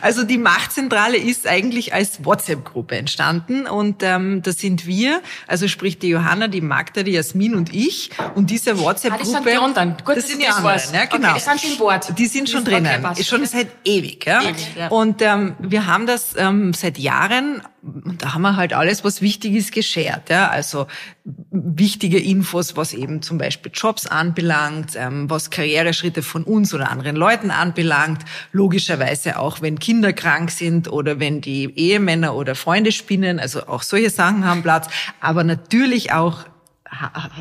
also 0.00 0.24
die 0.24 0.38
Machtzentrale 0.38 1.16
ist 1.16 1.33
eigentlich 1.42 1.64
eigentlich 1.64 1.94
als 1.94 2.24
WhatsApp-Gruppe 2.24 2.96
entstanden 2.96 3.66
und 3.66 4.02
ähm, 4.02 4.42
da 4.42 4.52
sind 4.52 4.86
wir, 4.86 5.20
also 5.46 5.68
sprich 5.68 5.98
die 5.98 6.08
Johanna, 6.08 6.48
die 6.48 6.60
Magda, 6.60 7.02
die 7.02 7.12
Jasmin 7.12 7.54
und 7.54 7.74
ich 7.74 8.10
und 8.34 8.50
diese 8.50 8.78
WhatsApp-Gruppe. 8.78 9.14
Ah, 9.14 9.18
das 9.18 9.44
sind 9.44 9.46
die 9.46 9.56
anderen. 9.56 9.96
Gut, 10.04 10.16
das 10.16 10.28
sind 10.28 10.42
die 10.42 10.46
anderen, 10.46 10.80
ja 10.92 11.04
genau. 11.06 11.30
Okay, 11.30 11.42
das 11.44 11.62
sind 11.62 11.78
im. 11.78 12.18
Die 12.18 12.26
sind 12.26 12.48
schon 12.50 12.64
drinnen, 12.64 13.04
okay, 13.04 13.24
schon 13.24 13.44
seit 13.46 13.68
ewig. 13.84 14.26
Ja? 14.26 14.42
Ewig, 14.42 14.76
ja. 14.76 14.88
Und 14.88 15.22
ähm, 15.22 15.54
wir 15.58 15.86
haben 15.86 16.06
das 16.06 16.34
ähm, 16.36 16.72
seit 16.74 16.98
Jahren 16.98 17.62
und 17.84 18.22
da 18.22 18.32
haben 18.32 18.42
wir 18.42 18.56
halt 18.56 18.72
alles, 18.72 19.04
was 19.04 19.20
wichtig 19.20 19.54
ist, 19.54 19.72
geshared. 19.72 20.30
Ja? 20.30 20.48
Also 20.48 20.86
wichtige 21.24 22.18
Infos, 22.18 22.76
was 22.76 22.94
eben 22.94 23.20
zum 23.20 23.36
Beispiel 23.36 23.70
Jobs 23.74 24.06
anbelangt, 24.06 24.92
ähm, 24.96 25.28
was 25.28 25.50
Karriereschritte 25.50 26.22
von 26.22 26.44
uns 26.44 26.72
oder 26.72 26.90
anderen 26.90 27.16
Leuten 27.16 27.50
anbelangt. 27.50 28.22
Logischerweise 28.52 29.38
auch, 29.38 29.60
wenn 29.60 29.78
Kinder 29.78 30.14
krank 30.14 30.50
sind 30.50 30.90
oder 30.90 31.20
wenn 31.20 31.42
die 31.42 31.72
Ehemänner 31.76 32.34
oder 32.34 32.54
Freunde 32.54 32.90
spinnen. 32.90 33.38
Also 33.38 33.66
auch 33.66 33.82
solche 33.82 34.10
Sachen 34.10 34.46
haben 34.46 34.62
Platz. 34.62 34.88
Aber 35.20 35.44
natürlich 35.44 36.12
auch 36.12 36.44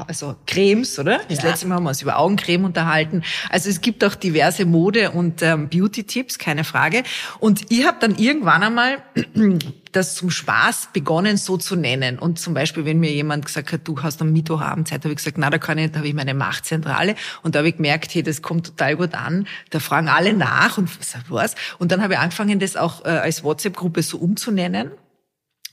also 0.08 0.36
Cremes, 0.46 1.00
oder? 1.00 1.20
Das 1.30 1.40
ja. 1.40 1.50
letzte 1.50 1.68
Mal 1.68 1.76
haben 1.76 1.84
wir 1.84 1.90
uns 1.90 2.02
über 2.02 2.18
Augencreme 2.18 2.66
unterhalten. 2.66 3.24
Also 3.50 3.70
es 3.70 3.82
gibt 3.82 4.04
auch 4.04 4.16
diverse 4.16 4.66
Mode- 4.66 5.12
und 5.12 5.42
ähm, 5.42 5.70
Beauty-Tipps, 5.70 6.38
keine 6.38 6.64
Frage. 6.64 7.04
Und 7.40 7.72
ich 7.72 7.86
habe 7.86 7.98
dann 8.00 8.16
irgendwann 8.16 8.64
einmal 8.64 8.98
das 9.92 10.16
zum 10.16 10.30
Spaß 10.32 10.90
begonnen, 10.94 11.38
so 11.38 11.58
zu 11.58 11.76
nennen. 11.76 12.20
Und 12.20 12.40
zum 12.40 12.54
Beispiel, 12.54 12.86
wenn 12.86 13.00
mir 13.00 13.12
jemand 13.12 13.46
gesagt 13.46 13.72
hat, 13.72 13.82
du 13.88 14.02
hast 14.02 14.22
am 14.22 14.34
Mittwochabend 14.34 14.88
Zeit, 14.88 15.04
habe 15.04 15.10
ich 15.10 15.18
gesagt, 15.18 15.38
na, 15.38 15.50
da 15.50 15.58
kann 15.58 15.78
ich, 15.78 15.92
da 15.92 16.00
habe 16.00 16.08
ich 16.08 16.14
meine 16.14 16.34
Machtzentrale. 16.34 17.16
Und 17.44 17.56
da 17.56 17.60
habe 17.60 17.70
ich 17.70 17.78
gemerkt, 17.78 18.14
hey, 18.14 18.24
das 18.24 18.42
kommt 18.42 18.66
total 18.66 18.96
gut 18.96 19.14
an. 19.14 19.48
Da 19.70 19.80
fragen 19.80 20.10
alle 20.10 20.34
nach 20.34 20.78
und 20.78 20.90
was. 21.30 21.56
Und 21.78 21.92
dann 21.92 22.02
habe 22.02 22.14
ich 22.14 22.20
angefangen, 22.20 22.60
das 22.60 22.76
auch 22.76 23.06
äh, 23.06 23.10
als 23.10 23.44
WhatsApp-Gruppe 23.44 24.02
so 24.02 24.18
umzunennen. 24.18 24.92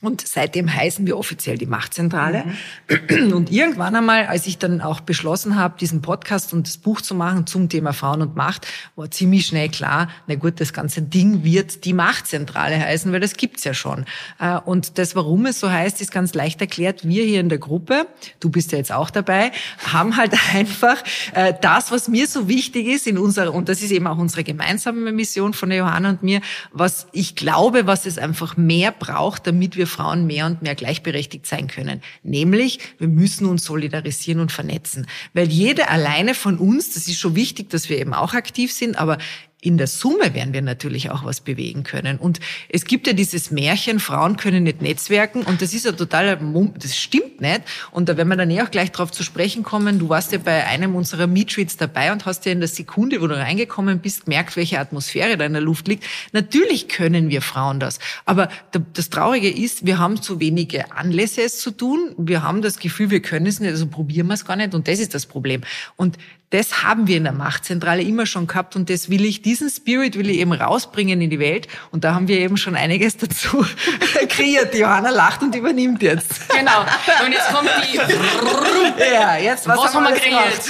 Und 0.01 0.27
seitdem 0.27 0.73
heißen 0.73 1.05
wir 1.05 1.15
offiziell 1.15 1.59
die 1.59 1.67
Machtzentrale. 1.67 2.45
Mhm. 3.09 3.33
Und 3.33 3.51
irgendwann 3.51 3.95
einmal, 3.95 4.25
als 4.25 4.47
ich 4.47 4.57
dann 4.57 4.81
auch 4.81 4.99
beschlossen 4.99 5.55
habe, 5.55 5.77
diesen 5.79 6.01
Podcast 6.01 6.53
und 6.53 6.67
das 6.67 6.77
Buch 6.77 7.01
zu 7.01 7.13
machen 7.13 7.45
zum 7.45 7.69
Thema 7.69 7.93
Frauen 7.93 8.23
und 8.23 8.35
Macht, 8.35 8.65
war 8.95 9.11
ziemlich 9.11 9.45
schnell 9.45 9.69
klar, 9.69 10.09
na 10.25 10.33
gut, 10.33 10.59
das 10.59 10.73
ganze 10.73 11.03
Ding 11.03 11.43
wird 11.43 11.85
die 11.85 11.93
Machtzentrale 11.93 12.79
heißen, 12.79 13.11
weil 13.11 13.19
das 13.19 13.35
gibt's 13.35 13.63
ja 13.63 13.75
schon. 13.75 14.05
Äh, 14.39 14.57
und 14.57 14.97
das, 14.97 15.15
warum 15.15 15.45
es 15.45 15.59
so 15.59 15.69
heißt, 15.69 16.01
ist 16.01 16.11
ganz 16.11 16.33
leicht 16.33 16.59
erklärt. 16.61 17.07
Wir 17.07 17.23
hier 17.23 17.39
in 17.39 17.49
der 17.49 17.59
Gruppe, 17.59 18.07
du 18.39 18.49
bist 18.49 18.71
ja 18.71 18.79
jetzt 18.79 18.91
auch 18.91 19.11
dabei, 19.11 19.51
haben 19.85 20.17
halt 20.17 20.33
einfach 20.55 21.03
äh, 21.33 21.53
das, 21.61 21.91
was 21.91 22.07
mir 22.07 22.25
so 22.25 22.47
wichtig 22.47 22.87
ist 22.87 23.05
in 23.05 23.19
unserer, 23.19 23.53
und 23.53 23.69
das 23.69 23.83
ist 23.83 23.91
eben 23.91 24.07
auch 24.07 24.17
unsere 24.17 24.43
gemeinsame 24.43 25.11
Mission 25.11 25.53
von 25.53 25.69
der 25.69 25.77
Johanna 25.77 26.09
und 26.09 26.23
mir, 26.23 26.41
was 26.71 27.05
ich 27.11 27.35
glaube, 27.35 27.85
was 27.85 28.07
es 28.07 28.17
einfach 28.17 28.57
mehr 28.57 28.91
braucht, 28.91 29.45
damit 29.45 29.75
wir 29.75 29.90
Frauen 29.91 30.25
mehr 30.25 30.45
und 30.45 30.61
mehr 30.61 30.75
gleichberechtigt 30.75 31.45
sein 31.45 31.67
können. 31.67 32.01
Nämlich, 32.23 32.79
wir 32.97 33.07
müssen 33.07 33.45
uns 33.45 33.65
solidarisieren 33.65 34.41
und 34.41 34.51
vernetzen. 34.51 35.05
Weil 35.33 35.49
jede 35.49 35.89
alleine 35.89 36.33
von 36.33 36.57
uns, 36.57 36.93
das 36.93 37.07
ist 37.07 37.19
schon 37.19 37.35
wichtig, 37.35 37.69
dass 37.69 37.89
wir 37.89 37.99
eben 37.99 38.13
auch 38.13 38.33
aktiv 38.33 38.71
sind, 38.71 38.97
aber 38.97 39.17
in 39.63 39.77
der 39.77 39.85
Summe 39.85 40.33
werden 40.33 40.53
wir 40.53 40.63
natürlich 40.63 41.11
auch 41.11 41.23
was 41.23 41.39
bewegen 41.39 41.83
können. 41.83 42.17
Und 42.17 42.39
es 42.67 42.83
gibt 42.85 43.05
ja 43.05 43.13
dieses 43.13 43.51
Märchen, 43.51 43.99
Frauen 43.99 44.35
können 44.35 44.63
nicht 44.63 44.81
netzwerken 44.81 45.43
und 45.43 45.61
das 45.61 45.75
ist 45.75 45.85
ja 45.85 45.91
total, 45.91 46.39
das 46.79 46.97
stimmt 46.97 47.41
nicht. 47.41 47.61
Und 47.91 48.09
da 48.09 48.17
werden 48.17 48.29
wir 48.29 48.37
dann 48.37 48.49
eh 48.49 48.63
auch 48.63 48.71
gleich 48.71 48.91
drauf 48.91 49.11
zu 49.11 49.23
sprechen 49.23 49.61
kommen. 49.61 49.99
Du 49.99 50.09
warst 50.09 50.31
ja 50.31 50.39
bei 50.39 50.65
einem 50.65 50.95
unserer 50.95 51.27
Meetreads 51.27 51.77
dabei 51.77 52.11
und 52.11 52.25
hast 52.25 52.47
ja 52.47 52.51
in 52.51 52.59
der 52.59 52.69
Sekunde, 52.69 53.21
wo 53.21 53.27
du 53.27 53.37
reingekommen 53.37 53.99
bist, 53.99 54.25
gemerkt, 54.25 54.55
welche 54.55 54.79
Atmosphäre 54.79 55.37
da 55.37 55.45
in 55.45 55.53
der 55.53 55.61
Luft 55.61 55.87
liegt. 55.87 56.05
Natürlich 56.31 56.87
können 56.87 57.29
wir 57.29 57.43
Frauen 57.43 57.79
das. 57.79 57.99
Aber 58.25 58.49
das 58.93 59.11
Traurige 59.11 59.49
ist, 59.49 59.85
wir 59.85 59.99
haben 59.99 60.23
zu 60.23 60.39
wenige 60.39 60.91
Anlässe 60.91 61.43
es 61.43 61.59
zu 61.59 61.69
tun. 61.69 62.15
Wir 62.17 62.41
haben 62.41 62.63
das 62.63 62.79
Gefühl, 62.79 63.11
wir 63.11 63.21
können 63.21 63.45
es 63.45 63.59
nicht, 63.59 63.69
also 63.69 63.85
probieren 63.85 64.25
wir 64.25 64.33
es 64.33 64.43
gar 64.45 64.55
nicht 64.55 64.73
und 64.73 64.87
das 64.87 64.97
ist 64.97 65.13
das 65.13 65.27
Problem. 65.27 65.61
Und 65.97 66.17
das 66.51 66.83
haben 66.83 67.07
wir 67.07 67.17
in 67.17 67.23
der 67.23 67.33
Machtzentrale 67.33 68.01
immer 68.01 68.25
schon 68.25 68.45
gehabt 68.45 68.75
und 68.75 68.89
das 68.89 69.09
will 69.09 69.25
ich, 69.25 69.41
diesen 69.41 69.69
Spirit 69.69 70.17
will 70.17 70.29
ich 70.29 70.37
eben 70.37 70.51
rausbringen 70.51 71.21
in 71.21 71.29
die 71.29 71.39
Welt 71.39 71.67
und 71.91 72.03
da 72.03 72.13
haben 72.13 72.27
wir 72.27 72.37
eben 72.37 72.57
schon 72.57 72.75
einiges 72.75 73.17
dazu 73.17 73.65
kreiert. 74.29 74.75
Johanna 74.75 75.09
lacht 75.09 75.41
und 75.41 75.55
übernimmt 75.55 76.03
jetzt. 76.03 76.49
Genau. 76.49 76.81
Und 77.25 77.31
jetzt 77.31 77.53
kommt 77.53 77.69
die... 77.83 77.97
ja, 79.13 79.37
jetzt 79.37 79.67
was, 79.67 79.79
was 79.79 79.95
haben 79.95 80.03
wir 80.03 80.13
kreiert? 80.13 80.61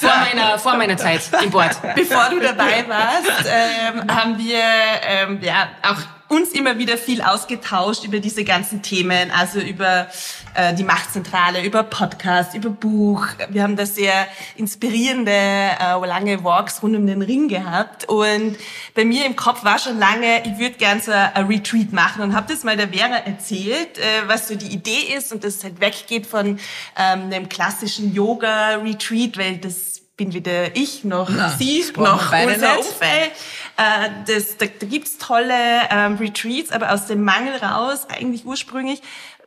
vor, 0.00 0.16
meiner, 0.18 0.58
vor 0.58 0.76
meiner 0.76 0.96
Zeit 0.96 1.22
im 1.42 1.50
Board. 1.50 1.76
Bevor 1.94 2.30
du 2.30 2.40
dabei 2.40 2.84
warst, 2.88 3.46
ähm, 3.46 4.04
haben 4.08 4.38
wir 4.38 4.62
ähm, 5.06 5.38
ja 5.42 5.68
auch 5.82 6.00
uns 6.32 6.52
immer 6.52 6.78
wieder 6.78 6.96
viel 6.96 7.20
ausgetauscht 7.20 8.04
über 8.04 8.18
diese 8.18 8.42
ganzen 8.42 8.80
Themen, 8.82 9.30
also 9.30 9.60
über 9.60 10.08
äh, 10.54 10.74
die 10.74 10.82
Machtzentrale, 10.82 11.62
über 11.62 11.82
Podcast, 11.82 12.54
über 12.54 12.70
Buch. 12.70 13.26
Wir 13.50 13.62
haben 13.62 13.76
da 13.76 13.84
sehr 13.84 14.26
inspirierende, 14.56 15.30
äh, 15.30 16.06
lange 16.06 16.42
Walks 16.42 16.82
rund 16.82 16.96
um 16.96 17.06
den 17.06 17.20
Ring 17.20 17.48
gehabt. 17.48 18.08
Und 18.08 18.56
bei 18.94 19.04
mir 19.04 19.26
im 19.26 19.36
Kopf 19.36 19.62
war 19.62 19.78
schon 19.78 19.98
lange, 19.98 20.42
ich 20.46 20.58
würde 20.58 20.76
gerne 20.76 21.02
so 21.02 21.12
ein 21.12 21.46
Retreat 21.46 21.92
machen 21.92 22.22
und 22.22 22.34
habe 22.34 22.50
das 22.50 22.64
mal 22.64 22.76
der 22.76 22.88
Vera 22.88 23.16
erzählt, 23.16 23.98
äh, 23.98 24.26
was 24.26 24.48
so 24.48 24.54
die 24.54 24.72
Idee 24.72 25.14
ist 25.16 25.32
und 25.32 25.44
dass 25.44 25.56
es 25.56 25.64
halt 25.64 25.80
weggeht 25.80 26.26
von 26.26 26.58
ähm, 26.96 27.30
dem 27.30 27.50
klassischen 27.50 28.14
Yoga-Retreat, 28.14 29.36
weil 29.36 29.58
das 29.58 30.02
bin 30.16 30.34
weder 30.34 30.76
ich 30.76 31.04
noch 31.04 31.28
Na, 31.30 31.50
sie 31.50 31.84
noch 31.96 32.32
unser 32.32 32.78
Umfeld. 32.78 33.32
Äh, 33.76 34.10
das, 34.26 34.58
da, 34.58 34.66
da 34.66 34.86
gibt's 34.86 35.18
tolle 35.18 35.54
ähm, 35.90 36.16
Retreats, 36.16 36.72
aber 36.72 36.92
aus 36.92 37.06
dem 37.06 37.24
Mangel 37.24 37.56
raus, 37.56 38.06
eigentlich 38.08 38.44
ursprünglich, 38.44 39.00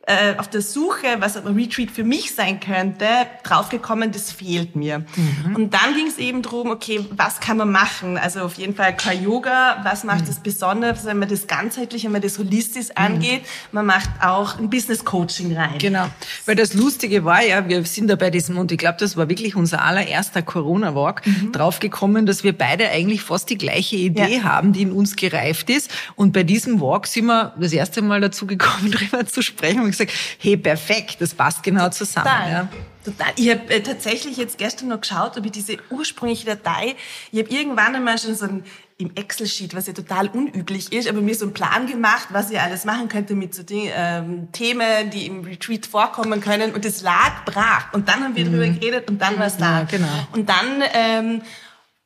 äh, 0.08 0.38
auf 0.38 0.50
der 0.50 0.62
Suche, 0.62 1.08
was 1.20 1.36
ein 1.36 1.56
Retreat 1.56 1.90
für 1.90 2.04
mich 2.04 2.36
sein 2.36 2.60
könnte, 2.60 3.08
draufgekommen, 3.44 4.12
das 4.12 4.32
fehlt 4.32 4.76
mir. 4.76 5.00
Mhm. 5.00 5.56
Und 5.56 5.74
dann 5.74 5.96
ging 5.96 6.06
es 6.06 6.20
eben 6.20 6.44
drum, 6.44 6.70
okay, 6.70 7.04
was 7.12 7.40
kann 7.40 7.58
man 7.58 7.72
machen? 7.72 8.18
Also 8.18 8.42
auf 8.42 8.54
jeden 8.56 8.76
Fall 8.76 8.96
Yoga, 9.24 9.82
was 9.84 10.04
macht 10.04 10.22
mhm. 10.22 10.28
das 10.28 10.40
besonders, 10.40 11.06
wenn 11.06 11.18
man 11.18 11.28
das 11.28 11.48
ganzheitlich, 11.48 12.04
wenn 12.04 12.12
man 12.12 12.22
das 12.22 12.38
holistisch 12.38 12.90
mhm. 12.90 13.04
angeht? 13.04 13.42
Man 13.72 13.88
macht 13.88 14.10
auch 14.22 14.60
ein 14.60 14.70
Business 14.70 15.04
Coaching 15.04 15.58
rein. 15.58 15.80
Genau, 15.80 16.06
weil 16.46 16.56
das 16.56 16.76
Lustige 16.76 17.26
war 17.26 17.44
ja, 17.44 17.68
wir 17.68 17.84
sind 17.86 18.08
da 18.08 18.16
bei 18.16 18.30
diesem, 18.30 18.60
und 18.60 18.72
ich 18.72 18.78
glaube, 18.78 18.98
das 19.00 19.18
war 19.18 19.28
wirklich 19.28 19.56
unser 19.56 19.82
allererster 19.82 20.44
Corona-Walk, 20.44 21.26
mhm. 21.26 21.52
draufgekommen, 21.52 22.28
dass 22.28 22.44
wir 22.44 22.56
beide 22.56 22.90
eigentlich 22.90 23.24
fast 23.24 23.50
die 23.50 23.58
gleiche 23.58 23.96
Idee 23.96 24.38
ja. 24.38 24.44
haben, 24.44 24.72
die 24.72 24.84
in 24.84 24.92
uns 24.92 25.16
gereift 25.16 25.72
ist. 25.72 25.90
Und 26.16 26.32
bei 26.32 26.44
diesem 26.44 26.80
Walk 26.80 27.08
sind 27.08 27.26
wir 27.26 27.56
das 27.60 27.74
erste 27.74 28.04
Mal 28.04 28.22
dazu 28.22 28.46
gekommen, 28.46 28.92
darüber 29.12 29.26
zu 29.26 29.42
sprechen 29.42 29.95
gesagt, 29.98 30.18
hey, 30.40 30.58
perfekt, 30.58 31.18
das 31.20 31.34
passt 31.34 31.64
genau 31.64 31.90
zusammen. 31.90 32.52
Ja. 32.52 32.68
Total. 33.04 33.28
Ich 33.36 33.50
habe 33.52 33.70
äh, 33.70 33.82
tatsächlich 33.82 34.38
jetzt 34.38 34.58
gestern 34.58 34.88
noch 34.90 35.02
geschaut, 35.02 35.38
ob 35.38 35.46
ich 35.46 35.52
diese 35.52 35.78
ursprüngliche 35.92 36.46
Datei, 36.46 36.96
ich 37.32 37.40
habe 37.40 37.50
irgendwann 37.50 37.96
einmal 37.96 38.18
schon 38.18 38.36
so 38.36 38.46
ein 38.46 38.64
im 38.98 39.14
Excel-Sheet, 39.14 39.76
was 39.76 39.88
ja 39.88 39.94
total 39.94 40.30
unüblich 40.30 40.94
ist, 40.94 41.10
aber 41.10 41.20
mir 41.20 41.36
so 41.36 41.44
einen 41.44 41.54
Plan 41.54 41.86
gemacht, 41.86 42.30
was 42.32 42.50
ich 42.50 42.60
alles 42.60 42.86
machen 42.86 43.10
könnte 43.10 43.36
mit 43.36 43.54
so 43.54 43.62
den, 43.62 43.90
ähm, 43.94 44.48
Themen, 44.54 45.10
die 45.10 45.26
im 45.26 45.44
Retreat 45.44 45.86
vorkommen 45.86 46.40
können. 46.40 46.74
Und 46.74 46.86
es 46.86 47.02
lag 47.02 47.44
brach. 47.44 47.92
Und 47.92 48.08
dann 48.08 48.24
haben 48.24 48.38
wir 48.38 48.46
mhm. 48.46 48.52
drüber 48.52 48.68
geredet 48.68 49.10
und 49.10 49.22
dann 49.22 49.38
war 49.38 49.48
es 49.48 49.58
da. 49.58 49.80
Ja, 49.80 49.84
genau. 49.84 50.28
Und 50.32 50.48
dann 50.48 50.82
ähm, 50.94 51.42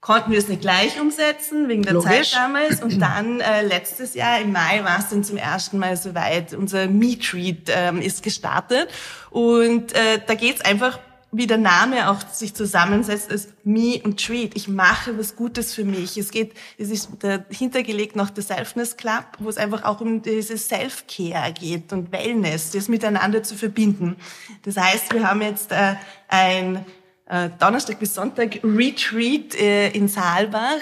konnten 0.02 0.32
wir 0.32 0.40
es 0.40 0.48
nicht 0.48 0.62
gleich 0.62 1.00
umsetzen, 1.00 1.68
wegen 1.68 1.84
der 1.84 1.94
Logisch. 1.94 2.32
Zeit 2.32 2.36
damals. 2.36 2.82
Und 2.82 3.00
dann 3.02 3.42
äh, 3.42 3.64
letztes 3.64 4.14
Jahr 4.14 4.40
im 4.40 4.52
Mai 4.52 4.84
war 4.84 5.00
es 5.00 5.10
dann 5.10 5.24
zum 5.24 5.38
ersten 5.38 5.78
Mal 5.78 5.98
soweit. 5.98 6.54
Unser 6.54 6.88
Meet-Read 6.88 7.70
ähm, 7.74 8.02
ist 8.02 8.24
gestartet. 8.24 8.90
Und 9.30 9.94
äh, 9.94 10.22
da 10.26 10.36
geht's 10.36 10.62
einfach 10.62 11.00
wie 11.32 11.46
der 11.46 11.58
Name 11.58 12.10
auch 12.10 12.22
sich 12.28 12.56
zusammensetzt, 12.56 13.32
ist 13.32 13.54
Me 13.64 14.02
und 14.04 14.26
Treat. 14.26 14.56
Ich 14.56 14.68
mache 14.68 15.18
was 15.18 15.36
Gutes 15.36 15.76
für 15.76 15.84
mich. 15.84 16.18
Es 16.18 16.32
geht, 16.32 16.54
es 16.78 16.90
ist 16.90 17.10
dahinter 17.20 17.84
gelegt 17.84 18.16
noch 18.16 18.32
der 18.32 18.44
Selfness 18.44 18.98
Club, 18.98 19.26
wo 19.38 19.48
es 19.50 19.58
einfach 19.58 19.84
auch 19.84 20.02
um 20.02 20.24
diese 20.24 20.58
Self-Care 20.58 21.54
geht 21.54 21.94
und 21.94 22.12
Wellness, 22.12 22.72
das 22.72 22.88
miteinander 22.88 23.44
zu 23.44 23.56
verbinden. 23.56 24.16
Das 24.64 24.78
heißt, 24.78 25.14
wir 25.14 25.30
haben 25.30 25.44
jetzt 25.44 25.72
äh, 25.72 25.96
ein 26.30 26.84
äh, 27.30 27.50
Donnerstag 27.60 28.00
bis 28.00 28.13
Sonntag 28.13 28.60
Retreat 28.63 29.56
äh, 29.56 29.89
in 29.89 30.08
Saalbach, 30.08 30.80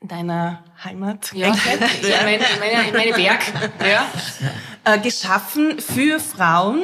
deiner 0.00 0.64
Heimat. 0.84 1.32
Ja, 1.34 1.48
ja. 1.48 1.54
In, 1.54 2.24
meine, 2.24 2.88
in 2.88 2.94
meine 2.94 3.12
Berg. 3.12 3.40
Ja. 3.80 4.10
Äh, 4.84 4.98
geschaffen 4.98 5.78
für 5.80 6.20
Frauen, 6.20 6.82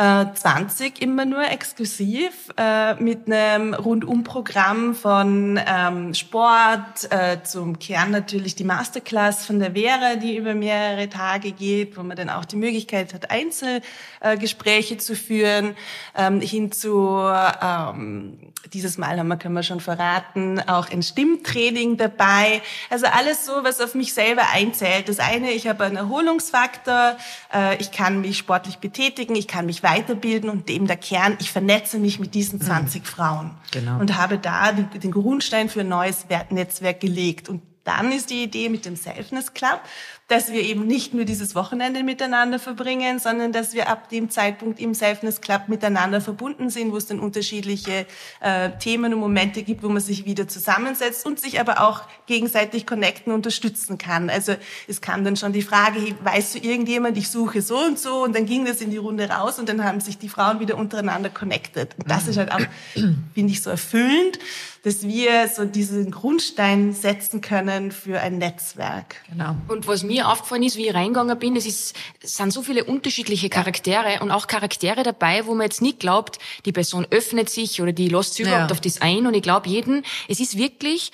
20 0.00 1.00
äh, 1.00 1.04
immer 1.04 1.26
nur 1.26 1.46
exklusiv 1.46 2.32
äh, 2.56 2.94
mit 2.94 3.30
einem 3.30 3.74
Rundumprogramm 3.74 4.94
von 4.94 5.60
ähm, 5.66 6.14
Sport 6.14 7.10
äh, 7.10 7.42
zum 7.42 7.78
Kern 7.78 8.10
natürlich 8.10 8.54
die 8.54 8.64
Masterclass 8.64 9.44
von 9.44 9.58
der 9.58 9.72
Vera, 9.72 10.16
die 10.16 10.36
über 10.36 10.54
mehrere 10.54 11.10
Tage 11.10 11.52
geht, 11.52 11.98
wo 11.98 12.02
man 12.02 12.16
dann 12.16 12.30
auch 12.30 12.46
die 12.46 12.56
Möglichkeit 12.56 13.12
hat, 13.12 13.30
Einzelgespräche 13.30 14.96
zu 14.96 15.14
führen, 15.14 15.76
ähm, 16.16 16.40
hin 16.40 16.72
zu 16.72 17.20
ähm, 17.62 18.38
dieses 18.72 18.98
Mal 18.98 19.18
haben 19.18 19.28
wir, 19.28 19.36
können 19.36 19.54
wir 19.54 19.62
schon 19.62 19.80
verraten, 19.80 20.60
auch 20.60 20.90
ein 20.90 21.02
Stimmtraining 21.02 21.96
dabei. 21.96 22.62
Also 22.88 23.06
alles 23.06 23.46
so, 23.46 23.64
was 23.64 23.80
auf 23.80 23.94
mich 23.94 24.12
selber 24.14 24.42
einzählt. 24.52 25.08
Das 25.08 25.18
eine, 25.18 25.50
ich 25.50 25.66
habe 25.66 25.84
einen 25.84 25.96
Erholungsfaktor, 25.96 27.16
äh, 27.52 27.76
ich 27.76 27.90
kann 27.90 28.20
mich 28.20 28.38
sportlich 28.38 28.78
betätigen, 28.78 29.34
ich 29.34 29.48
kann 29.48 29.66
mich 29.66 29.82
weiterbilden 29.90 30.50
und 30.50 30.68
dem 30.68 30.86
der 30.86 30.96
Kern, 30.96 31.36
ich 31.40 31.50
vernetze 31.50 31.98
mich 31.98 32.18
mit 32.18 32.34
diesen 32.34 32.60
20 32.60 33.02
mhm. 33.02 33.06
Frauen. 33.06 33.50
Genau. 33.70 33.98
Und 33.98 34.16
habe 34.16 34.38
da 34.38 34.72
den, 34.72 34.88
den 35.00 35.10
Grundstein 35.10 35.68
für 35.68 35.80
ein 35.80 35.88
neues 35.88 36.26
Netzwerk 36.50 37.00
gelegt. 37.00 37.48
Und 37.48 37.62
dann 37.84 38.12
ist 38.12 38.30
die 38.30 38.44
Idee 38.44 38.68
mit 38.68 38.84
dem 38.84 38.96
Selfness 38.96 39.54
Club, 39.54 39.80
dass 40.30 40.52
wir 40.52 40.62
eben 40.62 40.86
nicht 40.86 41.12
nur 41.12 41.24
dieses 41.24 41.56
Wochenende 41.56 42.04
miteinander 42.04 42.60
verbringen, 42.60 43.18
sondern 43.18 43.50
dass 43.50 43.74
wir 43.74 43.88
ab 43.88 44.08
dem 44.10 44.30
Zeitpunkt 44.30 44.78
im 44.78 44.94
Selfness 44.94 45.40
Club 45.40 45.62
miteinander 45.66 46.20
verbunden 46.20 46.70
sind, 46.70 46.92
wo 46.92 46.96
es 46.96 47.06
dann 47.06 47.18
unterschiedliche 47.18 48.06
äh, 48.38 48.70
Themen 48.78 49.12
und 49.12 49.18
Momente 49.18 49.64
gibt, 49.64 49.82
wo 49.82 49.88
man 49.88 50.00
sich 50.00 50.26
wieder 50.26 50.46
zusammensetzt 50.46 51.26
und 51.26 51.40
sich 51.40 51.58
aber 51.58 51.80
auch 51.80 52.02
gegenseitig 52.26 52.86
connecten, 52.86 53.32
unterstützen 53.32 53.98
kann. 53.98 54.30
Also 54.30 54.54
es 54.86 55.00
kam 55.00 55.24
dann 55.24 55.34
schon 55.34 55.52
die 55.52 55.62
Frage, 55.62 56.00
hey, 56.00 56.14
weißt 56.22 56.54
du 56.54 56.58
irgendjemand, 56.60 57.16
ich 57.16 57.28
suche 57.28 57.60
so 57.60 57.78
und 57.78 57.98
so 57.98 58.22
und 58.22 58.36
dann 58.36 58.46
ging 58.46 58.64
das 58.64 58.80
in 58.80 58.90
die 58.90 58.98
Runde 58.98 59.28
raus 59.28 59.58
und 59.58 59.68
dann 59.68 59.82
haben 59.82 59.98
sich 59.98 60.16
die 60.16 60.28
Frauen 60.28 60.60
wieder 60.60 60.78
untereinander 60.78 61.30
connected. 61.30 61.96
Und 61.98 62.08
das 62.08 62.28
ist 62.28 62.36
halt 62.36 62.52
auch, 62.52 62.60
finde 63.34 63.52
ich, 63.52 63.62
so 63.62 63.70
erfüllend, 63.70 64.38
dass 64.82 65.02
wir 65.02 65.48
so 65.48 65.64
diesen 65.64 66.10
Grundstein 66.10 66.94
setzen 66.94 67.40
können 67.40 67.92
für 67.92 68.20
ein 68.20 68.38
Netzwerk. 68.38 69.16
Genau. 69.28 69.56
Und 69.68 69.86
was 69.86 70.02
mir 70.02 70.19
aufgefallen 70.26 70.62
ist, 70.62 70.76
wie 70.76 70.88
ich 70.88 70.94
reingegangen 70.94 71.38
bin, 71.38 71.56
es, 71.56 71.66
ist, 71.66 71.96
es 72.22 72.34
sind 72.34 72.52
so 72.52 72.62
viele 72.62 72.84
unterschiedliche 72.84 73.48
Charaktere 73.48 74.20
und 74.20 74.30
auch 74.30 74.46
Charaktere 74.46 75.02
dabei, 75.02 75.46
wo 75.46 75.54
man 75.54 75.64
jetzt 75.64 75.82
nicht 75.82 76.00
glaubt, 76.00 76.38
die 76.64 76.72
Person 76.72 77.06
öffnet 77.10 77.50
sich 77.50 77.80
oder 77.80 77.92
die 77.92 78.08
lässt 78.08 78.34
sich 78.34 78.46
überhaupt 78.46 78.70
ja. 78.70 78.74
auf 78.74 78.80
das 78.80 79.00
ein. 79.00 79.26
Und 79.26 79.34
ich 79.34 79.42
glaube 79.42 79.68
jeden, 79.68 80.04
es 80.28 80.40
ist 80.40 80.56
wirklich 80.56 81.12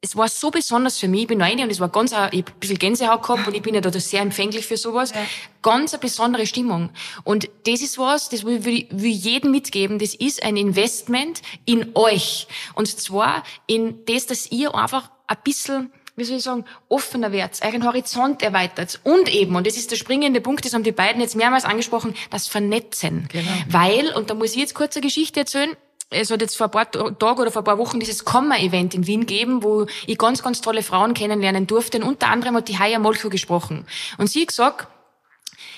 es 0.00 0.16
war 0.16 0.28
so 0.28 0.50
besonders 0.50 0.98
für 0.98 1.08
mich. 1.08 1.22
Ich 1.22 1.26
bin 1.28 1.40
rein 1.42 1.58
und 1.60 1.70
es 1.70 1.80
war 1.80 1.88
ganz, 1.88 2.12
ich 2.12 2.18
hab 2.18 2.34
ein 2.34 2.44
bisschen 2.60 2.78
Gänsehaut 2.78 3.22
gehabt 3.22 3.48
und 3.48 3.54
ich 3.54 3.62
bin 3.62 3.74
ja 3.74 3.80
da 3.80 3.90
sehr 3.90 4.20
empfänglich 4.20 4.66
für 4.66 4.76
sowas. 4.76 5.12
Ja. 5.12 5.26
Ganz 5.62 5.94
eine 5.94 6.00
besondere 6.00 6.46
Stimmung. 6.46 6.90
Und 7.24 7.48
das 7.66 7.80
ist 7.80 7.98
was, 7.98 8.28
das 8.28 8.44
will 8.44 8.64
ich 8.66 8.86
will 8.90 9.10
jedem 9.10 9.50
mitgeben. 9.50 9.98
Das 9.98 10.14
ist 10.14 10.42
ein 10.42 10.56
Investment 10.56 11.42
in 11.64 11.90
euch. 11.94 12.46
Und 12.74 12.86
zwar 12.86 13.42
in 13.66 14.04
das, 14.06 14.26
dass 14.26 14.50
ihr 14.52 14.74
einfach 14.74 15.10
ein 15.26 15.38
bisschen 15.42 15.92
wie 16.16 16.24
soll 16.24 16.38
ich 16.38 16.42
sagen, 16.42 16.64
offener 16.88 17.32
werdet, 17.32 17.62
euren 17.64 17.84
Horizont 17.84 18.42
erweitert 18.42 19.00
und 19.04 19.32
eben, 19.32 19.54
und 19.54 19.66
das 19.66 19.76
ist 19.76 19.90
der 19.90 19.96
springende 19.96 20.40
Punkt, 20.40 20.64
das 20.64 20.74
haben 20.74 20.82
die 20.82 20.92
beiden 20.92 21.20
jetzt 21.20 21.36
mehrmals 21.36 21.64
angesprochen, 21.64 22.14
das 22.30 22.48
Vernetzen. 22.48 23.28
Genau. 23.30 23.50
Weil, 23.68 24.12
und 24.14 24.30
da 24.30 24.34
muss 24.34 24.52
ich 24.52 24.56
jetzt 24.56 24.74
kurz 24.74 24.96
eine 24.96 25.02
Geschichte 25.02 25.40
erzählen, 25.40 25.76
es 26.10 26.30
hat 26.30 26.40
jetzt 26.40 26.56
vor 26.56 26.68
ein 26.68 26.70
paar 26.70 26.90
Tagen 26.90 27.40
oder 27.40 27.50
vor 27.50 27.62
ein 27.62 27.64
paar 27.64 27.78
Wochen 27.78 27.98
dieses 27.98 28.24
Komma-Event 28.24 28.94
in 28.94 29.06
Wien 29.06 29.20
gegeben, 29.20 29.62
wo 29.62 29.86
ich 30.06 30.16
ganz, 30.18 30.42
ganz 30.42 30.60
tolle 30.60 30.82
Frauen 30.82 31.14
kennenlernen 31.14 31.66
durfte. 31.66 31.98
Und 31.98 32.04
unter 32.04 32.28
anderem 32.28 32.54
hat 32.56 32.68
die 32.68 32.78
Haya 32.78 33.00
Molcho 33.00 33.28
gesprochen. 33.28 33.86
Und 34.16 34.28
sie 34.28 34.42
hat 34.42 34.48
gesagt, 34.48 34.88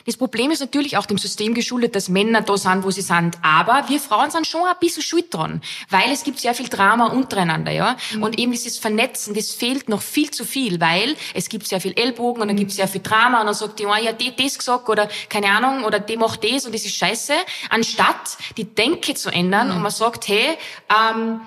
das 0.08 0.16
Problem 0.16 0.50
ist 0.50 0.60
natürlich 0.60 0.96
auch 0.96 1.04
dem 1.04 1.18
System 1.18 1.52
geschuldet, 1.52 1.94
dass 1.94 2.08
Männer 2.08 2.40
da 2.40 2.56
sind, 2.56 2.82
wo 2.82 2.90
sie 2.90 3.02
sind. 3.02 3.36
Aber 3.42 3.84
wir 3.88 4.00
Frauen 4.00 4.30
sind 4.30 4.46
schon 4.46 4.62
ein 4.62 4.74
bisschen 4.80 5.02
schuld 5.02 5.34
dran, 5.34 5.60
weil 5.90 6.10
es 6.10 6.24
gibt 6.24 6.40
sehr 6.40 6.54
viel 6.54 6.70
Drama 6.70 7.08
untereinander, 7.08 7.72
ja. 7.72 7.94
Mhm. 8.14 8.22
Und 8.22 8.38
eben 8.38 8.52
dieses 8.52 8.78
Vernetzen, 8.78 9.34
das 9.34 9.52
fehlt 9.52 9.90
noch 9.90 10.00
viel 10.00 10.30
zu 10.30 10.46
viel, 10.46 10.80
weil 10.80 11.14
es 11.34 11.50
gibt 11.50 11.66
sehr 11.66 11.82
viel 11.82 11.92
Ellbogen 11.92 12.40
und 12.40 12.48
dann 12.48 12.56
gibt 12.56 12.70
es 12.70 12.78
sehr 12.78 12.88
viel 12.88 13.02
Drama 13.02 13.40
und 13.40 13.46
dann 13.46 13.54
sagt 13.54 13.80
die, 13.80 13.84
oh, 13.84 13.94
ja, 13.94 14.12
die 14.12 14.34
das 14.34 14.56
gesagt 14.56 14.88
oder 14.88 15.10
keine 15.28 15.48
Ahnung 15.48 15.84
oder 15.84 16.00
die 16.00 16.16
macht 16.16 16.42
das 16.42 16.64
und 16.64 16.74
das 16.74 16.86
ist 16.86 16.96
scheiße, 16.96 17.34
anstatt 17.68 18.38
die 18.56 18.64
Denke 18.64 19.12
zu 19.12 19.28
ändern 19.28 19.68
mhm. 19.68 19.76
und 19.76 19.82
man 19.82 19.92
sagt, 19.92 20.26
hey, 20.28 20.56
ähm, 20.88 21.42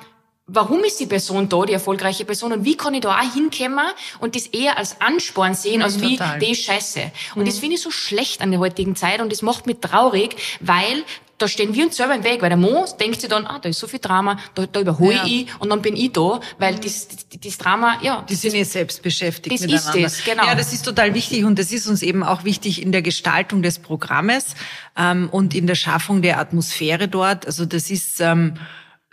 warum 0.54 0.84
ist 0.84 1.00
die 1.00 1.06
Person 1.06 1.50
da, 1.50 1.66
die 1.66 1.74
erfolgreiche 1.74 2.26
Person, 2.26 2.54
und 2.54 2.66
wie 2.66 2.76
kann 2.76 2.94
ich 2.94 3.02
da 3.02 3.18
auch 3.18 3.34
hinkommen 3.34 3.86
und 4.20 4.36
das 4.36 4.48
eher 4.48 4.78
als 4.78 5.00
Ansporn 5.00 5.54
sehen, 5.54 5.82
als 5.82 6.02
wie, 6.02 6.20
die 6.40 6.56
scheiße. 6.56 7.12
Und 7.36 7.44
mhm. 7.44 7.46
das 7.46 7.60
finde 7.60 7.76
ich 7.76 7.82
so 7.82 7.92
schlecht 7.92 8.42
an 8.42 8.52
der 8.52 8.60
heutigen 8.60 8.96
Zeit 8.96 9.22
und 9.22 9.32
das 9.32 9.42
macht 9.42 9.66
mich 9.66 9.78
traurig, 9.80 10.36
weil 10.60 11.04
da 11.38 11.48
stehen 11.48 11.74
wir 11.74 11.86
uns 11.86 11.98
selber 11.98 12.14
im 12.14 12.24
Weg, 12.24 12.42
weil 12.44 12.50
der 12.50 12.58
Mo 12.58 12.86
denkt 13.00 13.20
sich 13.20 13.30
dann, 13.30 13.48
ah, 13.48 13.58
da 13.60 13.68
ist 13.68 13.80
so 13.80 13.88
viel 13.88 14.00
Drama, 14.00 14.38
da, 14.54 14.68
da 14.68 14.80
überhole 14.80 15.16
ja. 15.16 15.26
ich 15.26 15.48
und 15.60 15.70
dann 15.70 15.82
bin 15.82 15.96
ich 15.96 16.12
da, 16.12 16.40
weil 16.60 16.76
mhm. 16.76 16.82
das, 16.82 17.08
das, 17.08 17.26
das 17.44 17.58
Drama, 17.58 17.98
ja. 18.04 18.24
Die 18.30 18.36
sind 18.36 18.54
ja 18.54 18.64
selbst 18.64 19.02
beschäftigt 19.02 19.56
das 19.56 19.62
miteinander. 19.62 20.06
ist 20.06 20.20
das, 20.20 20.24
genau. 20.24 20.46
Ja, 20.46 20.54
das 20.54 20.72
ist 20.72 20.86
total 20.86 21.16
wichtig 21.16 21.44
und 21.44 21.58
das 21.58 21.72
ist 21.72 21.88
uns 21.88 22.04
eben 22.04 22.24
auch 22.24 22.44
wichtig 22.44 22.82
in 22.82 22.92
der 22.92 23.02
Gestaltung 23.02 23.64
des 23.64 23.80
Programmes 23.80 24.54
ähm, 24.96 25.30
und 25.32 25.56
in 25.56 25.66
der 25.66 25.76
Schaffung 25.76 26.22
der 26.22 26.40
Atmosphäre 26.40 27.08
dort. 27.08 27.46
Also 27.46 27.66
das 27.66 27.90
ist... 27.90 28.20
Ähm, 28.20 28.54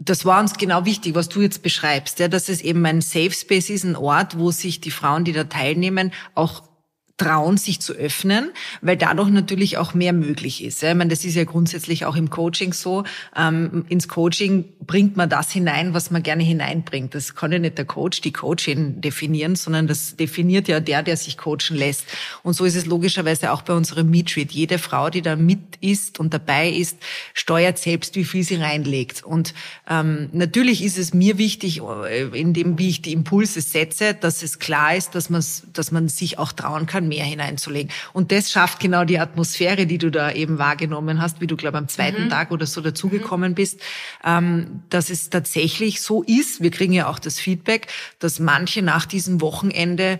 das 0.00 0.24
war 0.24 0.40
uns 0.40 0.54
genau 0.54 0.84
wichtig, 0.84 1.14
was 1.14 1.28
du 1.28 1.40
jetzt 1.42 1.62
beschreibst, 1.62 2.20
ja, 2.20 2.28
dass 2.28 2.48
es 2.48 2.60
eben 2.60 2.84
ein 2.86 3.00
Safe 3.00 3.32
Space 3.32 3.68
ist, 3.68 3.84
ein 3.84 3.96
Ort, 3.96 4.38
wo 4.38 4.50
sich 4.50 4.80
die 4.80 4.92
Frauen, 4.92 5.24
die 5.24 5.32
da 5.32 5.44
teilnehmen, 5.44 6.12
auch 6.34 6.62
trauen, 7.18 7.56
sich 7.56 7.80
zu 7.80 7.92
öffnen, 7.92 8.52
weil 8.80 8.96
dadurch 8.96 9.28
natürlich 9.28 9.76
auch 9.76 9.92
mehr 9.92 10.12
möglich 10.12 10.64
ist. 10.64 10.82
Ich 10.82 10.94
meine, 10.94 11.10
das 11.10 11.24
ist 11.24 11.34
ja 11.34 11.44
grundsätzlich 11.44 12.06
auch 12.06 12.16
im 12.16 12.30
Coaching 12.30 12.72
so. 12.72 13.04
Ähm, 13.36 13.84
ins 13.88 14.08
Coaching 14.08 14.64
bringt 14.86 15.16
man 15.16 15.28
das 15.28 15.50
hinein, 15.50 15.94
was 15.94 16.10
man 16.10 16.22
gerne 16.22 16.44
hineinbringt. 16.44 17.14
Das 17.14 17.34
kann 17.34 17.52
ja 17.52 17.58
nicht 17.58 17.76
der 17.76 17.84
Coach, 17.84 18.20
die 18.20 18.32
Coachin 18.32 19.00
definieren, 19.00 19.56
sondern 19.56 19.86
das 19.88 20.16
definiert 20.16 20.68
ja 20.68 20.80
der, 20.80 21.02
der 21.02 21.16
sich 21.16 21.36
coachen 21.36 21.76
lässt. 21.76 22.06
Und 22.42 22.54
so 22.54 22.64
ist 22.64 22.76
es 22.76 22.86
logischerweise 22.86 23.52
auch 23.52 23.62
bei 23.62 23.74
unserem 23.74 24.08
Meetreat. 24.08 24.52
Jede 24.52 24.78
Frau, 24.78 25.10
die 25.10 25.22
da 25.22 25.36
mit 25.36 25.76
ist 25.80 26.20
und 26.20 26.32
dabei 26.32 26.70
ist, 26.70 26.98
steuert 27.34 27.78
selbst, 27.78 28.14
wie 28.14 28.24
viel 28.24 28.44
sie 28.44 28.56
reinlegt. 28.56 29.24
Und 29.24 29.54
ähm, 29.88 30.28
natürlich 30.32 30.84
ist 30.84 30.98
es 30.98 31.12
mir 31.12 31.36
wichtig, 31.38 31.82
äh, 31.82 32.28
in 32.28 32.54
dem, 32.54 32.78
wie 32.78 32.88
ich 32.88 33.02
die 33.02 33.12
Impulse 33.12 33.60
setze, 33.60 34.14
dass 34.14 34.42
es 34.42 34.58
klar 34.58 34.94
ist, 34.94 35.14
dass 35.14 35.30
man, 35.30 35.44
dass 35.72 35.90
man 35.90 36.08
sich 36.08 36.38
auch 36.38 36.52
trauen 36.52 36.86
kann, 36.86 37.07
mehr 37.08 37.24
hineinzulegen. 37.24 37.90
Und 38.12 38.32
das 38.32 38.50
schafft 38.50 38.80
genau 38.80 39.04
die 39.04 39.18
Atmosphäre, 39.18 39.86
die 39.86 39.98
du 39.98 40.10
da 40.10 40.30
eben 40.32 40.58
wahrgenommen 40.58 41.20
hast, 41.20 41.40
wie 41.40 41.46
du, 41.46 41.56
glaube 41.56 41.78
am 41.78 41.88
zweiten 41.88 42.24
mhm. 42.24 42.30
Tag 42.30 42.50
oder 42.50 42.66
so 42.66 42.80
dazugekommen 42.80 43.52
mhm. 43.52 43.54
bist, 43.54 43.80
ähm, 44.24 44.82
dass 44.90 45.10
es 45.10 45.30
tatsächlich 45.30 46.00
so 46.00 46.22
ist. 46.22 46.62
Wir 46.62 46.70
kriegen 46.70 46.92
ja 46.92 47.08
auch 47.08 47.18
das 47.18 47.40
Feedback, 47.40 47.88
dass 48.18 48.40
manche 48.40 48.82
nach 48.82 49.06
diesem 49.06 49.40
Wochenende 49.40 50.18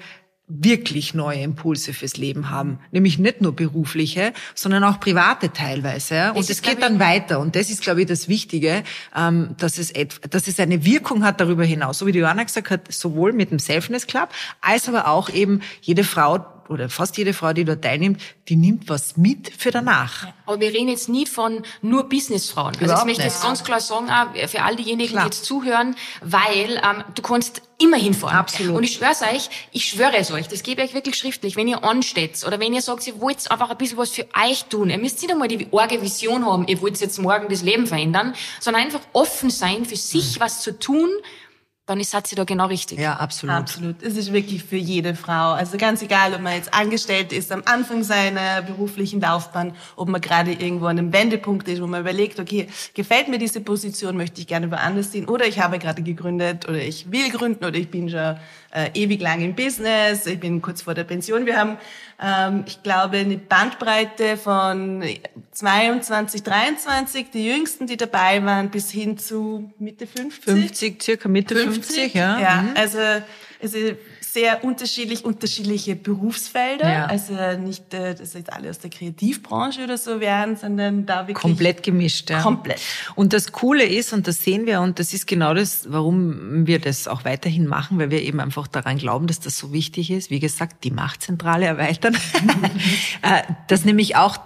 wirklich 0.49 1.13
neue 1.13 1.43
Impulse 1.43 1.93
fürs 1.93 2.17
Leben 2.17 2.51
haben. 2.51 2.81
Nämlich 2.91 3.19
nicht 3.19 3.43
nur 3.43 3.55
berufliche, 3.55 4.33
sondern 4.55 4.83
auch 4.83 4.99
private 4.99 5.53
teilweise. 5.53 6.33
Und 6.35 6.49
es 6.49 6.63
geht 6.63 6.83
dann 6.83 6.99
weiter. 6.99 7.39
Und 7.39 7.55
das 7.55 7.69
ist, 7.69 7.83
glaube 7.83 8.01
ich, 8.01 8.07
das 8.07 8.29
Wichtige, 8.29 8.83
ähm, 9.15 9.55
dass 9.59 9.77
es, 9.77 9.93
dass 10.31 10.49
es 10.49 10.59
eine 10.59 10.85
Wirkung 10.87 11.23
hat 11.23 11.41
darüber 11.41 11.65
hinaus. 11.65 11.99
So 11.99 12.07
wie 12.07 12.13
die 12.13 12.21
Johanna 12.21 12.45
gesagt 12.45 12.71
hat, 12.71 12.91
sowohl 12.91 13.35
mit 13.35 13.51
dem 13.51 13.59
Selfness 13.59 14.07
Club, 14.07 14.31
als 14.63 14.89
aber 14.89 15.09
auch 15.09 15.29
eben 15.29 15.61
jede 15.83 16.03
Frau 16.03 16.47
oder 16.69 16.89
fast 16.89 17.17
jede 17.17 17.35
Frau, 17.35 17.53
die 17.53 17.65
dort 17.65 17.83
teilnimmt, 17.83 18.21
die 18.49 18.57
nimmt 18.57 18.89
was 18.89 19.17
mit 19.17 19.53
für 19.57 19.71
danach. 19.71 20.27
Aber 20.47 20.61
wir 20.61 20.73
reden 20.73 20.89
jetzt 20.89 21.09
nie 21.09 21.27
von 21.27 21.63
nur 21.83 22.09
Businessfrauen. 22.09 22.75
Also 22.81 22.95
ich 22.95 23.05
möchte 23.05 23.23
jetzt 23.23 23.43
ganz 23.43 23.65
klar 23.65 23.81
sagen, 23.81 24.09
auch 24.11 24.49
für 24.49 24.63
all 24.63 24.77
diejenigen, 24.77 25.11
klar. 25.11 25.25
die 25.25 25.37
jetzt 25.37 25.45
zuhören, 25.45 25.97
weil 26.23 26.81
ähm, 26.83 27.05
du 27.15 27.23
kannst 27.23 27.63
immer 27.79 27.97
hinfahren. 27.97 28.37
Absolut. 28.37 28.77
Und 28.77 28.85
ich 28.85 28.95
schwör's 28.95 29.23
euch, 29.23 29.49
ich 29.73 29.85
schwöre 29.85 30.17
es 30.17 30.31
euch, 30.31 30.49
das 30.49 30.63
gebe 30.63 30.83
ich 30.83 30.89
euch 30.89 30.95
wirklich 30.95 31.17
schriftlich, 31.17 31.57
wenn 31.57 31.69
ihr 31.69 31.85
ansteht 31.85 32.45
oder 32.47 32.59
wenn 32.59 32.75
ihr 32.75 32.83
sagt, 32.83 33.07
ihr 33.07 33.21
wollt 33.21 33.51
einfach 33.51 33.71
ein 33.71 33.79
bisschen 33.79 33.99
was 33.99 34.11
für 34.11 34.27
euch 34.35 34.65
tun, 34.65 34.91
ihr 34.91 34.99
müsst 34.99 35.23
nicht 35.23 35.31
einmal 35.31 35.49
die 35.49 35.69
arge 35.73 36.03
Vision 36.03 36.45
haben, 36.45 36.67
ihr 36.67 36.81
wollt 36.81 37.01
jetzt 37.01 37.19
morgen 37.19 37.49
das 37.49 37.63
Leben 37.63 37.87
verändern, 37.87 38.35
sondern 38.61 38.83
einfach 38.83 39.01
offen 39.13 39.51
sein, 39.51 39.85
für 39.85 39.97
sich 39.97 40.37
mhm. 40.37 40.41
was 40.41 40.63
zu 40.63 40.79
tun 40.79 41.09
dann 41.89 42.01
ist 42.01 42.15
sie 42.27 42.35
da 42.35 42.45
genau 42.45 42.67
richtig. 42.67 42.99
Ja, 42.99 43.15
absolut. 43.15 43.57
Absolut. 43.57 44.03
Es 44.03 44.15
ist 44.17 44.31
wirklich 44.31 44.63
für 44.63 44.77
jede 44.77 45.15
Frau. 45.15 45.53
Also 45.53 45.79
ganz 45.79 46.03
egal, 46.03 46.35
ob 46.35 46.43
man 46.43 46.53
jetzt 46.53 46.75
angestellt 46.75 47.33
ist 47.33 47.51
am 47.51 47.63
Anfang 47.65 48.03
seiner 48.05 48.61
beruflichen 48.61 49.23
Laufbahn, 49.23 49.75
ob 49.97 50.09
man 50.09 50.21
gerade 50.21 50.53
irgendwo 50.53 50.85
an 50.85 50.99
einem 50.99 51.15
Wendepunkt 51.15 51.67
ist, 51.67 51.81
wo 51.81 51.87
man 51.87 52.03
überlegt, 52.03 52.41
okay, 52.41 52.69
gefällt 52.93 53.29
mir 53.29 53.39
diese 53.39 53.63
Position, 53.63 54.19
möchte 54.19 54.39
ich 54.41 54.47
gerne 54.47 54.71
woanders 54.71 55.13
hin, 55.13 55.27
oder 55.27 55.47
ich 55.47 55.61
habe 55.61 55.79
gerade 55.79 56.03
gegründet, 56.03 56.69
oder 56.69 56.79
ich 56.79 57.11
will 57.11 57.31
gründen, 57.31 57.65
oder 57.65 57.77
ich 57.77 57.91
bin 57.91 58.11
schon 58.11 58.37
äh, 58.71 58.91
ewig 58.95 59.21
lang 59.21 59.41
im 59.41 59.55
Business, 59.55 60.27
ich 60.27 60.41
bin 60.41 60.61
kurz 60.61 60.83
vor 60.83 60.95
der 60.95 61.05
Pension. 61.05 61.47
Wir 61.47 61.57
haben, 61.57 61.79
ähm, 62.23 62.65
ich 62.67 62.83
glaube, 62.83 63.19
eine 63.19 63.39
Bandbreite 63.39 64.37
von 64.37 65.03
22, 65.53 66.43
23, 66.43 67.31
die 67.31 67.47
Jüngsten, 67.47 67.87
die 67.87 67.97
dabei 67.97 68.45
waren, 68.45 68.71
bis 68.71 68.91
hin 68.91 69.17
zu 69.17 69.73
Mitte 69.79 70.07
50. 70.07 70.45
50, 70.45 71.03
circa 71.03 71.29
Mitte 71.29 71.57
50, 71.57 71.75
50 71.75 72.15
ja. 72.15 72.41
Ja, 72.41 72.63
mhm. 72.63 72.71
also, 72.75 72.99
also 73.63 73.79
sehr 74.39 74.65
unterschiedlich, 74.65 75.25
unterschiedliche 75.25 75.97
Berufsfelder. 75.97 76.89
Ja. 76.89 77.07
Also 77.07 77.35
nicht, 77.61 77.93
äh, 77.93 78.15
dass 78.15 78.35
jetzt 78.35 78.53
alle 78.53 78.71
aus 78.71 78.79
der 78.79 78.91
Kreativbranche 78.91 79.83
oder 79.83 79.99
so 79.99 80.21
wären, 80.21 80.57
sondern 80.57 81.07
da 81.07 81.27
wirklich. 81.27 81.39
Komplett 81.39 81.83
gemischt, 81.83 82.31
ja. 82.31 82.41
Komplett. 82.41 82.81
Und 83.17 83.33
das 83.33 83.51
Coole 83.51 83.85
ist, 83.85 84.13
und 84.13 84.29
das 84.29 84.45
sehen 84.45 84.67
wir, 84.67 84.81
und 84.81 85.01
das 85.01 85.13
ist 85.13 85.27
genau 85.27 85.55
das, 85.55 85.87
warum 85.91 86.67
wir 86.67 86.79
das 86.79 87.09
auch 87.09 87.25
weiterhin 87.25 87.67
machen, 87.67 87.99
weil 87.99 88.11
wir 88.11 88.23
eben 88.23 88.39
einfach 88.39 88.69
daran 88.69 88.99
glauben, 88.99 89.27
dass 89.27 89.41
das 89.41 89.59
so 89.59 89.73
wichtig 89.73 90.11
ist. 90.11 90.31
Wie 90.31 90.41
gesagt, 90.41 90.85
die 90.85 90.91
Machtzentrale 90.91 91.67
erweitern. 91.67 92.17
Äh, 93.23 93.43
dass 93.67 93.85
nämlich 93.85 94.17
auch 94.17 94.39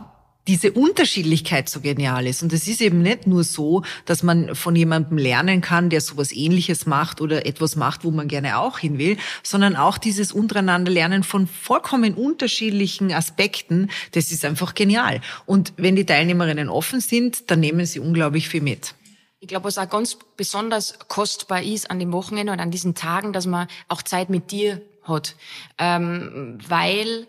diese 0.49 0.73
Unterschiedlichkeit 0.73 1.69
so 1.69 1.81
genial 1.81 2.27
ist. 2.27 2.43
Und 2.43 2.53
es 2.53 2.67
ist 2.67 2.81
eben 2.81 3.03
nicht 3.03 3.27
nur 3.27 3.45
so, 3.45 3.83
dass 4.07 4.23
man 4.23 4.55
von 4.55 4.75
jemandem 4.75 5.19
lernen 5.19 5.61
kann, 5.61 5.89
der 5.89 6.01
sowas 6.01 6.33
ähnliches 6.33 6.87
macht 6.87 7.21
oder 7.21 7.47
etwas 7.47 7.77
macht, 7.77 8.05
wo 8.05 8.11
man 8.11 8.29
gerne 8.29 8.59
auch 8.59 8.79
hin 8.79 8.99
will, 8.99 9.17
sondern 9.43 9.77
auch 9.77 9.99
dieses 9.99 10.33
untereinander 10.33 10.91
Lernen 10.91 11.23
von 11.23 11.47
vollkommen 11.47 12.15
unterschiedlichen 12.15 13.13
Aspekten, 13.13 13.91
das 14.13 14.33
ist 14.33 14.45
einfach 14.45 14.75
genial. 14.75 15.21
Und 15.47 15.73
wenn 15.77 15.95
die 15.97 16.07
Teilnehmerinnen 16.07 16.69
offen 16.69 17.01
sind, 17.01 17.51
dann 17.51 17.61
nehmen 17.61 17.87
sie 17.87 18.01
unglaublich 18.01 18.49
viel 18.49 18.63
mit. 18.63 18.95
Ich 19.39 19.49
glaube, 19.49 19.65
was 19.65 19.79
auch 19.79 19.89
ganz 19.89 20.19
besonders 20.37 20.99
kostbar 21.09 21.63
ist 21.63 21.91
an 21.91 21.99
dem 21.99 22.13
Wochenende 22.13 22.53
und 22.53 22.61
an 22.61 22.71
diesen 22.71 22.95
Tagen, 22.95 23.33
dass 23.33 23.47
man 23.47 23.67
auch 23.89 24.03
Zeit 24.03 24.31
mit 24.31 24.53
dir 24.53 24.81
hat. 25.03 25.37
Ähm, 25.79 26.59
weil 26.69 27.27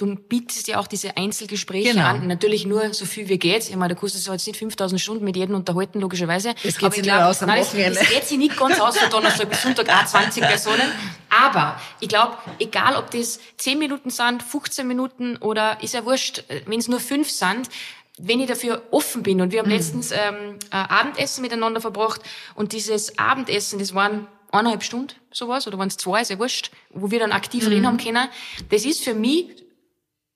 du 0.00 0.14
bietest 0.14 0.68
ja 0.68 0.78
auch 0.78 0.86
diese 0.86 1.16
Einzelgespräche 1.16 1.92
genau. 1.92 2.06
an. 2.06 2.26
Natürlich 2.26 2.66
nur 2.66 2.94
so 2.94 3.04
viel 3.04 3.28
wie 3.28 3.38
geht. 3.38 3.68
Ich 3.68 3.76
meine, 3.76 3.88
der 3.88 3.96
Kurs 3.96 4.14
ist 4.14 4.26
jetzt 4.26 4.46
nicht 4.46 4.58
5000 4.58 5.00
Stunden 5.00 5.24
mit 5.24 5.36
jedem 5.36 5.54
unterhalten, 5.54 6.00
logischerweise. 6.00 6.54
Es 6.64 6.78
geht 6.78 6.92
sich 6.94 7.02
nicht 7.02 7.12
aus 7.12 7.42
am 7.42 7.48
nein, 7.48 7.62
Wochenende. 7.62 8.00
Es, 8.00 8.08
geht 8.08 8.24
sich 8.24 8.38
nicht 8.38 8.56
ganz 8.56 8.80
aus 8.80 8.96
von 8.96 9.10
Donnerstag 9.10 9.50
bis 9.50 9.62
Sonntag, 9.62 9.88
auch 9.88 10.06
20 10.06 10.42
Personen. 10.42 10.90
Aber 11.28 11.80
ich 12.00 12.08
glaube, 12.08 12.36
egal 12.58 12.96
ob 12.96 13.10
das 13.10 13.40
10 13.58 13.78
Minuten 13.78 14.10
sind, 14.10 14.42
15 14.42 14.86
Minuten 14.86 15.36
oder 15.36 15.82
ist 15.82 15.94
ja 15.94 16.04
wurscht, 16.04 16.44
wenn 16.66 16.78
es 16.78 16.88
nur 16.88 17.00
5 17.00 17.30
sind, 17.30 17.68
wenn 18.18 18.40
ich 18.40 18.48
dafür 18.48 18.82
offen 18.90 19.22
bin 19.22 19.40
und 19.40 19.52
wir 19.52 19.60
haben 19.60 19.68
mhm. 19.68 19.76
letztens 19.76 20.12
ähm, 20.12 20.58
Abendessen 20.70 21.42
miteinander 21.42 21.80
verbracht 21.80 22.20
und 22.54 22.72
dieses 22.72 23.18
Abendessen, 23.18 23.78
das 23.78 23.94
waren 23.94 24.26
eineinhalb 24.52 24.82
Stunden 24.82 25.14
sowas 25.32 25.66
oder 25.66 25.78
waren 25.78 25.88
es 25.88 25.96
zwei, 25.96 26.22
ist 26.22 26.30
ja 26.30 26.38
wurscht, 26.38 26.70
wo 26.90 27.10
wir 27.10 27.20
dann 27.20 27.32
aktiv 27.32 27.64
mhm. 27.64 27.70
reden 27.70 27.86
haben 27.86 27.96
können. 27.98 28.28
Das 28.68 28.84
ist 28.84 29.04
für 29.04 29.14
mich 29.14 29.46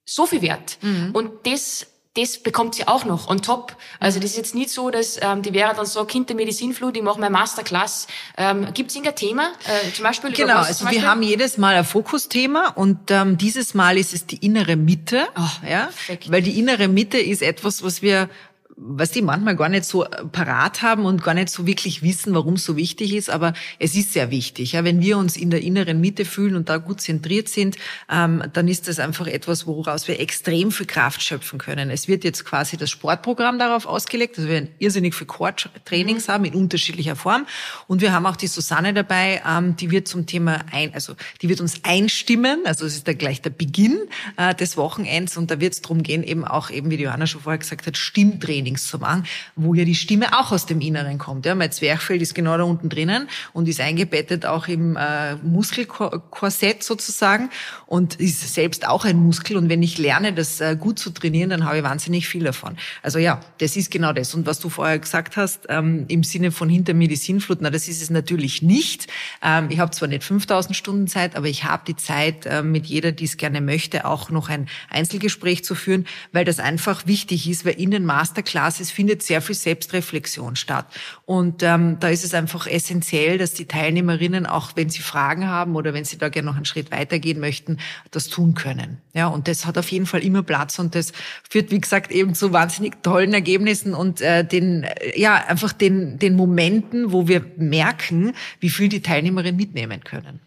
so 0.04 0.26
viel 0.26 0.42
wert. 0.42 0.78
Mhm. 0.82 1.10
Und 1.12 1.30
das 1.46 1.86
das 2.16 2.38
bekommt 2.38 2.76
sie 2.76 2.86
auch 2.86 3.04
noch 3.04 3.28
on 3.28 3.42
top. 3.42 3.76
Also 3.98 4.20
das 4.20 4.30
ist 4.30 4.36
jetzt 4.36 4.54
nicht 4.54 4.70
so, 4.70 4.90
dass 4.90 5.18
ähm, 5.20 5.42
die 5.42 5.52
wäre 5.52 5.74
dann 5.74 5.84
so 5.84 6.06
hinter 6.06 6.34
mir 6.34 6.46
die 6.46 6.52
Sinnflut, 6.52 6.96
ich 6.96 7.02
mache 7.02 7.18
meine 7.18 7.32
Masterclass. 7.32 8.06
Ähm, 8.38 8.68
Gibt 8.72 8.90
es 8.90 8.96
irgendein 8.96 9.16
Thema? 9.16 9.52
Äh, 9.66 9.92
zum 9.92 10.04
Beispiel 10.04 10.30
genau, 10.30 10.54
was, 10.54 10.68
also 10.68 10.84
Beispiel? 10.84 11.02
wir 11.02 11.10
haben 11.10 11.22
jedes 11.22 11.58
Mal 11.58 11.74
ein 11.74 11.84
Fokusthema 11.84 12.68
und 12.68 13.10
ähm, 13.10 13.36
dieses 13.36 13.74
Mal 13.74 13.98
ist 13.98 14.14
es 14.14 14.26
die 14.26 14.36
innere 14.36 14.76
Mitte. 14.76 15.26
Oh, 15.36 15.68
ja, 15.68 15.86
perfekt. 15.86 16.30
Weil 16.30 16.42
die 16.42 16.56
innere 16.56 16.86
Mitte 16.86 17.18
ist 17.18 17.42
etwas, 17.42 17.82
was 17.82 18.00
wir 18.00 18.30
was 18.76 19.12
die 19.12 19.22
manchmal 19.22 19.56
gar 19.56 19.68
nicht 19.68 19.84
so 19.84 20.04
äh, 20.04 20.24
parat 20.24 20.82
haben 20.82 21.04
und 21.04 21.22
gar 21.22 21.34
nicht 21.34 21.48
so 21.48 21.66
wirklich 21.66 22.02
wissen, 22.02 22.34
warum 22.34 22.54
es 22.54 22.64
so 22.64 22.76
wichtig 22.76 23.14
ist, 23.14 23.30
aber 23.30 23.52
es 23.78 23.94
ist 23.94 24.12
sehr 24.12 24.30
wichtig. 24.30 24.72
Ja, 24.72 24.84
wenn 24.84 25.00
wir 25.00 25.16
uns 25.16 25.36
in 25.36 25.50
der 25.50 25.62
inneren 25.62 26.00
Mitte 26.00 26.24
fühlen 26.24 26.56
und 26.56 26.68
da 26.68 26.78
gut 26.78 27.00
zentriert 27.00 27.48
sind, 27.48 27.76
ähm, 28.10 28.42
dann 28.52 28.66
ist 28.68 28.88
das 28.88 28.98
einfach 28.98 29.26
etwas, 29.26 29.66
woraus 29.66 30.08
wir 30.08 30.18
extrem 30.20 30.72
viel 30.72 30.86
Kraft 30.86 31.22
schöpfen 31.22 31.58
können. 31.58 31.90
Es 31.90 32.08
wird 32.08 32.24
jetzt 32.24 32.44
quasi 32.44 32.76
das 32.76 32.90
Sportprogramm 32.90 33.58
darauf 33.58 33.86
ausgelegt, 33.86 34.38
also 34.38 34.48
wir 34.48 34.66
irrsinnig 34.78 35.14
viel 35.14 35.26
Core-Trainings 35.26 36.26
mhm. 36.26 36.32
haben 36.32 36.44
in 36.44 36.54
unterschiedlicher 36.54 37.16
Form 37.16 37.46
und 37.86 38.00
wir 38.00 38.12
haben 38.12 38.26
auch 38.26 38.36
die 38.36 38.48
Susanne 38.48 38.92
dabei, 38.92 39.42
ähm, 39.48 39.76
die 39.76 39.90
wird 39.90 40.08
zum 40.08 40.26
Thema 40.26 40.64
ein, 40.72 40.92
also 40.94 41.14
die 41.42 41.48
wird 41.48 41.60
uns 41.60 41.84
einstimmen, 41.84 42.62
also 42.64 42.84
es 42.86 42.96
ist 42.96 43.06
da 43.06 43.12
gleich 43.12 43.40
der 43.40 43.50
Beginn 43.50 43.98
äh, 44.36 44.54
des 44.54 44.76
Wochenends 44.76 45.36
und 45.36 45.50
da 45.50 45.60
wird 45.60 45.74
es 45.74 45.82
darum 45.82 46.02
gehen, 46.02 46.24
eben 46.24 46.44
auch 46.44 46.70
eben 46.70 46.90
wie 46.90 46.96
Johanna 46.96 47.26
schon 47.26 47.42
vorher 47.42 47.58
gesagt 47.58 47.86
hat, 47.86 47.96
Stimmtraining 47.96 48.63
Trainings 48.64 48.86
zu 48.88 48.98
machen, 48.98 49.24
wo 49.56 49.74
ja 49.74 49.84
die 49.84 49.94
Stimme 49.94 50.38
auch 50.38 50.52
aus 50.52 50.66
dem 50.66 50.80
Inneren 50.80 51.18
kommt. 51.18 51.44
Ja, 51.46 51.54
mein 51.54 51.70
Zwerchfell 51.70 52.20
ist 52.22 52.34
genau 52.34 52.56
da 52.56 52.64
unten 52.64 52.88
drinnen 52.88 53.28
und 53.52 53.68
ist 53.68 53.80
eingebettet 53.80 54.46
auch 54.46 54.68
im 54.68 54.96
äh, 54.96 55.34
Muskelkorsett 55.36 56.82
sozusagen 56.82 57.50
und 57.86 58.16
ist 58.16 58.54
selbst 58.54 58.88
auch 58.88 59.04
ein 59.04 59.18
Muskel. 59.18 59.56
Und 59.56 59.68
wenn 59.68 59.82
ich 59.82 59.98
lerne, 59.98 60.32
das 60.32 60.60
äh, 60.60 60.76
gut 60.78 60.98
zu 60.98 61.10
trainieren, 61.10 61.50
dann 61.50 61.64
habe 61.64 61.78
ich 61.78 61.82
wahnsinnig 61.84 62.26
viel 62.26 62.44
davon. 62.44 62.76
Also 63.02 63.18
ja, 63.18 63.40
das 63.58 63.76
ist 63.76 63.90
genau 63.90 64.12
das. 64.12 64.34
Und 64.34 64.46
was 64.46 64.60
du 64.60 64.70
vorher 64.70 64.98
gesagt 64.98 65.36
hast, 65.36 65.66
ähm, 65.68 66.06
im 66.08 66.24
Sinne 66.24 66.50
von 66.50 66.68
hinter 66.68 66.94
mir 66.94 67.08
die 67.08 67.16
Sinnflut, 67.16 67.58
na, 67.60 67.70
das 67.70 67.88
ist 67.88 68.00
es 68.00 68.10
natürlich 68.10 68.62
nicht. 68.62 69.08
Ähm, 69.42 69.68
ich 69.70 69.78
habe 69.78 69.90
zwar 69.90 70.08
nicht 70.08 70.24
5000 70.24 70.74
Stunden 70.74 71.06
Zeit, 71.06 71.36
aber 71.36 71.46
ich 71.46 71.64
habe 71.64 71.82
die 71.86 71.96
Zeit, 71.96 72.46
äh, 72.46 72.62
mit 72.62 72.86
jeder, 72.86 73.12
die 73.12 73.24
es 73.24 73.36
gerne 73.36 73.60
möchte, 73.60 74.06
auch 74.06 74.30
noch 74.30 74.48
ein 74.48 74.68
Einzelgespräch 74.88 75.64
zu 75.64 75.74
führen, 75.74 76.06
weil 76.32 76.44
das 76.44 76.58
einfach 76.58 77.06
wichtig 77.06 77.48
ist, 77.48 77.64
weil 77.64 77.74
in 77.74 77.90
den 77.90 78.04
Masterclass 78.04 78.53
Masterclass, 78.54 78.80
es 78.80 78.90
findet 78.90 79.22
sehr 79.22 79.42
viel 79.42 79.54
Selbstreflexion 79.54 80.56
statt. 80.56 80.86
Und 81.26 81.62
ähm, 81.62 81.98
da 82.00 82.08
ist 82.08 82.24
es 82.24 82.34
einfach 82.34 82.66
essentiell, 82.66 83.38
dass 83.38 83.54
die 83.54 83.66
Teilnehmerinnen, 83.66 84.46
auch 84.46 84.72
wenn 84.76 84.90
sie 84.90 85.02
Fragen 85.02 85.48
haben 85.48 85.76
oder 85.76 85.94
wenn 85.94 86.04
sie 86.04 86.18
da 86.18 86.28
gerne 86.28 86.46
noch 86.46 86.56
einen 86.56 86.64
Schritt 86.64 86.90
weitergehen 86.90 87.40
möchten, 87.40 87.78
das 88.10 88.28
tun 88.28 88.54
können. 88.54 88.98
Ja, 89.12 89.26
und 89.28 89.48
das 89.48 89.66
hat 89.66 89.78
auf 89.78 89.90
jeden 89.90 90.06
Fall 90.06 90.22
immer 90.22 90.42
Platz 90.42 90.78
und 90.78 90.94
das 90.94 91.12
führt, 91.48 91.70
wie 91.70 91.80
gesagt, 91.80 92.10
eben 92.12 92.34
zu 92.34 92.52
wahnsinnig 92.52 93.02
tollen 93.02 93.34
Ergebnissen 93.34 93.94
und 93.94 94.20
äh, 94.20 94.44
den, 94.44 94.84
äh, 94.84 95.18
ja, 95.18 95.34
einfach 95.34 95.72
den, 95.72 96.18
den 96.18 96.36
Momenten, 96.36 97.12
wo 97.12 97.28
wir 97.28 97.44
merken, 97.56 98.32
wie 98.60 98.70
viel 98.70 98.88
die 98.88 99.02
Teilnehmerinnen 99.02 99.56
mitnehmen 99.56 100.02
können. 100.04 100.40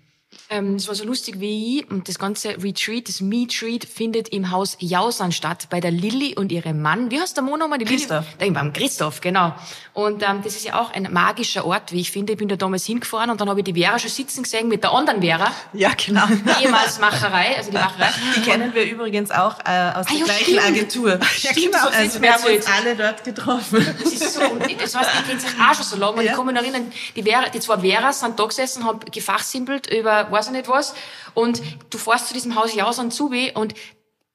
Ähm, 0.49 0.75
es 0.75 0.87
war 0.87 0.95
so 0.95 1.03
lustig 1.03 1.41
wie 1.41 1.79
ich 1.79 1.91
und 1.91 2.07
das 2.07 2.17
ganze 2.17 2.49
Retreat, 2.63 3.09
das 3.09 3.19
Meet-Treat 3.19 3.83
findet 3.83 4.29
im 4.29 4.49
Haus 4.49 4.77
Jausan 4.79 5.33
statt, 5.33 5.67
bei 5.69 5.81
der 5.81 5.91
Lilly 5.91 6.35
und 6.35 6.53
ihrem 6.53 6.81
Mann. 6.81 7.11
Wie 7.11 7.19
heißt 7.19 7.35
der 7.35 7.43
Mann 7.43 7.59
nochmal? 7.59 7.79
Die 7.79 7.85
Christoph. 7.85 8.23
Lilly, 8.39 8.51
beim 8.51 8.71
Christoph, 8.71 9.19
genau. 9.19 9.53
Und 9.93 10.23
ähm, 10.23 10.39
das 10.43 10.55
ist 10.55 10.63
ja 10.63 10.79
auch 10.79 10.93
ein 10.93 11.09
magischer 11.11 11.65
Ort, 11.65 11.91
wie 11.91 11.99
ich 11.99 12.11
finde. 12.11 12.31
Ich 12.33 12.39
bin 12.39 12.47
da 12.47 12.55
damals 12.55 12.85
hingefahren 12.85 13.29
und 13.29 13.41
dann 13.41 13.49
habe 13.49 13.59
ich 13.59 13.65
die 13.65 13.73
Vera 13.73 13.99
schon 13.99 14.09
sitzen 14.09 14.43
gesehen 14.43 14.69
mit 14.69 14.83
der 14.83 14.93
anderen 14.93 15.21
Vera, 15.21 15.51
Ja, 15.73 15.91
genau. 15.93 16.23
ehemals 16.61 16.97
Macherei, 16.99 17.57
also 17.57 17.71
die 17.71 17.77
Macherei. 17.77 18.09
Die 18.37 18.41
kennen 18.41 18.73
wir 18.73 18.85
übrigens 18.89 19.31
auch 19.31 19.59
äh, 19.65 19.91
aus 19.95 20.05
der 20.05 20.17
ja, 20.17 20.25
gleichen 20.25 20.43
stimmt. 20.43 20.63
Agentur. 20.65 21.19
Ja, 21.41 21.51
genau. 21.51 21.77
So 21.83 21.87
Also 21.89 22.21
wir 22.21 22.33
haben 22.33 22.43
uns 22.55 22.65
alle 22.67 22.95
dort 22.95 23.23
getroffen. 23.25 23.85
Das 24.01 24.13
ist 24.13 24.33
so, 24.33 24.39
das 24.79 24.95
heißt, 24.95 25.09
die 25.19 25.23
kennen 25.27 25.39
sich 25.41 25.49
auch 25.59 25.73
schon 25.75 25.83
so 25.83 25.97
lange. 25.97 26.17
Und 26.19 26.23
Ja. 26.23 26.31
ich 26.31 26.37
kann 26.37 26.45
mich 26.45 26.55
noch 26.55 26.61
erinnern, 26.61 26.89
die, 27.17 27.23
Vera, 27.23 27.49
die 27.49 27.59
zwei 27.59 27.77
Veras 27.79 28.21
sind 28.21 28.39
da 28.39 28.45
gesessen, 28.45 28.85
haben 28.85 28.99
gefachsimpelt 29.11 29.87
über 29.93 30.31
weiß 30.37 30.47
ich 30.47 30.53
nicht 30.53 30.67
was. 30.67 30.93
Und 31.33 31.61
du 31.89 31.97
fährst 31.97 32.27
zu 32.27 32.33
diesem 32.33 32.55
Haus 32.55 32.73
Jaus 32.73 32.99
und 32.99 33.11
Zubi 33.11 33.51
und 33.53 33.73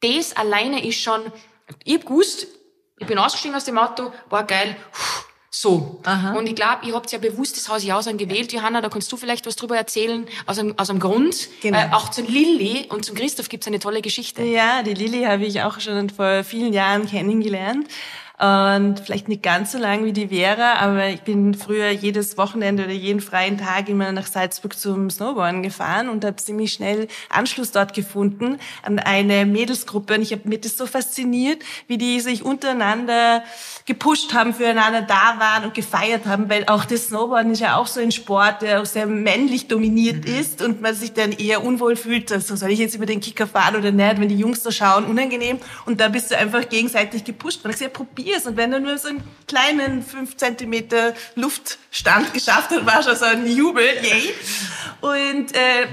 das 0.00 0.36
alleine 0.36 0.84
ist 0.86 1.00
schon, 1.00 1.20
ich 1.84 1.94
hab 1.94 2.06
gewusst, 2.06 2.46
ich 2.98 3.06
bin 3.06 3.18
ausgestiegen 3.18 3.56
aus 3.56 3.64
dem 3.64 3.78
Auto, 3.78 4.12
war 4.28 4.44
geil, 4.44 4.76
so. 5.54 6.00
Und 6.34 6.46
ich 6.46 6.56
glaube, 6.56 6.86
ihr 6.86 6.94
habt 6.94 7.12
ja 7.12 7.18
bewusst 7.18 7.58
das 7.58 7.68
Haus 7.68 7.84
Jausan 7.84 8.16
gewählt, 8.16 8.52
Johanna, 8.54 8.80
da 8.80 8.88
kannst 8.88 9.12
du 9.12 9.18
vielleicht 9.18 9.46
was 9.46 9.54
drüber 9.54 9.76
erzählen, 9.76 10.26
aus 10.46 10.58
einem, 10.58 10.74
aus 10.78 10.88
einem 10.88 10.98
Grund. 10.98 11.48
Genau. 11.60 11.78
Äh, 11.78 11.90
auch 11.92 12.10
zu 12.10 12.22
Lilly 12.22 12.86
und 12.88 13.04
zum 13.04 13.14
Christoph 13.14 13.50
gibt's 13.50 13.66
eine 13.66 13.78
tolle 13.78 14.00
Geschichte. 14.00 14.42
Ja, 14.42 14.82
die 14.82 14.94
Lilly 14.94 15.24
habe 15.24 15.44
ich 15.44 15.60
auch 15.62 15.78
schon 15.78 16.08
vor 16.08 16.42
vielen 16.42 16.72
Jahren 16.72 17.06
kennengelernt. 17.06 17.86
Und 18.42 18.98
vielleicht 18.98 19.28
nicht 19.28 19.44
ganz 19.44 19.70
so 19.70 19.78
lang 19.78 20.04
wie 20.04 20.12
die 20.12 20.26
Vera, 20.26 20.80
aber 20.80 21.06
ich 21.10 21.20
bin 21.20 21.54
früher 21.54 21.90
jedes 21.90 22.36
Wochenende 22.36 22.82
oder 22.82 22.92
jeden 22.92 23.20
freien 23.20 23.56
Tag 23.56 23.88
immer 23.88 24.10
nach 24.10 24.26
Salzburg 24.26 24.76
zum 24.76 25.10
Snowboarden 25.10 25.62
gefahren 25.62 26.08
und 26.08 26.24
habe 26.24 26.34
ziemlich 26.34 26.72
schnell 26.72 27.06
Anschluss 27.28 27.70
dort 27.70 27.94
gefunden 27.94 28.58
an 28.82 28.98
eine 28.98 29.46
Mädelsgruppe. 29.46 30.14
Und 30.14 30.22
ich 30.22 30.32
habe 30.32 30.48
mir 30.48 30.58
das 30.58 30.76
so 30.76 30.86
fasziniert, 30.86 31.62
wie 31.86 31.98
die 31.98 32.18
sich 32.18 32.44
untereinander 32.44 33.44
gepusht 33.86 34.34
haben, 34.34 34.54
füreinander 34.54 35.02
da 35.02 35.36
waren 35.38 35.64
und 35.66 35.74
gefeiert 35.74 36.26
haben, 36.26 36.50
weil 36.50 36.64
auch 36.66 36.84
das 36.84 37.06
Snowboarden 37.06 37.52
ist 37.52 37.60
ja 37.60 37.76
auch 37.76 37.86
so 37.86 38.00
ein 38.00 38.10
Sport, 38.10 38.62
der 38.62 38.80
auch 38.80 38.86
sehr 38.86 39.06
männlich 39.06 39.68
dominiert 39.68 40.24
ist 40.24 40.62
und 40.62 40.80
man 40.80 40.96
sich 40.96 41.12
dann 41.12 41.30
eher 41.30 41.64
unwohl 41.64 41.94
fühlt, 41.94 42.32
also 42.32 42.56
soll 42.56 42.72
ich 42.72 42.80
jetzt 42.80 42.96
über 42.96 43.06
den 43.06 43.20
Kicker 43.20 43.46
fahren 43.46 43.76
oder 43.76 43.92
nicht, 43.92 44.20
wenn 44.20 44.28
die 44.28 44.36
Jungs 44.36 44.64
da 44.64 44.72
schauen, 44.72 45.04
unangenehm. 45.04 45.60
Und 45.86 46.00
da 46.00 46.08
bist 46.08 46.32
du 46.32 46.36
einfach 46.36 46.68
gegenseitig 46.68 47.22
gepusht. 47.22 47.60
Man 47.62 47.72
hat 47.72 47.78
gesagt, 47.78 47.96
probier's. 48.32 48.46
Und 48.46 48.56
wenn 48.56 48.70
du 48.70 48.80
nur 48.80 48.98
so 48.98 49.08
einen 49.08 49.22
kleinen 49.46 50.02
5 50.02 50.36
Zentimeter 50.36 51.14
Luftstand 51.34 52.32
geschafft 52.32 52.70
hast, 52.70 52.86
war 52.86 53.02
schon 53.02 53.16
so 53.16 53.24
ein 53.24 53.46
Jubel, 53.46 53.84
yay. 54.02 54.34
Und 55.00 55.54
äh, 55.54 55.86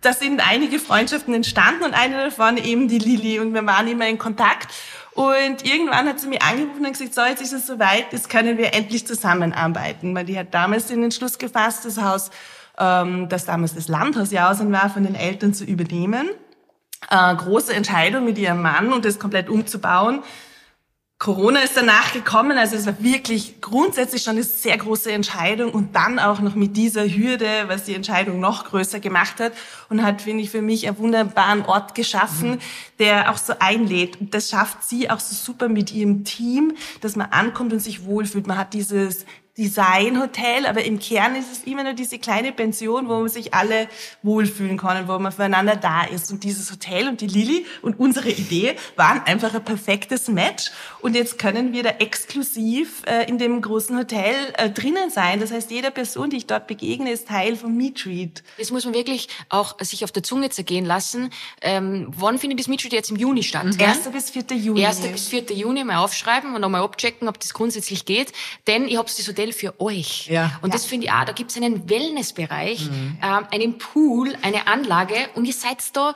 da 0.00 0.12
sind 0.12 0.46
einige 0.46 0.78
Freundschaften 0.78 1.34
entstanden 1.34 1.84
und 1.84 1.94
eine 1.94 2.24
davon 2.24 2.58
eben 2.58 2.88
die 2.88 2.98
Lilly 2.98 3.40
und 3.40 3.54
wir 3.54 3.64
waren 3.66 3.88
immer 3.88 4.08
in 4.08 4.18
Kontakt. 4.18 4.72
Und 5.14 5.64
irgendwann 5.64 6.06
hat 6.06 6.20
sie 6.20 6.28
mich 6.28 6.42
angerufen 6.42 6.84
und 6.84 6.92
gesagt, 6.92 7.14
so, 7.14 7.22
jetzt 7.22 7.40
ist 7.40 7.54
es 7.54 7.66
soweit, 7.66 8.12
jetzt 8.12 8.28
können 8.28 8.58
wir 8.58 8.74
endlich 8.74 9.06
zusammenarbeiten. 9.06 10.14
Weil 10.14 10.26
die 10.26 10.38
hat 10.38 10.52
damals 10.52 10.86
den 10.86 11.02
Entschluss 11.02 11.38
gefasst, 11.38 11.86
das 11.86 12.00
Haus, 12.00 12.30
ähm, 12.78 13.26
das 13.30 13.46
damals 13.46 13.74
das 13.74 13.88
Landhaus 13.88 14.30
Jausen 14.30 14.70
war, 14.72 14.90
von 14.90 15.04
den 15.04 15.14
Eltern 15.14 15.54
zu 15.54 15.64
übernehmen. 15.64 16.28
Äh, 17.10 17.34
große 17.34 17.72
Entscheidung 17.72 18.26
mit 18.26 18.36
ihrem 18.36 18.60
Mann 18.60 18.92
und 18.92 19.06
das 19.06 19.18
komplett 19.18 19.48
umzubauen. 19.48 20.22
Corona 21.18 21.60
ist 21.60 21.74
danach 21.74 22.12
gekommen, 22.12 22.58
also 22.58 22.76
es 22.76 22.84
war 22.84 23.02
wirklich 23.02 23.62
grundsätzlich 23.62 24.22
schon 24.22 24.34
eine 24.34 24.42
sehr 24.42 24.76
große 24.76 25.10
Entscheidung 25.10 25.70
und 25.70 25.96
dann 25.96 26.18
auch 26.18 26.40
noch 26.40 26.54
mit 26.54 26.76
dieser 26.76 27.08
Hürde, 27.08 27.64
was 27.68 27.84
die 27.84 27.94
Entscheidung 27.94 28.38
noch 28.38 28.66
größer 28.66 29.00
gemacht 29.00 29.40
hat 29.40 29.54
und 29.88 30.02
hat, 30.02 30.20
finde 30.20 30.42
ich, 30.42 30.50
für 30.50 30.60
mich 30.60 30.86
einen 30.86 30.98
wunderbaren 30.98 31.64
Ort 31.64 31.94
geschaffen, 31.94 32.58
der 32.98 33.30
auch 33.30 33.38
so 33.38 33.54
einlädt. 33.58 34.20
Und 34.20 34.34
das 34.34 34.50
schafft 34.50 34.84
sie 34.84 35.08
auch 35.08 35.20
so 35.20 35.34
super 35.34 35.70
mit 35.70 35.90
ihrem 35.90 36.24
Team, 36.24 36.74
dass 37.00 37.16
man 37.16 37.30
ankommt 37.30 37.72
und 37.72 37.80
sich 37.80 38.04
wohlfühlt. 38.04 38.46
Man 38.46 38.58
hat 38.58 38.74
dieses 38.74 39.24
Designhotel, 39.58 40.66
aber 40.66 40.84
im 40.84 40.98
Kern 40.98 41.34
ist 41.34 41.50
es 41.50 41.64
immer 41.64 41.82
nur 41.82 41.94
diese 41.94 42.18
kleine 42.18 42.52
Pension, 42.52 43.08
wo 43.08 43.20
man 43.20 43.28
sich 43.28 43.54
alle 43.54 43.88
wohlfühlen 44.22 44.76
kann 44.76 45.02
und 45.02 45.08
wo 45.08 45.18
man 45.18 45.32
füreinander 45.32 45.76
da 45.76 46.04
ist. 46.04 46.30
Und 46.30 46.44
dieses 46.44 46.70
Hotel 46.70 47.08
und 47.08 47.22
die 47.22 47.26
Lilly 47.26 47.64
und 47.80 47.98
unsere 47.98 48.28
Idee 48.28 48.76
waren 48.96 49.22
einfach 49.22 49.54
ein 49.54 49.64
perfektes 49.64 50.28
Match. 50.28 50.70
Und 51.00 51.14
jetzt 51.14 51.38
können 51.38 51.72
wir 51.72 51.82
da 51.82 51.90
exklusiv 51.90 53.02
äh, 53.06 53.28
in 53.28 53.38
dem 53.38 53.62
großen 53.62 53.96
Hotel 53.96 54.34
äh, 54.58 54.68
drinnen 54.68 55.08
sein. 55.08 55.40
Das 55.40 55.52
heißt, 55.52 55.70
jede 55.70 55.90
Person, 55.90 56.28
die 56.28 56.36
ich 56.36 56.46
dort 56.46 56.66
begegne, 56.66 57.10
ist 57.10 57.28
Teil 57.28 57.56
vom 57.56 57.76
Meet 57.76 57.98
Treat. 57.98 58.42
Das 58.58 58.70
muss 58.70 58.84
man 58.84 58.92
wirklich 58.92 59.28
auch 59.48 59.76
sich 59.80 60.04
auf 60.04 60.12
der 60.12 60.22
Zunge 60.22 60.50
zergehen 60.50 60.84
lassen. 60.84 61.30
Ähm, 61.62 62.08
wann 62.14 62.38
findet 62.38 62.60
das 62.60 62.68
Meet 62.68 62.92
jetzt 62.92 63.10
im 63.10 63.16
Juni 63.16 63.42
statt? 63.42 63.66
gell? 63.78 63.88
1. 63.88 64.08
bis 64.10 64.30
4. 64.30 64.42
Juni. 64.56 64.84
1. 64.84 65.00
bis 65.00 65.28
4. 65.28 65.44
Juni 65.52 65.82
mal 65.82 65.96
aufschreiben 65.96 66.54
und 66.54 66.60
nochmal 66.60 66.82
abchecken, 66.82 67.26
ob 67.26 67.40
das 67.40 67.54
grundsätzlich 67.54 68.04
geht. 68.04 68.32
Denn 68.66 68.86
ich 68.86 68.98
habe 68.98 69.08
das 69.08 69.26
Hotel 69.26 69.45
für 69.52 69.80
euch. 69.80 70.28
Ja. 70.28 70.58
Und 70.62 70.74
das 70.74 70.84
finde 70.84 71.06
ich 71.06 71.12
auch, 71.12 71.24
da 71.24 71.32
gibt's 71.32 71.56
einen 71.56 71.88
Wellnessbereich, 71.88 72.88
ähm, 73.22 73.46
einen 73.50 73.78
Pool, 73.78 74.36
eine 74.42 74.66
Anlage 74.66 75.14
und 75.34 75.44
ihr 75.44 75.52
seid 75.52 75.96
da 75.96 76.14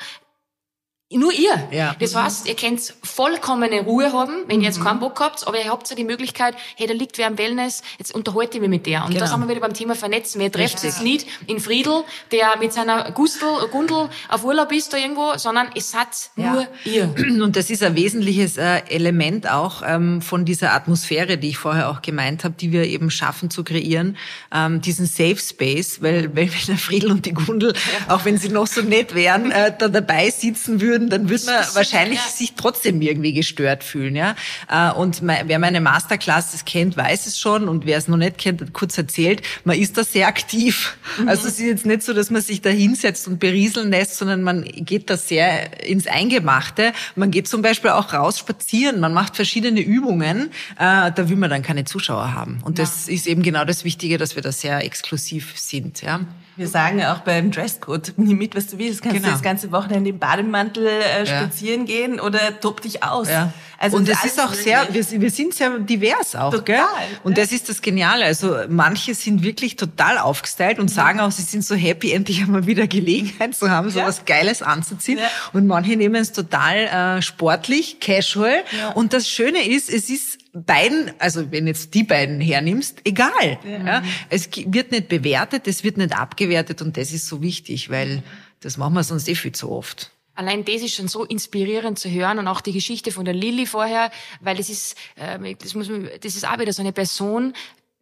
nur 1.12 1.32
ihr. 1.32 1.68
Ja. 1.72 1.96
Das 1.98 2.14
heißt, 2.14 2.46
ihr 2.48 2.54
könnt 2.54 2.94
vollkommene 3.02 3.80
Ruhe 3.82 4.12
haben, 4.12 4.44
wenn 4.46 4.60
ihr 4.60 4.68
jetzt 4.68 4.82
keinen 4.82 5.00
Bock 5.00 5.18
habt, 5.20 5.46
aber 5.46 5.58
ihr 5.58 5.68
habt 5.70 5.90
ja 5.90 5.96
die 5.96 6.04
Möglichkeit, 6.04 6.54
hey, 6.76 6.86
da 6.86 6.94
liegt 6.94 7.18
wer 7.18 7.26
am 7.26 7.36
Wellness, 7.36 7.82
jetzt 7.98 8.14
unterhalte 8.14 8.56
ich 8.58 8.60
mich 8.60 8.70
mit 8.70 8.86
der. 8.86 9.02
Und 9.04 9.08
Genau. 9.10 9.20
da 9.20 9.26
sind 9.26 9.40
wir 9.40 9.48
wieder 9.48 9.60
beim 9.60 9.74
Thema 9.74 9.94
Vernetzen. 9.96 10.40
Treffen 10.40 10.60
Richtig. 10.60 10.84
uns 10.84 11.00
nicht 11.00 11.26
in 11.48 11.58
Friedel, 11.58 12.04
der 12.30 12.56
mit 12.60 12.72
seiner 12.72 13.10
Gustel, 13.10 13.48
Gundel 13.72 14.08
auf 14.28 14.44
Urlaub 14.44 14.70
ist 14.72 14.92
da 14.92 14.98
irgendwo, 14.98 15.36
sondern 15.36 15.70
es 15.74 15.90
seid 15.90 16.06
Ja. 16.36 16.52
nur 16.52 16.66
ihr. 16.84 17.12
Und 17.42 17.56
das 17.56 17.70
ist 17.70 17.82
ein 17.82 17.96
wesentliches 17.96 18.56
äh, 18.56 18.82
Element 18.88 19.50
auch 19.50 19.82
ähm, 19.84 20.22
von 20.22 20.44
dieser 20.44 20.72
Atmosphäre, 20.74 21.38
die 21.38 21.48
ich 21.48 21.58
vorher 21.58 21.90
auch 21.90 22.02
gemeint 22.02 22.44
habe, 22.44 22.54
die 22.58 22.70
wir 22.70 22.84
eben 22.84 23.10
schaffen 23.10 23.50
zu 23.50 23.64
kreieren, 23.64 24.16
ähm, 24.54 24.80
diesen 24.80 25.06
Safe 25.06 25.36
Space, 25.38 26.00
weil, 26.02 26.28
weil 26.36 26.50
wenn 26.52 26.66
der 26.68 26.78
Friedel 26.78 27.10
und 27.10 27.26
die 27.26 27.32
Gundel, 27.34 27.74
auch 28.08 28.24
wenn 28.24 28.38
sie 28.38 28.48
noch 28.48 28.68
so 28.68 28.80
nett 28.82 29.14
wären, 29.14 29.50
äh, 29.50 29.72
da 29.76 29.88
dabei 29.88 30.30
sitzen 30.30 30.80
würden, 30.80 30.99
dann 31.08 31.28
würde 31.28 31.44
man 31.46 31.64
wahrscheinlich 31.74 32.20
sich 32.20 32.54
trotzdem 32.54 33.00
irgendwie 33.00 33.32
gestört 33.32 33.84
fühlen. 33.84 34.16
Ja? 34.16 34.34
Äh, 34.68 34.92
und 34.92 35.22
wer 35.22 35.58
meine 35.58 35.80
Masterclasses 35.80 36.64
kennt, 36.64 36.96
weiß 36.96 37.26
es 37.26 37.38
schon 37.38 37.68
und 37.68 37.86
wer 37.86 37.98
es 37.98 38.08
noch 38.08 38.16
nicht 38.16 38.38
kennt, 38.38 38.60
hat 38.60 38.72
kurz 38.72 38.98
erzählt, 38.98 39.42
man 39.64 39.78
ist 39.78 39.96
da 39.96 40.04
sehr 40.04 40.26
aktiv. 40.26 40.96
Also 41.26 41.48
es 41.48 41.58
ist 41.58 41.66
jetzt 41.66 41.86
nicht 41.86 42.02
so, 42.02 42.12
dass 42.12 42.30
man 42.30 42.42
sich 42.42 42.60
da 42.60 42.70
hinsetzt 42.70 43.28
und 43.28 43.38
berieseln 43.38 43.90
lässt, 43.90 44.16
sondern 44.16 44.42
man 44.42 44.64
geht 44.64 45.10
da 45.10 45.16
sehr 45.16 45.84
ins 45.86 46.06
Eingemachte. 46.06 46.92
Man 47.14 47.30
geht 47.30 47.48
zum 47.48 47.62
Beispiel 47.62 47.90
auch 47.90 48.12
raus 48.12 48.38
spazieren, 48.38 49.00
man 49.00 49.14
macht 49.14 49.36
verschiedene 49.36 49.80
Übungen, 49.80 50.50
äh, 50.78 51.12
da 51.12 51.28
will 51.28 51.36
man 51.36 51.50
dann 51.50 51.62
keine 51.62 51.84
Zuschauer 51.84 52.34
haben. 52.34 52.60
Und 52.64 52.78
das 52.78 53.08
ist 53.08 53.26
eben 53.26 53.42
genau 53.42 53.64
das 53.64 53.84
Wichtige, 53.84 54.18
dass 54.18 54.36
wir 54.36 54.42
da 54.42 54.52
sehr 54.52 54.84
exklusiv 54.84 55.58
sind. 55.58 56.02
Ja? 56.02 56.20
Wir 56.60 56.68
sagen 56.68 56.98
ja 56.98 57.14
auch 57.14 57.20
beim 57.20 57.50
Dresscode, 57.50 58.12
nimm 58.18 58.36
mit, 58.36 58.54
was 58.54 58.66
du 58.66 58.76
willst. 58.76 59.00
Kannst 59.00 59.16
Genau. 59.16 59.28
du 59.28 59.32
das 59.32 59.40
ganze 59.40 59.72
Wochenende 59.72 60.10
im 60.10 60.18
Bademantel 60.18 60.86
äh, 60.86 61.20
Ja. 61.20 61.40
spazieren 61.40 61.86
gehen 61.86 62.20
oder 62.20 62.60
tob 62.60 62.82
dich 62.82 63.02
aus. 63.02 63.30
Ja. 63.30 63.50
Also 63.82 63.96
und 63.96 64.06
es 64.10 64.18
es 64.18 64.32
ist 64.32 64.40
auch 64.40 64.52
sehr, 64.52 64.86
wir, 64.92 65.20
wir 65.22 65.30
sind 65.30 65.54
sehr 65.54 65.78
divers 65.78 66.36
auch, 66.36 66.50
Total, 66.52 66.64
gell? 66.64 66.84
Und 67.24 67.38
ja. 67.38 67.42
das 67.44 67.50
ist 67.52 67.68
das 67.70 67.80
Geniale. 67.80 68.26
Also 68.26 68.54
manche 68.68 69.14
sind 69.14 69.42
wirklich 69.42 69.76
total 69.76 70.18
aufgestylt 70.18 70.78
und 70.78 70.88
sagen 70.90 71.18
auch, 71.20 71.30
sie 71.30 71.40
sind 71.40 71.64
so 71.64 71.74
happy, 71.74 72.12
endlich 72.12 72.42
einmal 72.42 72.66
wieder 72.66 72.86
Gelegenheit 72.86 73.54
zu 73.54 73.70
haben, 73.70 73.88
so 73.88 74.00
Ja. 74.00 74.06
was 74.06 74.26
Geiles 74.26 74.60
anzuziehen. 74.60 75.18
Ja. 75.18 75.30
Und 75.54 75.66
manche 75.66 75.96
nehmen 75.96 76.16
es 76.16 76.32
total 76.32 77.18
äh, 77.18 77.22
sportlich, 77.22 78.00
casual. 78.00 78.64
Ja. 78.78 78.90
Und 78.90 79.14
das 79.14 79.30
Schöne 79.30 79.66
ist, 79.66 79.88
es 79.88 80.10
ist 80.10 80.38
beiden, 80.52 81.12
also 81.18 81.50
wenn 81.50 81.66
jetzt 81.66 81.94
die 81.94 82.02
beiden 82.02 82.38
hernimmst, 82.42 82.98
egal. 83.04 83.58
Ja. 83.64 84.02
Es 84.28 84.50
gi- 84.50 84.66
wird 84.68 84.90
nicht 84.92 85.08
bewertet, 85.08 85.66
es 85.66 85.84
wird 85.84 85.96
nicht 85.96 86.14
abgewertet 86.14 86.82
und 86.82 86.98
das 86.98 87.12
ist 87.12 87.26
so 87.28 87.40
wichtig, 87.40 87.88
weil 87.88 88.22
das 88.60 88.76
machen 88.76 88.92
wir 88.92 89.04
sonst 89.04 89.26
eh 89.26 89.34
viel 89.34 89.52
zu 89.52 89.70
oft. 89.70 90.10
Allein 90.40 90.64
das 90.64 90.80
ist 90.80 90.94
schon 90.94 91.06
so 91.06 91.24
inspirierend 91.24 91.98
zu 91.98 92.10
hören 92.10 92.38
und 92.38 92.48
auch 92.48 92.62
die 92.62 92.72
Geschichte 92.72 93.12
von 93.12 93.26
der 93.26 93.34
Lilly 93.34 93.66
vorher, 93.66 94.10
weil 94.40 94.56
das 94.56 94.70
ist, 94.70 94.96
ähm, 95.18 95.54
das 95.58 95.74
muss 95.74 95.90
man, 95.90 96.08
das 96.22 96.34
ist 96.34 96.48
auch 96.48 96.58
wieder 96.58 96.72
so 96.72 96.80
eine 96.80 96.94
Person, 96.94 97.52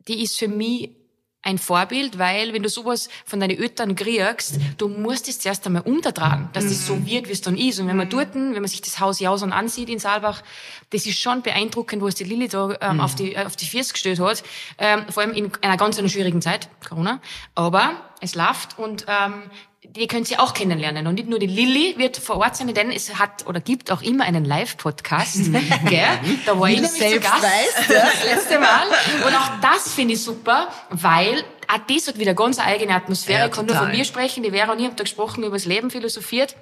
die 0.06 0.22
ist 0.22 0.38
für 0.38 0.46
mich 0.46 0.90
ein 1.42 1.58
Vorbild, 1.58 2.16
weil 2.16 2.52
wenn 2.52 2.62
du 2.62 2.68
sowas 2.68 3.08
von 3.24 3.40
deinen 3.40 3.58
Eltern 3.58 3.96
kriegst, 3.96 4.60
du 4.76 4.86
musst 4.86 5.28
es 5.28 5.40
zuerst 5.40 5.66
einmal 5.66 5.82
untertragen, 5.82 6.48
dass 6.52 6.64
das 6.64 6.86
so 6.86 7.04
wird, 7.04 7.26
wie 7.26 7.32
es 7.32 7.40
dann 7.40 7.56
ist. 7.56 7.80
Und 7.80 7.88
wenn 7.88 7.96
man 7.96 8.08
dort, 8.08 8.36
wenn 8.36 8.52
man 8.52 8.68
sich 8.68 8.82
das 8.82 9.00
Haus 9.00 9.18
Jausen 9.18 9.52
ansieht 9.52 9.88
in 9.88 9.98
Saalbach, 9.98 10.44
das 10.90 11.06
ist 11.06 11.18
schon 11.18 11.42
beeindruckend, 11.42 12.02
wo 12.02 12.06
es 12.06 12.14
die 12.14 12.24
Lilly 12.24 12.46
da 12.46 12.76
ähm, 12.80 13.00
auf 13.00 13.16
die 13.16 13.36
auf 13.36 13.56
die 13.56 13.66
Füße 13.66 13.94
gestellt 13.94 14.20
hat, 14.20 14.44
ähm, 14.78 15.06
vor 15.10 15.24
allem 15.24 15.32
in 15.32 15.50
einer 15.60 15.76
ganz 15.76 15.98
einer 15.98 16.08
schwierigen 16.08 16.40
Zeit, 16.40 16.68
Corona. 16.88 17.20
Aber 17.56 18.00
es 18.20 18.36
läuft 18.36 18.78
und 18.78 19.06
ähm, 19.08 19.42
die 19.96 20.06
könnt 20.06 20.30
ihr 20.30 20.40
auch 20.40 20.54
kennenlernen. 20.54 21.06
Und 21.06 21.14
nicht 21.14 21.28
nur 21.28 21.38
die 21.38 21.46
Lilly 21.46 21.94
wird 21.96 22.16
vor 22.16 22.36
Ort 22.36 22.56
sein, 22.56 22.72
denn 22.74 22.90
es 22.90 23.18
hat 23.18 23.46
oder 23.46 23.60
gibt 23.60 23.90
auch 23.90 24.02
immer 24.02 24.24
einen 24.24 24.44
Live-Podcast. 24.44 25.52
gell? 25.86 26.04
Da 26.44 26.58
war 26.58 26.68
ich 26.68 26.80
nämlich 26.80 26.92
zu 26.92 27.20
Gast 27.20 27.42
weißt, 27.42 27.90
das 27.90 28.24
letzte 28.24 28.58
Mal. 28.58 28.86
Und 29.26 29.34
auch 29.34 29.50
das 29.60 29.92
finde 29.92 30.14
ich 30.14 30.22
super, 30.22 30.68
weil 30.90 31.42
auch 31.66 31.78
das 31.88 32.08
hat 32.08 32.18
wieder 32.18 32.34
ganz 32.34 32.58
eine 32.58 32.68
eigene 32.68 32.94
Atmosphäre. 32.94 33.40
Ja, 33.40 33.46
ich 33.46 33.52
kann 33.52 33.66
nur 33.66 33.74
total. 33.74 33.88
von 33.88 33.96
mir 33.96 34.04
sprechen, 34.04 34.42
die 34.42 34.50
Vera 34.50 34.72
und 34.72 34.78
ich 34.78 34.86
haben 34.86 34.96
da 34.96 35.04
gesprochen, 35.04 35.44
über 35.44 35.56
das 35.56 35.64
Leben 35.64 35.90
philosophiert. 35.90 36.54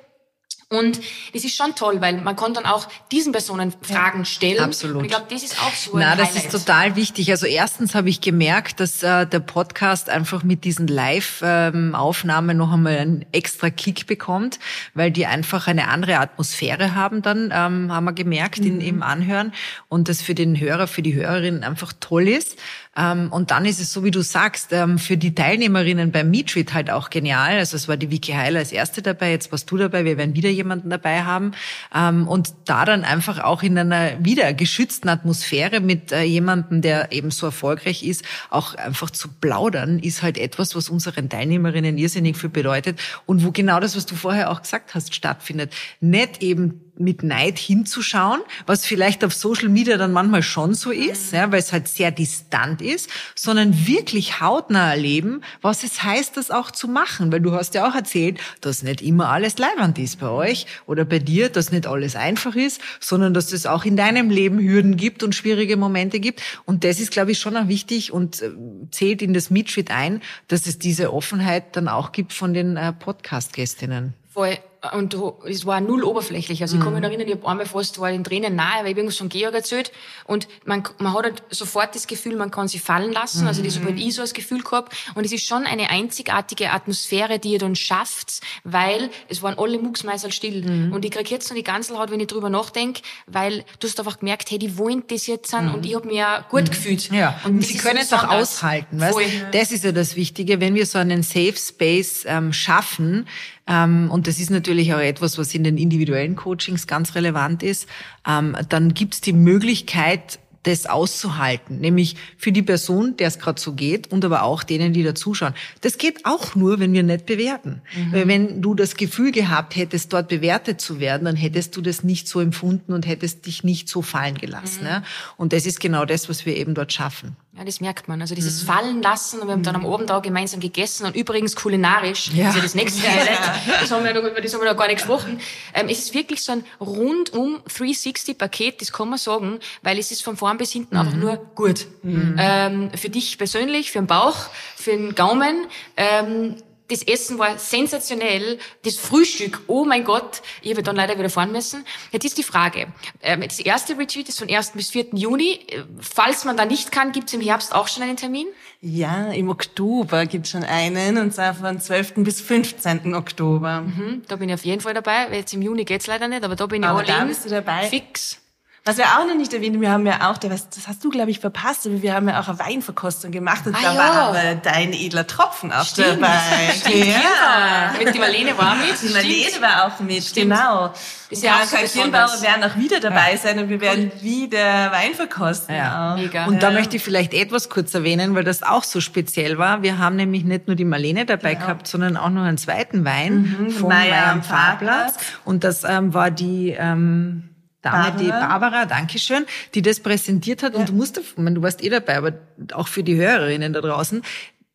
Und 0.69 0.99
das 1.33 1.45
ist 1.45 1.57
schon 1.57 1.77
toll, 1.77 2.01
weil 2.01 2.21
man 2.23 2.35
kann 2.35 2.53
dann 2.53 2.67
auch 2.67 2.89
diesen 3.13 3.31
Personen 3.31 3.73
Fragen 3.83 4.25
stellen. 4.25 4.59
absolut. 4.59 4.97
Und 4.97 5.05
ich 5.05 5.11
glaube, 5.13 5.27
das 5.31 5.45
ist 5.45 5.63
auch 5.63 5.73
so 5.73 5.93
ein 5.93 6.01
Na, 6.01 6.17
das 6.17 6.31
Highlight. 6.31 6.45
ist 6.45 6.51
total 6.51 6.97
wichtig. 6.97 7.31
Also 7.31 7.47
erstens 7.47 7.95
habe 7.95 8.09
ich 8.09 8.21
gemerkt, 8.21 8.81
dass 8.81 9.01
äh, 9.05 9.29
der 9.29 9.39
Podcast 9.39 10.11
einfach 10.11 10.43
mit 10.43 10.65
diesen 10.65 10.89
Live-Aufnahmen 10.89 12.57
noch 12.57 12.73
einmal 12.73 12.99
einen 12.99 13.27
extra 13.31 13.71
Kick 13.71 14.09
bekommt, 14.09 14.59
weil 14.95 15.13
die 15.13 15.27
einfach 15.27 15.69
eine 15.69 15.87
andere 15.87 16.19
Atmosphäre 16.19 16.97
haben 16.97 17.23
dann, 17.23 17.53
ähm, 17.55 17.93
haben 17.93 18.05
wir 18.05 18.13
gemerkt 18.13 18.59
in, 18.59 18.81
im 18.81 19.05
Anhören 19.05 19.53
und 19.89 20.09
das 20.09 20.21
für 20.21 20.35
den 20.35 20.59
Hörer, 20.59 20.89
für 20.89 21.03
die 21.03 21.15
Hörerin 21.15 21.63
einfach 21.63 21.93
toll 22.01 22.27
ist. 22.27 22.59
Ähm, 22.97 23.31
und 23.31 23.51
dann 23.51 23.65
ist 23.65 23.81
es 23.81 23.93
so, 23.93 24.05
wie 24.05 24.11
du 24.11 24.23
sagst, 24.23 24.73
ähm, 24.73 24.99
für 24.99 25.17
die 25.17 25.35
Teilnehmerinnen 25.35 26.13
beim 26.13 26.31
Meetreat 26.31 26.73
halt 26.73 26.91
auch 26.91 27.11
genial. 27.11 27.59
Also 27.59 27.77
es 27.77 27.89
war 27.89 27.97
die 27.97 28.11
Vicky 28.11 28.33
Heiler 28.33 28.61
als 28.61 28.73
erste 28.73 29.03
dabei, 29.03 29.31
jetzt 29.31 29.53
warst 29.53 29.71
du 29.71 29.77
dabei, 29.77 30.05
wir 30.05 30.17
werden 30.17 30.35
wieder 30.35 30.49
jemanden 30.49 30.91
dabei 30.91 31.25
haben. 31.25 31.53
Ähm, 31.95 32.27
und 32.27 32.55
da 32.65 32.85
dann 32.85 33.05
einfach 33.05 33.39
auch 33.43 33.63
in 33.63 33.77
einer 33.79 34.25
wieder 34.25 34.55
geschützten 34.55 35.09
Atmosphäre 35.09 35.81
mit 35.81 36.13
äh, 36.13 36.23
jemandem, 36.23 36.81
der 36.81 37.13
eben 37.13 37.31
so 37.31 37.47
erfolgreich 37.47 38.03
ist, 38.03 38.25
auch 38.51 38.75
einfach 38.75 39.11
zu 39.11 39.29
plaudern, 39.29 39.99
ist 39.99 40.23
halt 40.23 40.39
etwas, 40.39 40.75
was 40.75 40.89
unseren 40.89 41.29
Teilnehmerinnen 41.29 41.99
irrsinnig 41.99 42.37
viel 42.37 42.51
bedeutet 42.51 42.99
und 43.27 43.45
wo 43.45 43.51
genau 43.51 43.81
das, 43.81 43.97
was 43.97 44.07
du 44.07 44.15
vorher 44.15 44.51
auch 44.51 44.63
gesagt 44.63 44.95
hast, 44.95 45.15
stattfindet. 45.15 45.75
Nicht 46.01 46.43
eben 46.43 46.86
mit 46.99 47.23
Neid 47.23 47.59
hinzuschauen, 47.59 48.41
was 48.67 48.87
vielleicht 48.87 49.25
auf 49.25 49.35
Social 49.35 49.69
Media 49.69 49.97
dann 49.97 50.13
manchmal 50.13 50.43
schon 50.43 50.75
so 50.75 50.91
ist, 50.91 51.33
ja, 51.33 51.51
weil 51.53 51.59
es 51.59 51.73
halt 51.73 51.89
sehr 51.89 52.11
distant 52.11 52.81
ist, 52.83 53.11
sondern 53.35 53.87
wirklich 53.87 54.41
hautnah 54.41 54.91
erleben, 54.91 55.43
was 55.63 55.85
es 55.85 56.03
heißt, 56.03 56.37
das 56.37 56.51
auch 56.51 56.71
zu 56.71 56.89
machen. 56.89 57.33
Weil 57.33 57.41
du 57.41 57.53
hast 57.53 57.75
ja 57.75 57.89
auch 57.89 57.95
erzählt, 57.95 58.39
dass 58.61 58.83
nicht 58.83 59.03
immer 59.03 59.29
alles 59.29 59.59
leibend 59.59 59.99
ist 59.99 60.21
bei 60.21 60.29
euch 60.29 60.67
oder 60.87 61.05
bei 61.05 61.19
dir, 61.19 61.49
dass 61.49 61.73
nicht 61.73 61.87
alles 61.87 62.17
einfach 62.17 62.55
ist, 62.55 62.81
sondern 63.01 63.35
dass 63.35 63.53
es 63.53 63.67
auch 63.67 63.85
in 63.85 63.97
deinem 63.97 64.31
Leben 64.31 64.59
Hürden 64.59 64.97
gibt 64.97 65.23
und 65.23 65.35
schwierige 65.35 65.77
Momente 65.77 66.21
gibt. 66.21 66.43
Und 66.65 66.85
das 66.85 67.01
ist, 67.01 67.11
glaube 67.11 67.33
ich, 67.33 67.39
schon 67.39 67.57
auch 67.57 67.69
wichtig 67.69 68.13
und 68.13 68.43
äh, 68.43 68.51
zählt 68.91 69.23
in 69.23 69.35
das 69.35 69.51
Meetreat 69.51 69.91
ein, 69.91 70.23
dass 70.49 70.67
es 70.67 70.79
diese 70.79 71.13
Offenheit 71.13 71.77
dann 71.77 71.89
auch 71.89 72.13
gibt 72.13 72.33
von 72.33 72.55
den 72.55 72.77
äh, 72.77 72.93
Podcast-Gästinnen. 72.93 74.15
Voll. 74.33 74.59
Und 74.93 75.17
es 75.49 75.67
war 75.67 75.81
null 75.81 76.05
oberflächlich. 76.05 76.63
Also 76.63 76.77
ich 76.77 76.83
kann 76.83 76.93
mich 76.93 77.03
noch 77.03 77.09
erinnern, 77.09 77.29
ich 77.29 77.35
habe 77.35 77.49
einmal 77.49 77.67
fast 77.67 77.99
war 77.99 78.11
in 78.11 78.25
Tränen 78.25 78.57
nahe, 78.57 78.85
weil 78.85 78.93
ich 78.93 78.97
irgendwas 78.97 79.19
von 79.19 79.29
Georg 79.29 79.55
erzählt. 79.55 79.93
Und 80.25 80.49
man, 80.65 80.83
man 80.99 81.13
hat 81.15 81.25
halt 81.25 81.43
sofort 81.51 81.95
das 81.95 82.07
Gefühl, 82.07 82.37
man 82.37 82.51
kann 82.51 82.69
sie 82.69 82.79
fallen 82.79 83.13
lassen. 83.13 83.47
Also 83.47 83.63
das 83.63 83.77
habe 83.77 83.87
halt 83.87 83.99
ich 83.99 84.15
so 84.15 84.23
das 84.23 84.35
Gefühl 84.35 84.63
gehabt. 84.63 84.97
Und 85.15 85.25
es 85.25 85.33
ist 85.33 85.47
schon 85.47 85.65
eine 85.65 85.91
einzigartige 85.91 86.71
Atmosphäre, 86.73 87.39
die 87.39 87.53
ihr 87.53 87.59
dann 87.59 87.77
schafft, 87.77 88.41
weil 88.65 89.11
es 89.29 89.43
waren 89.43 89.59
alle 89.59 89.79
Mucksmeißel 89.79 90.33
still. 90.33 90.91
Und 90.93 91.05
ich 91.05 91.11
krieg 91.11 91.31
jetzt 91.31 91.49
noch 91.51 91.57
die 91.57 91.63
Ganselhaut, 91.63 92.11
wenn 92.11 92.21
ich 92.21 92.27
drüber 92.27 92.51
nachdenke, 92.51 93.03
weil 93.27 93.65
du 93.81 93.89
hast 93.89 93.99
einfach 93.99 94.19
gemerkt, 94.19 94.51
hey, 94.51 94.59
die 94.59 94.79
wollen 94.79 95.05
das 95.09 95.27
jetzt 95.27 95.53
an 95.55 95.73
und 95.73 95.87
ich 95.87 95.95
habe 95.95 96.07
mich 96.07 96.17
ja 96.17 96.45
gut 96.49 96.71
gefühlt. 96.71 97.11
Ja, 97.11 97.41
und 97.45 97.63
sie 97.65 97.77
können 97.79 97.99
es 97.99 98.13
auch 98.13 98.29
aushalten. 98.29 99.01
Weißt? 99.01 99.13
Voll. 99.13 99.25
Das 99.53 99.73
ist 99.73 99.85
ja 99.85 99.93
das 99.93 100.17
Wichtige, 100.17 100.61
wenn 100.61 100.75
wir 100.75 100.87
so 100.87 100.99
einen 100.99 101.23
Safe 101.23 101.55
Space 101.57 102.25
ähm, 102.27 102.53
schaffen. 102.53 103.27
Ähm, 103.67 104.11
und 104.11 104.27
das 104.27 104.39
ist 104.39 104.51
natürlich 104.51 104.95
auch 104.95 105.01
etwas, 105.01 105.39
was 105.39 105.55
in 105.55 105.65
den 105.65 105.79
individuellen 105.79 106.37
Coachings 106.37 106.87
ganz 106.87 107.15
relevant 107.15 107.63
ist. 107.63 107.89
Ähm, 108.27 108.57
dann 108.69 108.95
gibt's 108.95 109.21
die 109.21 109.33
Möglichkeit, 109.33 110.39
das 110.67 110.87
auszuhalten, 110.87 111.79
nämlich 111.79 112.17
für 112.37 112.51
die 112.51 112.63
Person, 112.63 113.17
der 113.17 113.29
es 113.29 113.39
gerade 113.39 113.61
so 113.61 113.75
geht 113.75 114.11
und 114.11 114.25
aber 114.25 114.43
auch 114.43 114.65
denen, 114.65 114.93
die 114.93 115.05
da 115.05 115.15
zuschauen. 115.15 115.55
Das 115.81 115.97
geht 115.97 116.27
auch 116.27 116.57
nur, 116.57 116.81
wenn 116.81 116.93
wir 116.93 117.05
nicht 117.05 117.25
bewerten. 117.27 117.83
Weil 118.11 118.27
wenn 118.27 118.63
du 118.63 118.75
das 118.75 118.97
Gefühl 118.97 119.31
gehabt 119.31 119.77
hättest, 119.77 120.13
dort 120.13 120.29
bewertet 120.29 120.81
zu 120.81 120.99
werden, 120.99 121.25
dann 121.25 121.37
hättest 121.37 121.77
du 121.77 121.83
das 121.83 122.03
nicht 122.03 122.27
so 122.27 122.41
empfunden 122.41 122.93
und 122.93 123.07
hättest 123.07 123.47
dich 123.47 123.63
nicht 123.63 123.89
so 123.89 124.03
fallen 124.03 124.39
gelassen. 124.39 124.85
Ja? 124.85 125.05
Und 125.37 125.53
das 125.53 125.67
ist 125.67 125.79
genau 125.79 126.05
das, 126.05 126.29
was 126.29 126.47
wir 126.47 126.57
eben 126.57 126.75
dort 126.75 126.93
schaffen. 126.93 127.37
Ja, 127.59 127.65
das 127.65 127.81
merkt 127.81 128.07
man. 128.07 128.21
Also 128.21 128.35
dieses 128.35 128.63
Mhm. 128.63 128.67
Fallen 128.67 129.03
lassen 129.03 129.41
und 129.41 129.49
wir 129.49 129.53
haben 129.55 129.63
dann 129.63 129.77
am 129.77 129.87
Abend 129.87 130.11
auch 130.11 130.21
gemeinsam 130.21 130.61
gegessen 130.61 131.07
und 131.07 131.17
übrigens 131.17 131.57
kulinarisch, 131.57 132.29
Ja. 132.35 132.47
das 132.47 132.51
ist 132.51 132.57
ja 132.57 132.63
das 132.63 132.75
nächste 132.75 133.03
Highlight, 133.11 133.39
das 133.81 133.91
haben 133.91 134.05
wir 134.05 134.13
noch, 134.13 134.23
über 134.31 134.41
das 134.43 134.53
haben 134.53 134.61
wir 134.63 134.71
noch 134.71 134.79
gar 134.79 134.87
nicht 134.89 134.99
gesprochen. 134.99 135.41
Ähm, 135.73 135.89
es 135.89 136.01
ist 136.01 136.13
wirklich 136.15 136.43
so 136.43 136.53
ein 136.53 136.65
rundum 136.81 137.61
360-Paket, 137.69 138.81
das 138.83 138.93
kann 138.93 139.09
man 139.09 139.19
sagen, 139.19 139.59
weil 139.83 139.99
es 139.99 140.11
ist 140.11 140.23
von 140.23 140.37
vorn 140.37 140.59
bis 140.59 140.73
hinten 140.73 140.97
Mhm. 140.97 141.01
einfach 141.01 141.17
nur 141.17 141.37
gut. 141.55 141.87
Ähm, 142.05 142.91
für 142.95 143.09
dich 143.09 143.39
persönlich, 143.39 143.91
für 143.91 144.01
den 144.01 144.07
Bauch, 144.07 144.37
für 144.77 144.91
den 144.91 145.15
Gaumen. 145.15 145.67
Ähm, 145.97 146.57
das 146.89 147.03
Essen 147.03 147.39
war 147.39 147.59
sensationell. 147.59 148.59
Das 148.85 148.97
Frühstück, 148.97 149.61
oh 149.67 149.85
mein 149.85 150.05
Gott, 150.05 150.43
ich 150.63 150.71
habe 150.71 150.83
dann 150.83 150.97
leider 150.97 151.19
wieder 151.19 151.31
fahren 151.31 151.53
müssen. 151.53 151.85
Jetzt 152.13 152.25
ist 152.25 152.39
die 152.39 152.43
Frage, 152.43 152.89
ähm, 153.23 153.41
das 153.43 153.59
erste 153.59 153.99
Retreat 153.99 154.29
ist 154.29 154.39
von 154.39 154.49
1. 154.49 154.73
bis 154.73 154.91
4. 154.91 155.07
Juni. 155.15 155.61
Äh, 155.69 155.83
Falls 156.01 156.45
man 156.45 156.57
da 156.57 156.65
nicht 156.65 156.93
kann, 156.93 157.13
gibt 157.13 157.29
es 157.29 157.35
im 157.35 157.41
Herbst 157.41 157.75
auch 157.75 157.89
schon 157.89 158.03
einen 158.03 158.17
Termin? 158.17 158.47
Ja, 158.81 159.33
im 159.33 159.49
Oktober 159.49 160.27
gibt's 160.27 160.51
schon 160.51 160.65
einen, 160.65 161.19
und 161.19 161.33
zwar 161.35 161.55
von 161.55 161.81
12. 161.81 162.15
bis 162.17 162.41
15. 162.41 163.15
Oktober. 163.15 163.79
Hm, 163.79 164.23
da 164.29 164.37
bin 164.37 164.49
ich 164.49 164.55
auf 164.55 164.65
jeden 164.65 164.81
Fall 164.81 164.95
dabei, 164.95 165.27
weil 165.31 165.39
jetzt 165.41 165.55
im 165.55 165.63
Juni 165.63 165.85
geht's 165.85 166.07
leider 166.07 166.29
nicht, 166.29 166.45
aber 166.45 166.57
da 166.57 166.67
bin 166.67 166.83
ich 166.83 166.89
Aber 166.89 167.01
all 167.01 167.05
da 167.07 167.25
bist 167.25 167.45
du 167.45 167.49
dabei. 167.49 167.89
Fix. 167.89 168.39
Was 168.87 168.99
wir 168.99 169.05
auch 169.05 169.27
noch 169.27 169.35
nicht 169.35 169.53
erwähnt 169.53 169.75
haben, 169.75 169.81
wir 169.83 169.91
haben 169.91 170.07
ja 170.07 170.31
auch, 170.31 170.39
das 170.39 170.69
hast 170.87 171.03
du, 171.03 171.11
glaube 171.11 171.33
ich, 171.33 171.41
verpasst, 171.41 171.87
aber 171.89 172.03
wir 172.03 172.15
haben 172.15 172.29
ja 172.29 172.39
auch 172.41 172.47
eine 172.49 172.61
Weinverkostung 172.61 173.33
gemacht 173.33 173.67
und 173.67 173.75
Ah, 173.75 173.79
da 173.83 173.93
ja. 173.95 173.99
war 173.99 174.13
aber 174.29 174.55
dein 174.63 174.93
edler 174.93 175.27
Tropfen 175.27 175.73
auch 175.73 175.85
Stimmt. 175.85 176.23
dabei. 176.23 176.39
Stimmt, 176.79 177.05
ja. 177.07 177.95
Mit 177.99 178.15
die 178.15 178.19
Marlene 178.21 178.57
war 178.57 178.77
mit. 178.77 178.93
Die 178.93 178.97
Stimmt. 179.09 179.15
Marlene 179.15 179.61
war 179.61 179.87
auch 179.87 179.99
mit, 179.99 180.33
genau. 180.35 180.95
ist 181.31 181.43
ja 181.43 181.63
Karl 181.69 181.89
Kirnbauer 181.89 182.41
werden 182.41 182.63
auch 182.63 182.77
wieder 182.77 183.01
dabei 183.01 183.37
sein 183.37 183.59
und 183.59 183.69
wir 183.71 183.81
werden 183.81 184.13
wieder 184.21 184.93
Wein 184.93 185.15
verkosten. 185.17 185.75
Ja. 185.75 186.13
auch. 186.13 186.17
Mega. 186.17 186.45
Und 186.47 186.63
da 186.63 186.69
Ja. 186.69 186.75
möchte 186.75 186.95
ich 186.97 187.03
vielleicht 187.03 187.35
etwas 187.35 187.69
kurz 187.69 187.93
erwähnen, 187.93 188.37
weil 188.37 188.45
das 188.45 188.63
auch 188.63 188.85
so 188.85 189.01
speziell 189.01 189.59
war. 189.59 189.83
Wir 189.83 189.99
haben 189.99 190.15
nämlich 190.15 190.45
nicht 190.45 190.69
nur 190.69 190.77
die 190.77 190.85
Marlene 190.85 191.27
dabei 191.27 191.55
gehabt, 191.57 191.89
sondern 191.89 192.17
auch 192.17 192.31
noch 192.31 192.45
einen 192.45 192.57
zweiten 192.59 193.05
Wein 193.05 193.73
vom 193.77 193.89
Meier 193.89 194.11
Meier 194.11 194.27
am. 194.31 194.43
Fahrplatz. 194.45 195.15
Und 195.45 195.65
das 195.65 195.83
ähm, 195.83 196.15
war 196.15 196.31
die 196.31 196.71
ähm, 196.79 197.49
Dame, 197.93 198.19
die 198.19 198.29
Barbara. 198.29 198.59
Barbara, 198.59 198.87
Dankeschön, 198.87 199.47
die 199.75 199.83
das 199.83 200.01
präsentiert 200.01 200.63
hat. 200.63 200.75
Und 200.75 200.89
du 200.89 200.93
musst, 200.93 201.19
ich 201.19 201.37
meine, 201.37 201.57
du 201.57 201.63
warst 201.63 201.83
eh 201.83 201.89
dabei, 201.89 202.17
aber 202.17 202.33
auch 202.73 202.89
für 202.89 203.03
die 203.03 203.17
Hörerinnen 203.17 203.73
da 203.73 203.81
draußen. 203.81 204.23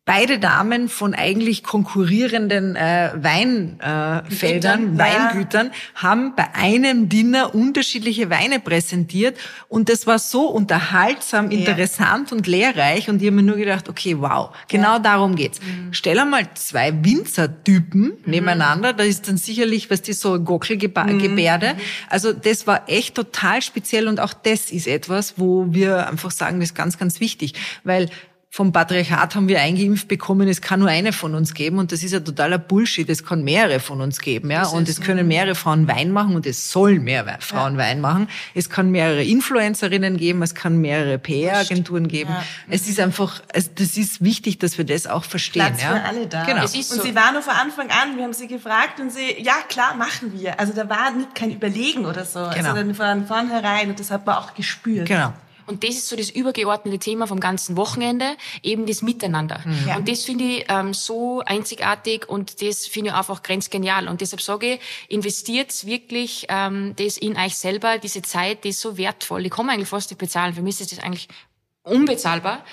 Beide 0.04 0.40
Damen 0.40 0.88
von 0.88 1.14
eigentlich 1.14 1.62
konkurrierenden 1.62 2.74
äh, 2.74 3.12
Weinfeldern, 3.14 4.26
äh, 4.26 4.34
Feldern, 4.34 4.96
ja. 4.96 5.30
Weingütern, 5.30 5.70
haben 5.94 6.34
bei 6.34 6.52
einem 6.56 7.08
Dinner 7.08 7.54
unterschiedliche 7.54 8.28
Weine 8.28 8.58
präsentiert. 8.58 9.38
Und 9.68 9.88
das 9.88 10.08
war 10.08 10.18
so 10.18 10.48
unterhaltsam, 10.48 11.52
interessant 11.52 12.32
und 12.32 12.48
lehrreich. 12.48 13.08
Und 13.08 13.22
ich 13.22 13.28
habe 13.28 13.36
mir 13.36 13.42
nur 13.44 13.56
gedacht, 13.56 13.88
okay, 13.88 14.16
wow, 14.18 14.50
genau 14.66 14.98
darum 14.98 15.36
geht's. 15.36 15.60
Stell 15.92 16.18
einmal 16.18 16.52
zwei 16.54 16.92
Winzertypen 17.04 18.14
nebeneinander, 18.26 18.94
da 18.94 19.04
ist 19.04 19.28
dann 19.28 19.36
sicherlich, 19.36 19.88
was 19.88 20.02
die 20.02 20.14
so 20.14 20.40
Gockelgebärde. 20.40 21.76
Also 22.10 22.32
das 22.32 22.66
war 22.66 22.88
echt 22.88 23.14
total 23.14 23.62
speziell. 23.62 24.08
Und 24.08 24.18
auch 24.18 24.34
das 24.34 24.72
ist 24.72 24.88
etwas, 24.88 25.34
wo 25.36 25.66
wir 25.70 26.08
einfach 26.08 26.32
sagen, 26.32 26.58
das 26.58 26.70
ist 26.70 26.74
ganz, 26.74 26.98
ganz 26.98 27.20
wichtig, 27.20 27.54
weil 27.84 28.10
vom 28.54 28.70
Patriarchat 28.70 29.34
haben 29.34 29.48
wir 29.48 29.62
eingeimpft 29.62 30.08
bekommen, 30.08 30.46
es 30.46 30.60
kann 30.60 30.80
nur 30.80 30.90
eine 30.90 31.14
von 31.14 31.34
uns 31.34 31.54
geben 31.54 31.78
und 31.78 31.90
das 31.90 32.02
ist 32.02 32.12
ja 32.12 32.20
totaler 32.20 32.58
Bullshit. 32.58 33.08
Es 33.08 33.24
kann 33.24 33.42
mehrere 33.44 33.80
von 33.80 34.02
uns 34.02 34.20
geben, 34.20 34.50
ja. 34.50 34.66
Und 34.66 34.90
es 34.90 35.00
können 35.00 35.26
mehrere 35.26 35.54
Frauen 35.54 35.88
Wein 35.88 36.10
machen 36.10 36.36
und 36.36 36.44
es 36.44 36.70
sollen 36.70 37.02
mehr 37.02 37.38
Frauen 37.40 37.78
Wein 37.78 38.02
machen. 38.02 38.28
Es 38.54 38.68
kann 38.68 38.90
mehrere 38.90 39.24
Influencerinnen 39.24 40.18
geben, 40.18 40.42
es 40.42 40.54
kann 40.54 40.82
mehrere 40.82 41.18
PR-Agenturen 41.18 42.08
geben. 42.08 42.36
Es 42.68 42.88
ist 42.88 43.00
einfach, 43.00 43.40
es, 43.54 43.74
das 43.74 43.96
ist 43.96 44.22
wichtig, 44.22 44.58
dass 44.58 44.76
wir 44.76 44.84
das 44.84 45.06
auch 45.06 45.24
verstehen, 45.24 45.68
Platz 45.68 45.82
ja. 45.82 45.96
für 45.96 46.02
alle 46.02 46.26
da. 46.26 46.44
Genau. 46.44 46.62
Es 46.62 46.74
ist 46.74 46.92
und 46.92 46.98
so. 46.98 47.04
sie 47.04 47.14
war 47.14 47.32
nur 47.32 47.40
von 47.40 47.54
Anfang 47.54 47.88
an, 47.88 48.18
wir 48.18 48.24
haben 48.24 48.34
sie 48.34 48.48
gefragt 48.48 49.00
und 49.00 49.10
sie, 49.10 49.42
ja 49.42 49.54
klar, 49.66 49.94
machen 49.94 50.38
wir. 50.38 50.60
Also 50.60 50.74
da 50.74 50.90
war 50.90 51.10
nicht 51.12 51.34
kein 51.34 51.52
Überlegen 51.52 52.04
oder 52.04 52.26
so. 52.26 52.40
Genau. 52.40 52.50
Also 52.50 52.74
dann 52.74 52.94
von 52.94 53.26
vornherein 53.26 53.88
und 53.88 53.98
das 53.98 54.10
hat 54.10 54.26
man 54.26 54.36
auch 54.36 54.52
gespürt. 54.52 55.08
Genau. 55.08 55.32
Und 55.72 55.84
das 55.84 55.94
ist 55.96 56.08
so 56.08 56.16
das 56.16 56.28
übergeordnete 56.28 56.98
Thema 56.98 57.26
vom 57.26 57.40
ganzen 57.40 57.78
Wochenende, 57.78 58.36
eben 58.62 58.84
das 58.84 59.00
Miteinander. 59.00 59.64
Ja. 59.86 59.96
Und 59.96 60.06
das 60.06 60.24
finde 60.24 60.44
ich 60.44 60.66
ähm, 60.68 60.92
so 60.92 61.40
einzigartig 61.46 62.28
und 62.28 62.60
das 62.60 62.86
finde 62.86 63.10
ich 63.10 63.16
einfach 63.16 63.42
grenzgenial. 63.42 64.06
Und 64.06 64.20
deshalb 64.20 64.42
sage 64.42 64.74
ich, 64.74 64.80
investiert 65.08 65.86
wirklich 65.86 66.46
ähm, 66.50 66.94
das 66.96 67.16
in 67.16 67.38
euch 67.38 67.56
selber, 67.56 67.96
diese 67.96 68.20
Zeit, 68.20 68.64
die 68.64 68.68
ist 68.68 68.80
so 68.80 68.98
wertvoll. 68.98 69.42
Die 69.42 69.50
kann 69.50 69.64
man 69.64 69.76
eigentlich 69.76 69.88
fast 69.88 70.10
nicht 70.10 70.18
bezahlen. 70.18 70.52
Für 70.52 70.60
mich 70.60 70.78
ist 70.78 70.92
das 70.92 70.98
eigentlich 70.98 71.28
unbezahlbar. 71.84 72.64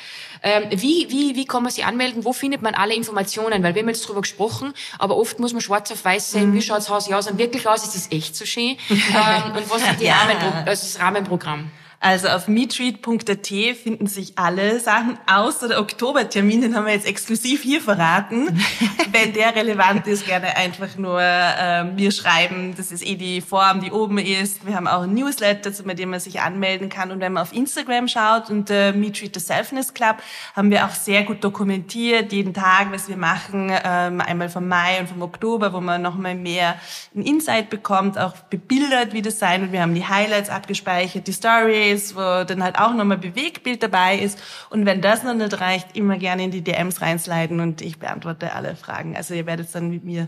Ähm, 0.43 0.65
wie, 0.71 1.07
wie, 1.09 1.35
wie 1.35 1.45
kann 1.45 1.63
man 1.63 1.71
sich 1.71 1.85
anmelden? 1.85 2.25
Wo 2.25 2.33
findet 2.33 2.61
man 2.61 2.75
alle 2.75 2.93
Informationen? 2.95 3.63
Weil 3.63 3.75
wir 3.75 3.81
haben 3.81 3.89
jetzt 3.89 4.07
drüber 4.07 4.21
gesprochen, 4.21 4.73
aber 4.97 5.15
oft 5.17 5.39
muss 5.39 5.53
man 5.53 5.61
schwarz 5.61 5.89
auf 5.91 6.03
weiß 6.05 6.31
sehen, 6.31 6.53
wie 6.53 6.61
schaut's 6.61 6.89
Haus 6.89 7.11
aus 7.11 7.29
und 7.29 7.37
wirklich 7.37 7.65
aus, 7.65 7.83
ist 7.83 7.95
das 7.95 8.11
echt 8.11 8.35
so 8.35 8.45
schön? 8.45 8.77
ähm, 8.89 9.55
und 9.55 9.69
was 9.69 9.81
ist 9.81 9.99
die 9.99 10.05
Ja. 10.05 10.15
Rahmenpro 10.15 10.47
also 10.65 10.83
das 10.83 10.99
Rahmenprogramm? 10.99 11.71
Also 12.01 12.29
auf 12.29 12.47
meetread.at 12.47 13.47
finden 13.47 14.07
sich 14.07 14.37
alle 14.37 14.79
Sachen, 14.79 15.17
außer 15.27 15.67
der 15.67 15.81
Oktobertermin, 15.81 16.61
den 16.61 16.73
haben 16.73 16.85
wir 16.85 16.93
jetzt 16.93 17.05
exklusiv 17.05 17.61
hier 17.61 17.81
verraten. 17.81 18.47
Wenn 19.11 19.33
der 19.33 19.53
relevant 19.53 20.07
ist, 20.07 20.25
gerne 20.25 20.55
einfach 20.55 20.95
nur 20.95 21.19
äh, 21.21 21.83
mir 21.83 22.11
schreiben. 22.11 22.73
Das 22.77 22.93
ist 22.93 23.05
eh 23.05 23.15
die 23.15 23.41
Form, 23.41 23.81
die 23.81 23.91
oben 23.91 24.17
ist. 24.17 24.65
Wir 24.65 24.75
haben 24.75 24.87
auch 24.87 25.01
ein 25.01 25.13
Newsletter, 25.13 25.71
mit 25.83 25.99
dem 25.99 26.11
man 26.11 26.21
sich 26.21 26.39
anmelden 26.39 26.87
kann. 26.87 27.11
Und 27.11 27.19
wenn 27.19 27.33
man 27.33 27.43
auf 27.43 27.51
Instagram 27.51 28.07
schaut 28.07 28.49
und 28.49 28.69
äh, 28.69 28.93
Meetread 28.93 29.33
the 29.33 29.41
Selfness 29.41 29.93
Club, 29.93 30.17
haben 30.55 30.71
wir 30.71 30.85
auch 30.85 30.91
sehr 30.91 31.23
gut 31.23 31.43
dokumentiert, 31.43 32.31
jeden 32.31 32.53
Tag, 32.53 32.93
was 32.93 33.09
wir 33.09 33.17
machen. 33.17 33.73
Ähm, 33.83 34.21
einmal 34.21 34.47
vom 34.47 34.69
Mai 34.69 35.01
und 35.01 35.09
vom 35.09 35.21
Oktober, 35.21 35.73
wo 35.73 35.81
man 35.81 36.01
nochmal 36.01 36.35
mehr 36.35 36.75
ein 37.13 37.23
Insight 37.23 37.69
bekommt, 37.69 38.17
auch 38.17 38.37
bebildert, 38.49 39.11
wie 39.11 39.21
das 39.21 39.37
sein 39.37 39.63
wird. 39.63 39.73
Wir 39.73 39.81
haben 39.81 39.95
die 39.95 40.07
Highlights 40.07 40.49
abgespeichert, 40.49 41.27
die 41.27 41.33
Story 41.33 41.88
ist, 41.91 42.15
wo 42.15 42.43
dann 42.43 42.63
halt 42.63 42.77
auch 42.77 42.93
nochmal 42.93 43.17
Bewegbild 43.17 43.83
dabei 43.83 44.17
ist. 44.17 44.39
Und 44.69 44.85
wenn 44.85 45.01
das 45.01 45.23
noch 45.23 45.33
nicht 45.33 45.59
reicht, 45.59 45.95
immer 45.95 46.17
gerne 46.17 46.43
in 46.43 46.51
die 46.51 46.61
DMs 46.61 47.01
reinsliden 47.01 47.59
und 47.59 47.81
ich 47.81 47.99
beantworte 47.99 48.53
alle 48.53 48.75
Fragen. 48.75 49.15
Also 49.15 49.33
ihr 49.33 49.45
werdet 49.45 49.73
dann 49.73 49.89
mit 49.89 50.03
mir 50.03 50.27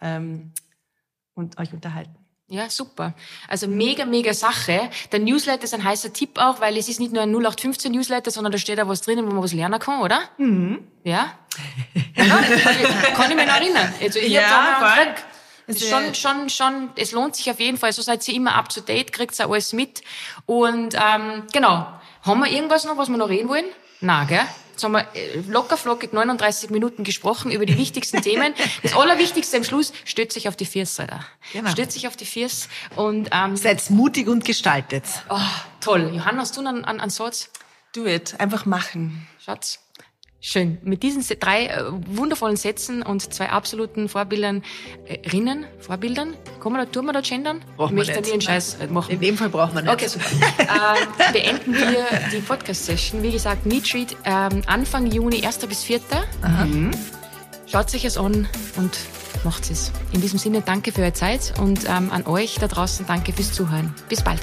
ähm, 0.00 0.52
und 1.34 1.58
euch 1.58 1.72
unterhalten. 1.72 2.16
Ja, 2.46 2.68
super. 2.68 3.14
Also 3.48 3.66
mega, 3.66 4.04
mega 4.04 4.34
Sache. 4.34 4.90
Der 5.10 5.18
Newsletter 5.18 5.64
ist 5.64 5.74
ein 5.74 5.82
heißer 5.82 6.12
Tipp 6.12 6.38
auch, 6.38 6.60
weil 6.60 6.76
es 6.76 6.88
ist 6.88 7.00
nicht 7.00 7.12
nur 7.12 7.22
ein 7.22 7.30
0815 7.30 7.90
Newsletter, 7.90 8.30
sondern 8.30 8.52
da 8.52 8.58
steht 8.58 8.78
da 8.78 8.86
was 8.86 9.00
drinnen, 9.00 9.26
wo 9.26 9.32
man 9.32 9.42
was 9.42 9.54
lernen 9.54 9.80
kann, 9.80 10.02
oder? 10.02 10.20
Mhm. 10.36 10.86
Ja? 11.04 11.32
ja 12.14 12.24
kann 13.16 13.30
ich 13.30 13.36
mich 13.36 13.46
noch 13.46 13.54
erinnern. 13.54 13.94
Also 14.00 14.18
ich 14.18 14.28
ja, 14.28 14.42
hab 14.42 15.16
es 15.16 15.22
ist 15.66 15.88
schon, 15.88 16.14
schon, 16.14 16.48
schon, 16.50 16.90
es 16.96 17.12
lohnt 17.12 17.36
sich 17.36 17.50
auf 17.50 17.60
jeden 17.60 17.78
Fall. 17.78 17.92
So 17.92 18.02
seid 18.02 18.26
ihr 18.28 18.34
immer 18.34 18.54
up 18.54 18.68
to 18.68 18.80
date, 18.80 19.12
kriegt 19.12 19.38
ihr 19.38 19.48
alles 19.48 19.72
mit. 19.72 20.02
Und 20.46 20.94
ähm, 20.94 21.44
genau. 21.52 21.86
Haben 22.22 22.40
wir 22.40 22.50
irgendwas 22.50 22.84
noch, 22.84 22.96
was 22.96 23.08
wir 23.08 23.18
noch 23.18 23.28
reden 23.28 23.48
wollen? 23.48 23.66
Na, 24.00 24.24
gell? 24.24 24.40
Jetzt 24.70 24.82
haben 24.82 24.92
wir 24.92 25.06
äh, 25.14 25.40
locker 25.48 25.76
flockig 25.76 26.12
39 26.12 26.70
Minuten 26.70 27.04
gesprochen 27.04 27.52
über 27.52 27.64
die 27.64 27.78
wichtigsten 27.78 28.22
Themen. 28.22 28.54
Das 28.82 28.94
Allerwichtigste 28.94 29.56
am 29.56 29.64
Schluss, 29.64 29.92
stützt 30.04 30.34
sich 30.34 30.48
auf 30.48 30.56
die 30.56 30.66
Viers, 30.66 30.98
Alter. 30.98 31.20
Genau. 31.52 31.70
Stützt 31.70 31.92
sich 31.92 32.08
auf 32.08 32.16
die 32.16 32.26
Viers 32.26 32.68
und... 32.96 33.28
Ähm, 33.32 33.56
Seid 33.56 33.88
mutig 33.90 34.26
und 34.26 34.44
gestaltet. 34.44 35.04
Oh, 35.28 35.38
toll. 35.80 36.10
Johanna, 36.14 36.40
hast 36.40 36.56
du 36.56 36.60
einen, 36.60 36.84
einen, 36.84 37.00
einen 37.00 37.10
Satz? 37.10 37.50
Do 37.94 38.06
it. 38.06 38.34
Einfach 38.40 38.66
machen. 38.66 39.28
Schatz. 39.38 39.83
Schön. 40.46 40.76
Mit 40.82 41.02
diesen 41.02 41.24
drei 41.40 41.68
äh, 41.68 41.84
wundervollen 41.88 42.58
Sätzen 42.58 43.02
und 43.02 43.32
zwei 43.32 43.48
absoluten 43.48 44.10
Vorbildern, 44.10 44.62
äh, 45.06 45.26
Rinnen, 45.30 45.64
Vorbildern, 45.78 46.34
kann 46.62 46.70
man 46.70 46.84
da, 46.84 46.92
tun 46.92 47.06
wir 47.06 47.14
da 47.14 47.22
gendern? 47.22 47.64
Brauchen 47.78 47.96
wir 47.96 48.04
nicht. 48.04 48.30
einen 48.30 48.42
Scheiß 48.42 48.74
äh, 48.74 48.86
machen. 48.88 49.10
In 49.10 49.20
dem 49.20 49.38
Fall 49.38 49.48
brauchen 49.48 49.74
wir 49.74 49.80
nicht. 49.80 49.90
Okay, 49.94 50.06
super. 50.06 50.26
ähm, 50.58 51.32
beenden 51.32 51.72
wir 51.72 52.06
die 52.30 52.42
Podcast-Session. 52.42 53.22
Wie 53.22 53.30
gesagt, 53.30 53.64
Meet 53.64 53.94
Read 53.94 54.16
ähm, 54.26 54.60
Anfang 54.66 55.06
Juni, 55.06 55.42
1. 55.46 55.60
bis 55.60 55.82
4. 55.82 56.00
Mhm. 56.66 56.90
Schaut 57.66 57.94
euch 57.94 58.04
es 58.04 58.18
an 58.18 58.46
und 58.76 58.98
macht 59.44 59.70
es. 59.70 59.92
In 60.12 60.20
diesem 60.20 60.38
Sinne, 60.38 60.60
danke 60.60 60.92
für 60.92 61.00
eure 61.00 61.14
Zeit 61.14 61.54
und 61.58 61.88
ähm, 61.88 62.10
an 62.10 62.26
euch 62.26 62.56
da 62.60 62.68
draußen 62.68 63.06
danke 63.06 63.32
fürs 63.32 63.54
Zuhören. 63.54 63.94
Bis 64.10 64.22
bald. 64.22 64.42